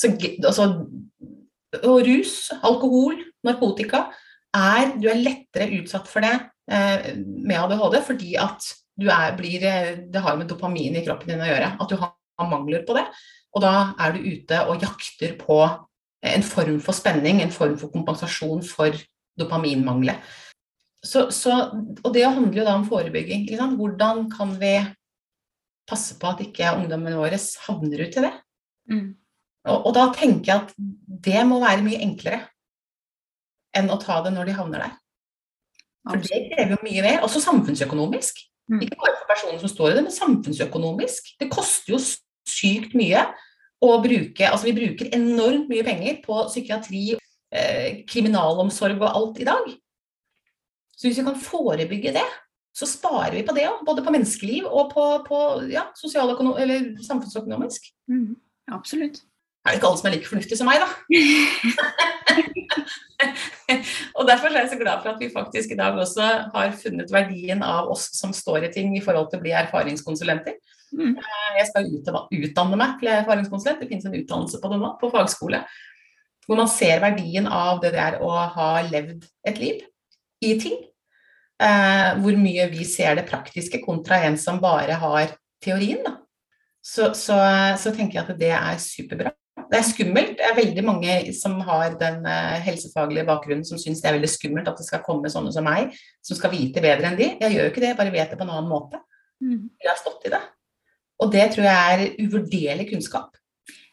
Så, 0.00 0.12
altså, 0.16 0.66
og 1.84 2.06
rus, 2.06 2.36
alkohol, 2.66 3.20
narkotika 3.46 4.06
er, 4.56 4.96
Du 4.98 5.06
er 5.10 5.20
lettere 5.20 5.68
utsatt 5.78 6.08
for 6.10 6.24
det 6.24 6.32
eh, 6.72 7.12
med 7.20 7.58
ADHD 7.60 8.00
fordi 8.06 8.32
at 8.40 8.64
du 9.00 9.06
er, 9.12 9.36
blir, 9.36 9.62
eh, 9.64 9.92
det 10.10 10.22
har 10.24 10.38
med 10.38 10.48
dopamin 10.50 10.96
i 10.98 11.04
kroppen 11.04 11.30
din 11.30 11.44
å 11.44 11.48
gjøre. 11.48 11.74
At 11.80 11.92
du 11.92 12.00
har 12.00 12.16
mangler 12.50 12.82
på 12.88 12.96
det. 12.96 13.04
Og 13.54 13.64
da 13.64 13.92
er 14.00 14.14
du 14.14 14.26
ute 14.26 14.60
og 14.70 14.82
jakter 14.82 15.36
på 15.38 15.60
en 16.30 16.44
form 16.44 16.78
for 16.84 16.96
spenning, 16.96 17.40
en 17.40 17.54
form 17.54 17.76
for 17.80 17.92
kompensasjon 17.92 18.62
for 18.66 18.96
dopaminmanglet. 19.40 20.20
Så, 21.00 21.30
så, 21.32 21.54
og 22.04 22.10
det 22.12 22.26
handler 22.26 22.60
jo 22.60 22.66
da 22.66 22.74
om 22.76 22.86
forebygging. 22.88 23.46
Hvordan 23.78 24.26
kan 24.32 24.52
vi 24.60 24.74
passe 25.88 26.18
på 26.20 26.28
at 26.28 26.42
ikke 26.44 26.74
ungdommene 26.76 27.18
våre 27.18 27.38
havner 27.66 28.04
ut 28.04 28.18
i 28.20 28.24
det? 28.26 28.34
Mm. 28.90 29.06
Og, 29.68 29.86
og 29.90 29.92
da 29.96 30.06
tenker 30.16 30.52
jeg 30.52 30.62
at 30.64 30.72
det 31.26 31.42
må 31.48 31.60
være 31.60 31.84
mye 31.84 32.00
enklere 32.04 32.44
enn 33.76 33.90
å 33.92 33.98
ta 34.00 34.18
det 34.24 34.32
når 34.34 34.48
de 34.48 34.56
havner 34.56 34.86
der. 34.86 34.94
For 36.08 36.22
det 36.24 36.40
krever 36.48 36.74
jo 36.74 36.80
mye 36.82 37.04
mer, 37.04 37.20
også 37.26 37.42
samfunnsøkonomisk. 37.44 38.40
Mm. 38.70 38.80
Ikke 38.86 38.98
bare 39.02 39.18
for 39.18 39.28
personen 39.28 39.60
som 39.60 39.70
står 39.70 39.92
i 39.92 39.96
det, 39.98 40.04
men 40.06 40.14
samfunnsøkonomisk. 40.14 41.32
Det 41.40 41.50
koster 41.52 41.94
jo 41.94 42.00
sykt 42.00 42.96
mye 42.98 43.26
å 43.80 43.94
bruke 44.02 44.48
Altså 44.48 44.68
vi 44.68 44.76
bruker 44.76 45.12
enormt 45.16 45.70
mye 45.70 45.84
penger 45.86 46.18
på 46.24 46.36
psykiatri, 46.48 47.04
eh, 47.52 48.02
kriminalomsorg 48.08 49.00
og 49.00 49.08
alt 49.08 49.40
i 49.40 49.48
dag. 49.48 49.70
Så 50.96 51.08
hvis 51.08 51.20
vi 51.20 51.24
kan 51.24 51.38
forebygge 51.40 52.12
det, 52.16 52.26
så 52.76 52.86
sparer 52.86 53.38
vi 53.38 53.46
på 53.46 53.54
det 53.56 53.66
òg. 53.70 53.80
Både 53.86 54.04
på 54.04 54.12
menneskeliv 54.14 54.68
og 54.68 54.92
på, 54.92 55.04
på 55.26 55.38
ja, 55.72 55.88
eller 56.60 56.92
samfunnsøkonomisk. 57.04 57.88
Mm. 58.08 58.36
Absolutt. 58.72 59.22
Er 59.60 59.74
det 59.74 59.78
ikke 59.78 59.88
alle 59.90 60.00
som 60.00 60.08
er 60.08 60.14
like 60.14 60.28
fornuftige 60.28 60.56
som 60.56 60.68
meg, 60.70 60.80
da. 60.80 60.88
og 64.16 64.28
Derfor 64.28 64.48
er 64.48 64.62
jeg 64.62 64.70
så 64.72 64.78
glad 64.80 65.02
for 65.02 65.12
at 65.12 65.20
vi 65.20 65.28
faktisk 65.32 65.74
i 65.74 65.78
dag 65.78 65.98
også 66.00 66.28
har 66.54 66.76
funnet 66.80 67.12
verdien 67.12 67.62
av 67.62 67.90
oss 67.92 68.08
som 68.16 68.32
står 68.36 68.68
i 68.68 68.72
ting 68.72 68.96
i 68.96 69.02
forhold 69.04 69.28
til 69.30 69.40
å 69.40 69.44
bli 69.44 69.52
erfaringskonsulenter. 69.60 70.54
Mm. 70.96 71.12
Eh, 71.12 71.50
Jeg 71.58 71.66
skal 71.68 71.90
utdanne, 71.92 72.80
meg 72.80 72.90
til 73.00 73.08
erfaringskonsulent. 73.12 73.80
Det 73.82 73.90
finnes 73.90 74.06
en 74.08 74.16
utdannelse 74.16 74.60
på 74.62 74.70
det 74.72 74.78
nå, 74.80 74.88
på 75.00 75.12
fagskole. 75.12 75.58
Hvor 76.46 76.56
man 76.58 76.72
ser 76.72 77.04
verdien 77.04 77.46
av 77.46 77.82
det 77.82 77.90
det 77.94 78.02
er 78.02 78.14
å 78.24 78.30
ha 78.56 78.70
levd 78.88 79.20
et 79.46 79.60
liv 79.60 79.76
i 80.40 80.54
ting. 80.62 80.78
Eh, 81.60 82.10
hvor 82.22 82.34
mye 82.40 82.64
vi 82.72 82.88
ser 82.88 83.20
det 83.20 83.28
praktiske 83.28 83.82
kontra 83.84 84.22
en 84.24 84.40
som 84.40 84.62
bare 84.62 84.96
har 85.04 85.36
teorien. 85.60 86.00
Da. 86.06 86.16
Så, 86.80 87.12
så, 87.12 87.36
så 87.76 87.92
tenker 87.92 88.18
jeg 88.18 88.24
at 88.24 88.40
det 88.40 88.54
er 88.56 88.80
superbra. 88.80 89.30
Det 89.70 89.78
er 89.78 89.86
skummelt. 89.86 90.32
Det 90.38 90.46
er 90.46 90.56
veldig 90.56 90.84
mange 90.86 91.16
som 91.36 91.58
har 91.66 91.96
den 92.00 92.22
uh, 92.26 92.56
helsefaglige 92.64 93.26
bakgrunnen 93.28 93.66
som 93.66 93.80
syns 93.80 94.00
det 94.02 94.10
er 94.10 94.16
veldig 94.16 94.30
skummelt 94.30 94.70
at 94.70 94.80
det 94.80 94.86
skal 94.86 95.04
komme 95.04 95.32
sånne 95.32 95.52
som 95.54 95.66
meg, 95.66 95.92
som 96.24 96.38
skal 96.38 96.54
vite 96.54 96.82
bedre 96.84 97.10
enn 97.10 97.18
de. 97.18 97.28
Jeg 97.42 97.56
gjør 97.56 97.68
jo 97.68 97.72
ikke 97.74 97.82
det, 97.84 97.92
jeg 97.92 98.00
bare 98.00 98.14
vet 98.14 98.32
det 98.32 98.38
på 98.40 98.46
en 98.46 98.54
annen 98.54 98.70
måte. 98.70 99.02
Mm. 99.44 99.68
Jeg 99.80 99.90
har 99.90 100.00
stått 100.00 100.26
i 100.28 100.32
det. 100.32 100.42
Og 101.20 101.34
det 101.34 101.44
tror 101.52 101.68
jeg 101.68 101.92
er 101.92 102.24
uvurderlig 102.24 102.88
kunnskap. 102.94 103.36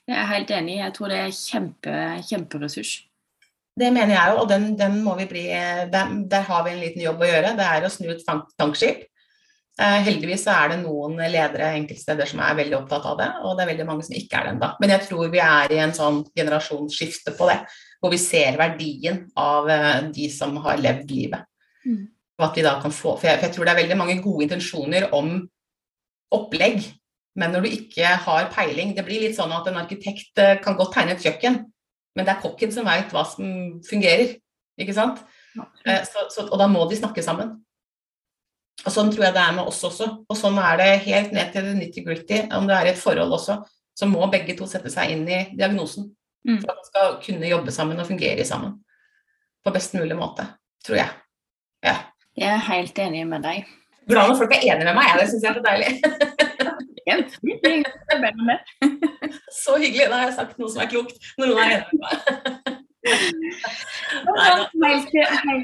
Jeg 0.07 0.15
er 0.15 0.32
helt 0.32 0.51
enig. 0.55 0.78
Jeg 0.80 0.95
tror 0.95 1.11
det 1.11 1.20
er 1.20 1.36
kjempe, 1.36 1.99
kjemperessurs. 2.30 2.93
Det 3.78 3.89
mener 3.93 4.15
jeg 4.15 4.32
jo, 4.34 4.38
og 4.41 4.49
den, 4.49 4.72
den 4.80 5.01
må 5.05 5.13
vi 5.20 5.28
bli 5.30 5.43
der, 5.91 6.13
der, 6.32 6.45
har 6.47 6.63
vi 6.65 6.72
en 6.74 6.82
liten 6.82 7.03
jobb 7.03 7.22
å 7.22 7.28
gjøre. 7.30 7.53
Det 7.59 7.68
er 7.68 7.86
å 7.86 7.91
snu 7.93 8.07
et 8.13 8.24
tankskip. 8.57 9.03
Eh, 9.78 9.99
heldigvis 10.07 10.47
er 10.49 10.71
det 10.71 10.78
noen 10.82 11.19
ledere 11.30 11.67
enkeltsteder 11.78 12.25
som 12.25 12.39
er 12.41 12.55
veldig 12.57 12.80
opptatt 12.80 13.03
av 13.11 13.17
det, 13.19 13.28
og 13.45 13.51
det 13.53 13.63
er 13.63 13.69
veldig 13.75 13.86
mange 13.86 14.05
som 14.07 14.15
ikke 14.17 14.39
er 14.39 14.47
det 14.47 14.53
ennå. 14.55 14.69
Men 14.82 14.93
jeg 14.95 15.03
tror 15.05 15.28
vi 15.30 15.41
er 15.43 15.73
i 15.75 15.82
en 15.84 15.93
sånn 15.93 16.23
generasjonsskifte 16.39 17.36
på 17.38 17.49
det, 17.51 17.59
hvor 18.01 18.13
vi 18.13 18.17
ser 18.21 18.57
verdien 18.57 19.28
av 19.38 19.69
eh, 19.69 20.07
de 20.15 20.30
som 20.34 20.57
har 20.63 20.82
levd 20.82 21.13
livet. 21.13 21.45
Mm. 21.86 22.07
At 22.41 22.57
vi 22.57 22.63
da 22.65 22.73
kan 22.82 22.93
få, 22.93 23.13
for 23.19 23.30
jeg, 23.30 23.38
for 23.38 23.45
jeg 23.45 23.53
tror 23.53 23.69
det 23.69 23.75
er 23.75 23.82
veldig 23.84 23.99
mange 23.99 24.17
gode 24.23 24.47
intensjoner 24.47 25.07
om 25.17 25.38
opplegg, 26.34 26.82
men 27.38 27.53
når 27.53 27.67
du 27.67 27.75
ikke 27.75 28.15
har 28.25 28.47
peiling 28.49 28.95
Det 28.97 29.03
blir 29.05 29.21
litt 29.21 29.36
sånn 29.38 29.51
at 29.53 29.67
en 29.69 29.78
arkitekt 29.78 30.41
eh, 30.41 30.55
kan 30.63 30.73
godt 30.80 30.95
tegne 30.97 31.13
et 31.13 31.21
kjøkken, 31.21 31.61
men 32.17 32.25
det 32.25 32.34
er 32.34 32.41
kokken 32.41 32.73
som 32.73 32.89
veit 32.89 33.13
hva 33.13 33.28
som 33.30 33.78
fungerer. 33.86 34.39
Ikke 34.82 34.97
sant? 34.97 35.21
Så, 35.53 36.25
så, 36.34 36.49
og 36.49 36.57
da 36.57 36.65
må 36.69 36.82
de 36.89 36.97
snakke 36.97 37.21
sammen. 37.25 37.59
Og 38.86 38.93
Sånn 38.93 39.09
tror 39.11 39.28
jeg 39.28 39.36
det 39.36 39.43
er 39.43 39.55
med 39.57 39.69
oss 39.69 39.82
også. 39.88 40.09
Og 40.30 40.38
sånn 40.38 40.59
er 40.61 40.78
det 40.80 40.91
helt 41.07 41.34
ned 41.36 41.49
til 41.53 41.65
det 41.65 41.73
nitty-gritty. 41.80 42.43
Om 42.55 42.69
det 42.69 42.75
er 42.78 42.91
et 42.91 42.99
forhold 43.01 43.34
også, 43.39 43.57
så 43.97 44.09
må 44.09 44.28
begge 44.32 44.55
to 44.57 44.67
sette 44.69 44.91
seg 44.93 45.15
inn 45.15 45.25
i 45.25 45.41
diagnosen. 45.57 46.11
Mm. 46.47 46.59
For 46.61 46.69
at 46.71 46.78
man 46.78 46.88
skal 46.91 47.17
kunne 47.23 47.49
jobbe 47.49 47.73
sammen 47.75 47.99
og 47.99 48.07
fungere 48.07 48.45
sammen 48.47 48.78
på 49.65 49.73
best 49.75 49.97
mulig 49.97 50.15
måte. 50.15 50.45
Tror 50.86 51.01
jeg. 51.01 51.09
Ja. 51.84 51.97
Jeg 52.38 52.53
er 52.53 52.63
helt 52.69 53.01
enig 53.01 53.25
med 53.28 53.43
deg. 53.43 53.65
Glad 54.07 54.30
når 54.30 54.39
folk 54.39 54.53
er 54.55 54.63
enige 54.69 54.88
med 54.88 54.95
meg, 54.95 55.17
det 55.19 55.25
syns 55.32 55.43
jeg 55.43 55.51
er 55.51 55.57
så 55.57 55.65
deilig. 55.65 55.91
så 59.63 59.78
hyggelig. 59.82 60.07
Da 60.07 60.21
har 60.21 60.30
jeg 60.30 60.38
sagt 60.38 60.61
noe 60.61 60.71
som 60.71 60.84
er 60.84 60.91
klokt, 60.91 61.17
når 61.39 61.51
noen 61.51 61.63
er 61.63 61.73
enig 61.80 61.88
med 61.91 61.99
meg. 62.05 62.76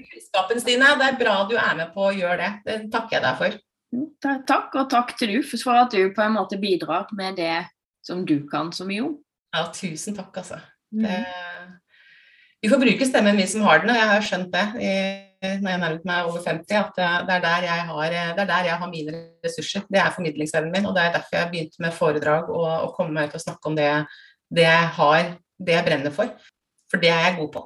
Kunnskapen, 0.10 0.62
Stine. 0.64 0.96
Det 1.00 1.08
er 1.12 1.20
bra 1.20 1.36
du 1.50 1.56
er 1.58 1.76
med 1.80 1.94
på 1.96 2.08
å 2.10 2.16
gjøre 2.16 2.40
det. 2.42 2.52
Det 2.68 2.78
takker 2.94 3.20
jeg 3.20 3.26
deg 3.28 3.36
for. 3.42 3.52
Takk, 4.24 4.74
og 4.80 4.90
takk 4.90 5.14
til 5.20 5.36
du 5.36 5.40
for 5.46 5.78
at 5.78 5.94
du 5.94 6.02
på 6.16 6.24
en 6.26 6.36
måte 6.38 6.58
bidrar 6.62 7.12
med 7.18 7.38
det 7.38 7.60
som 8.06 8.26
du 8.26 8.40
kan 8.50 8.72
så 8.76 8.88
mye 8.88 9.04
om. 9.06 9.14
Ja, 9.54 9.68
tusen 9.76 10.18
takk, 10.18 10.34
altså. 10.42 10.58
Det... 10.94 11.20
Vi 12.64 12.70
får 12.72 12.80
bruke 12.80 13.06
stemmen, 13.06 13.36
vi 13.36 13.46
som 13.52 13.66
har 13.68 13.82
den, 13.84 13.92
og 13.92 13.98
jeg 14.00 14.08
har 14.08 14.22
skjønt 14.24 14.54
det 14.54 14.66
når 15.44 15.74
jeg 15.74 15.80
nærmet 15.82 16.06
meg 16.08 16.28
over 16.30 16.40
50, 16.40 16.72
at 16.80 16.94
det 16.96 17.34
er, 17.36 17.42
der 17.44 17.66
jeg 17.68 17.86
har, 17.90 18.14
det 18.14 18.44
er 18.44 18.48
der 18.48 18.68
jeg 18.70 18.80
har 18.80 18.90
mine 18.92 19.24
ressurser. 19.44 19.84
Det 19.92 20.00
er 20.00 20.14
formidlingsevnen 20.16 20.72
min, 20.72 20.86
og 20.88 20.96
det 20.96 21.04
er 21.04 21.16
derfor 21.18 21.36
jeg 21.36 21.50
begynte 21.52 21.84
med 21.84 21.96
foredrag 21.98 22.52
og, 22.54 22.70
og 22.86 22.94
komme 22.96 23.12
meg 23.18 23.28
ut 23.28 23.36
og 23.40 23.44
snakke 23.44 23.72
om 23.72 23.76
det, 23.76 23.90
det 24.56 24.64
jeg 24.64 24.88
har, 25.00 25.34
det 25.60 25.76
jeg 25.76 25.88
brenner 25.90 26.16
for. 26.16 26.32
For 26.94 27.02
det 27.02 27.10
er 27.10 27.24
jeg 27.26 27.38
god 27.40 27.50
på. 27.56 27.62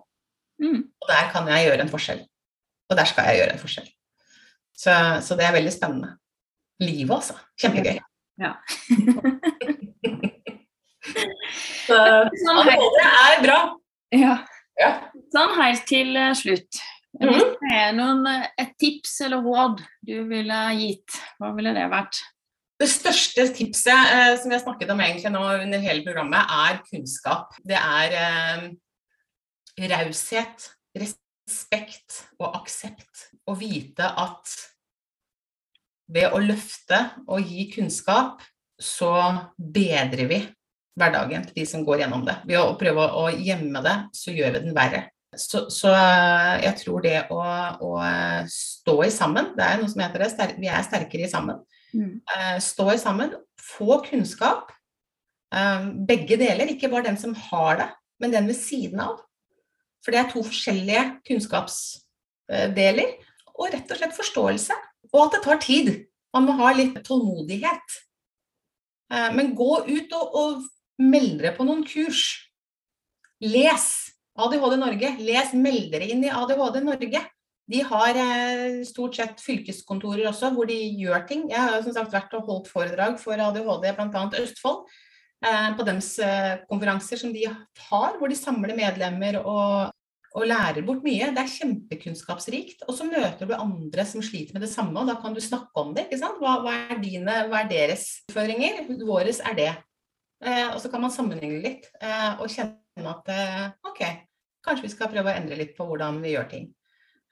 Mm. 0.63 0.81
Og 0.87 1.05
der 1.11 1.25
kan 1.33 1.49
jeg 1.51 1.65
gjøre 1.67 1.81
en 1.83 1.91
forskjell. 1.91 2.21
Og 2.87 2.97
der 2.97 3.07
skal 3.09 3.23
jeg 3.27 3.35
gjøre 3.41 3.53
en 3.53 3.61
forskjell. 3.61 3.89
Så, 4.77 4.93
så 5.25 5.35
det 5.35 5.45
er 5.45 5.57
veldig 5.57 5.73
spennende. 5.73 6.09
Livet, 6.79 7.15
altså. 7.17 7.33
Kjempegøy. 7.59 7.97
Ja. 8.39 8.51
så 11.87 11.95
ADHD 12.53 12.99
er 13.03 13.43
bra. 13.43 13.59
Ja. 14.15 14.35
ja. 14.79 14.91
Sånn 15.33 15.57
helt 15.57 15.83
til 15.89 16.15
eh, 16.15 16.33
slutt. 16.37 16.79
Mhm. 17.17 17.33
Hvis 17.33 17.59
det 17.65 17.73
er 17.81 17.91
noen, 17.97 18.23
eh, 18.29 18.47
et 18.63 18.73
tips 18.79 19.21
eller 19.27 19.43
råd 19.43 19.81
du 20.05 20.15
ville 20.29 20.59
gitt, 20.79 21.19
hva 21.41 21.51
ville 21.57 21.73
det 21.75 21.87
vært? 21.91 22.15
Det 22.77 22.89
største 22.93 23.47
tipset 23.57 24.11
eh, 24.13 24.35
som 24.37 24.53
har 24.53 24.61
snakket 24.61 24.91
om 24.93 25.01
egentlig 25.01 25.31
nå 25.33 25.41
under 25.63 25.79
hele 25.81 26.05
programmet, 26.05 26.45
er 26.69 26.77
kunnskap. 26.85 27.57
Det 27.65 27.79
er 27.79 28.13
eh, 28.21 28.67
raushet, 29.77 30.71
respekt 30.97 32.23
og 32.41 32.57
aksept. 32.61 33.29
Å 33.47 33.55
vite 33.57 34.07
at 34.07 34.53
ved 36.11 36.31
å 36.31 36.39
løfte 36.41 36.99
og 37.27 37.43
gi 37.43 37.67
kunnskap, 37.73 38.41
så 38.77 39.11
bedrer 39.57 40.29
vi 40.29 40.39
hverdagen 40.97 41.45
til 41.47 41.59
de 41.59 41.65
som 41.69 41.83
går 41.85 42.03
gjennom 42.03 42.23
det. 42.27 42.39
Ved 42.47 42.59
å 42.61 42.77
prøve 42.79 43.05
å 43.19 43.27
gjemme 43.33 43.83
det, 43.85 43.95
så 44.15 44.33
gjør 44.33 44.55
vi 44.55 44.63
den 44.65 44.77
verre. 44.77 45.07
Så, 45.37 45.67
så 45.73 45.91
jeg 45.91 46.73
tror 46.79 47.03
det 47.03 47.17
å, 47.33 47.41
å, 47.83 47.91
stå 48.49 48.95
i 49.05 49.11
sammen, 49.13 49.51
det 49.57 49.65
er 49.65 49.81
noe 49.81 49.91
som 49.91 50.01
heter 50.01 50.23
det, 50.23 50.47
vi 50.57 50.71
er 50.71 50.85
sterkere 50.85 51.27
i 51.27 51.31
sammen. 51.31 51.59
Mm. 51.93 52.21
Stå 52.63 52.89
i 52.93 53.01
sammen, 53.01 53.35
få 53.61 53.99
kunnskap. 54.07 54.71
Begge 56.07 56.39
deler, 56.39 56.71
ikke 56.73 56.89
bare 56.91 57.09
den 57.11 57.19
som 57.19 57.35
har 57.49 57.81
det, 57.81 57.89
men 58.23 58.33
den 58.33 58.49
ved 58.49 58.57
siden 58.57 59.03
av. 59.03 59.19
For 60.07 60.15
det 60.15 60.19
er 60.21 60.29
to 60.31 60.39
forskjellige 60.47 61.01
kunnskapsdeler. 61.27 63.09
Og 63.57 63.73
rett 63.73 63.89
og 63.91 63.99
slett 63.99 64.15
forståelse. 64.15 64.75
Og 65.11 65.23
at 65.25 65.33
det 65.35 65.41
tar 65.43 65.59
tid. 65.59 65.89
Man 66.31 66.45
må 66.47 66.53
ha 66.61 66.69
litt 66.71 67.01
tålmodighet. 67.03 67.95
Eh, 69.11 69.33
men 69.35 69.51
gå 69.57 69.81
ut 69.83 70.13
og, 70.15 70.37
og 70.39 71.01
meld 71.03 71.41
dere 71.41 71.51
på 71.57 71.65
noen 71.67 71.83
kurs. 71.83 72.21
Les 73.43 73.87
ADHD 74.39 74.77
Norge. 74.79 75.11
Les, 75.19 75.51
meld 75.59 75.91
dere 75.91 76.07
inn 76.13 76.23
i 76.23 76.31
ADHD 76.31 76.79
Norge. 76.85 77.23
De 77.67 77.83
har 77.89 78.21
eh, 78.23 78.79
stort 78.87 79.19
sett 79.19 79.43
fylkeskontorer 79.43 80.31
også, 80.31 80.53
hvor 80.55 80.71
de 80.71 80.79
gjør 81.01 81.27
ting. 81.27 81.49
Jeg 81.51 81.59
har 81.59 81.83
som 81.83 81.97
sagt 81.99 82.15
vært 82.15 82.39
og 82.39 82.47
holdt 82.47 82.71
foredrag 82.71 83.19
for 83.19 83.35
ADHD, 83.35 83.91
bl.a. 83.91 84.23
Østfold. 84.39 84.87
Eh, 85.43 85.69
på 85.75 85.83
deres 85.85 86.15
konferanser 86.71 87.19
som 87.19 87.35
de 87.35 87.43
har, 87.51 88.15
hvor 88.15 88.31
de 88.31 88.39
samler 88.39 88.71
medlemmer 88.79 89.43
og, 89.43 89.91
og 90.37 90.45
lærer 90.45 90.85
bort 90.85 91.01
mye. 91.05 91.31
Det 91.33 91.41
er 91.41 91.49
kjempekunnskapsrikt. 91.49 92.85
Og 92.87 92.93
så 92.97 93.07
møter 93.09 93.49
du 93.49 93.55
andre 93.57 94.05
som 94.05 94.21
sliter 94.25 94.53
med 94.55 94.65
det 94.67 94.71
samme, 94.71 94.93
og 95.01 95.09
da 95.09 95.17
kan 95.21 95.33
du 95.33 95.41
snakke 95.41 95.81
om 95.81 95.95
det. 95.95 96.05
ikke 96.05 96.21
sant? 96.21 96.37
Hva, 96.41 96.59
hva 96.63 96.75
er 96.93 97.01
dine, 97.01 97.37
hva 97.49 97.63
er 97.63 97.71
deres 97.71 98.07
utfordringer? 98.29 98.83
Våres 99.07 99.41
er 99.41 99.57
det. 99.57 99.71
Eh, 100.45 100.67
og 100.69 100.77
så 100.83 100.91
kan 100.93 101.01
man 101.01 101.13
sammenligne 101.13 101.63
litt 101.63 101.87
eh, 101.97 102.37
og 102.37 102.51
kjenne 102.53 103.09
at 103.09 103.31
eh, 103.33 103.63
OK, 103.89 104.03
kanskje 104.65 104.85
vi 104.85 104.91
skal 104.93 105.09
prøve 105.09 105.31
å 105.31 105.39
endre 105.39 105.57
litt 105.57 105.73
på 105.77 105.87
hvordan 105.89 106.19
vi 106.21 106.35
gjør 106.35 106.51
ting. 106.51 106.67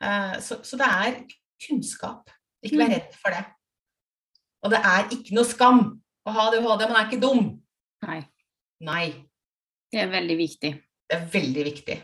Eh, 0.01 0.39
så, 0.41 0.57
så, 0.65 0.79
det 0.81 0.89
er 0.89 1.19
kunnskap. 1.67 2.33
Ikke 2.65 2.81
vær 2.81 2.89
redd 2.95 3.13
for 3.21 3.35
det. 3.35 3.43
Og 4.65 4.73
det 4.73 4.81
er 4.81 5.13
ikke 5.13 5.37
noe 5.37 5.45
skam 5.45 5.83
å 6.25 6.33
ha 6.33 6.47
ADHD, 6.49 6.87
man 6.89 6.97
er 6.97 7.05
ikke 7.05 7.21
dum. 7.21 7.45
Nei. 8.07 8.19
Nei. 8.85 9.05
Det 9.93 10.01
er 10.01 10.09
veldig 10.09 10.41
viktig. 10.41 10.73
Det 11.05 11.19
er 11.19 11.27
veldig 11.29 11.69
viktig. 11.69 12.01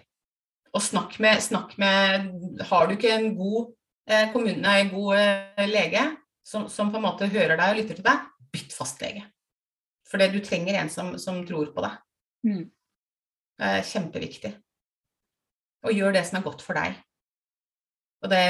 Og 0.71 0.83
snakk 0.83 1.17
med, 1.19 1.41
snakk 1.43 1.75
med 1.81 2.63
Har 2.69 2.87
du 2.87 2.95
ikke 2.95 3.11
en 3.11 3.33
god, 3.35 3.73
eh, 4.09 4.29
kommune, 4.31 4.61
nei, 4.63 4.85
god 4.91 5.17
eh, 5.19 5.67
lege 5.67 6.05
som, 6.47 6.69
som, 6.71 6.91
på 6.91 6.99
en 6.99 7.05
måte 7.05 7.29
hører 7.31 7.57
deg 7.57 7.73
og 7.73 7.79
lytter 7.81 7.99
til 7.99 8.07
deg, 8.07 8.27
bytt 8.51 8.75
fastlege. 8.75 9.25
For 10.09 10.19
du 10.31 10.39
trenger 10.43 10.79
en 10.79 10.89
som, 10.91 11.13
som 11.21 11.39
tror 11.47 11.71
på 11.75 11.83
deg. 11.85 11.99
Mm. 12.47 12.63
Eh, 13.61 13.79
kjempeviktig. 13.87 14.51
Og 15.87 15.95
gjør 15.95 16.15
det 16.15 16.25
som 16.27 16.39
er 16.39 16.45
godt 16.45 16.63
for 16.65 16.77
deg. 16.77 16.97
Og 18.21 18.29
det 18.29 18.41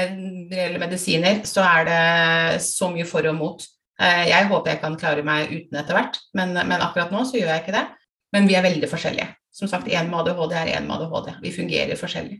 gjelder 0.52 0.80
medisiner, 0.82 1.44
så 1.48 1.64
er 1.64 1.86
det 1.88 2.64
så 2.66 2.90
mye 2.92 3.06
for 3.08 3.28
og 3.30 3.38
mot. 3.38 3.62
Eh, 4.02 4.24
jeg 4.28 4.48
håper 4.50 4.74
jeg 4.74 4.82
kan 4.82 4.98
klare 5.00 5.24
meg 5.24 5.52
uten 5.52 5.78
etter 5.80 5.96
hvert, 5.96 6.18
men, 6.36 6.56
men 6.56 6.84
akkurat 6.84 7.12
nå 7.14 7.22
så 7.28 7.38
gjør 7.38 7.54
jeg 7.54 7.64
ikke 7.64 7.76
det. 7.78 7.86
Men 8.32 8.48
vi 8.48 8.56
er 8.56 8.66
veldig 8.66 8.88
forskjellige. 8.88 9.30
Som 9.52 9.68
sagt, 9.68 9.88
én 9.88 10.08
med 10.08 10.22
ADHD 10.22 10.54
er 10.56 10.70
én 10.78 10.86
med 10.88 10.96
ADHD. 10.96 11.34
Vi 11.42 11.52
fungerer 11.52 11.98
forskjellig. 12.00 12.38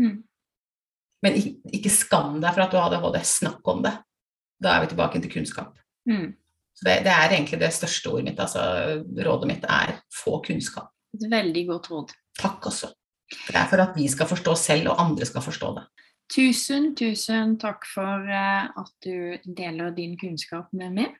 Mm. 0.00 0.22
Men 1.24 1.36
ikke, 1.40 1.92
skam 1.92 2.40
deg 2.40 2.52
for 2.54 2.64
at 2.64 2.72
du 2.72 2.78
har 2.80 2.88
ADHD. 2.92 3.20
Snakk 3.28 3.68
om 3.68 3.82
det. 3.84 3.92
Da 4.62 4.74
er 4.74 4.84
vi 4.84 4.92
tilbake 4.92 5.20
til 5.20 5.32
kunnskap. 5.32 5.76
Mm. 6.08 6.32
Så 6.74 6.88
det, 6.88 6.98
det, 7.06 7.12
er 7.12 7.36
egentlig 7.36 7.60
det 7.60 7.72
største 7.76 8.10
ordet 8.10 8.30
mitt. 8.30 8.40
altså 8.40 8.62
Rådet 9.28 9.50
mitt 9.50 9.66
er 9.68 9.98
få 10.12 10.40
kunnskap. 10.46 10.90
Et 11.14 11.26
veldig 11.30 11.66
godt 11.68 11.90
råd. 11.92 12.14
Takk 12.40 12.66
også. 12.66 12.90
Det 13.46 13.56
er 13.56 13.68
for 13.70 13.82
at 13.84 13.94
vi 13.96 14.08
skal 14.10 14.28
forstå 14.28 14.54
selv, 14.58 14.88
og 14.92 15.00
andre 15.02 15.26
skal 15.28 15.44
forstå 15.44 15.74
det. 15.78 15.84
Tusen, 16.32 16.94
tusen 16.96 17.58
takk 17.60 17.84
for 17.86 18.24
uh, 18.24 18.72
at 18.80 18.92
du 19.04 19.36
deler 19.44 19.92
din 19.96 20.16
kunnskap 20.18 20.72
med 20.72 20.96
meg. 20.96 21.12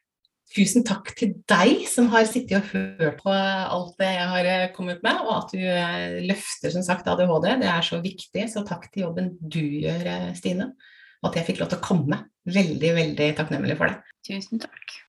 Tusen 0.55 0.85
takk 0.87 1.11
til 1.19 1.33
deg 1.51 1.83
som 1.91 2.07
har 2.13 2.29
sittet 2.31 2.61
og 2.61 2.69
hørt 2.71 3.23
på 3.25 3.33
alt 3.35 3.97
det 3.99 4.11
jeg 4.13 4.29
har 4.31 4.49
eh, 4.53 4.67
kommet 4.77 5.01
med, 5.03 5.23
og 5.25 5.33
at 5.41 5.55
du 5.55 5.59
eh, 5.59 6.21
løfter 6.29 6.71
som 6.71 6.85
sagt 6.87 7.11
ADHD. 7.11 7.49
Det 7.65 7.71
er 7.73 7.87
så 7.87 7.99
viktig, 8.05 8.45
så 8.53 8.63
takk 8.67 8.87
til 8.93 9.09
jobben 9.09 9.33
du 9.41 9.63
gjør, 9.63 10.31
Stine. 10.39 10.71
Og 11.25 11.33
at 11.33 11.41
jeg 11.41 11.49
fikk 11.51 11.65
lov 11.65 11.73
til 11.73 11.81
å 11.81 11.87
komme. 11.89 12.21
Veldig, 12.47 12.93
veldig 13.01 13.33
takknemlig 13.41 13.81
for 13.81 13.91
det. 13.91 14.15
Tusen 14.29 14.63
takk. 14.63 15.04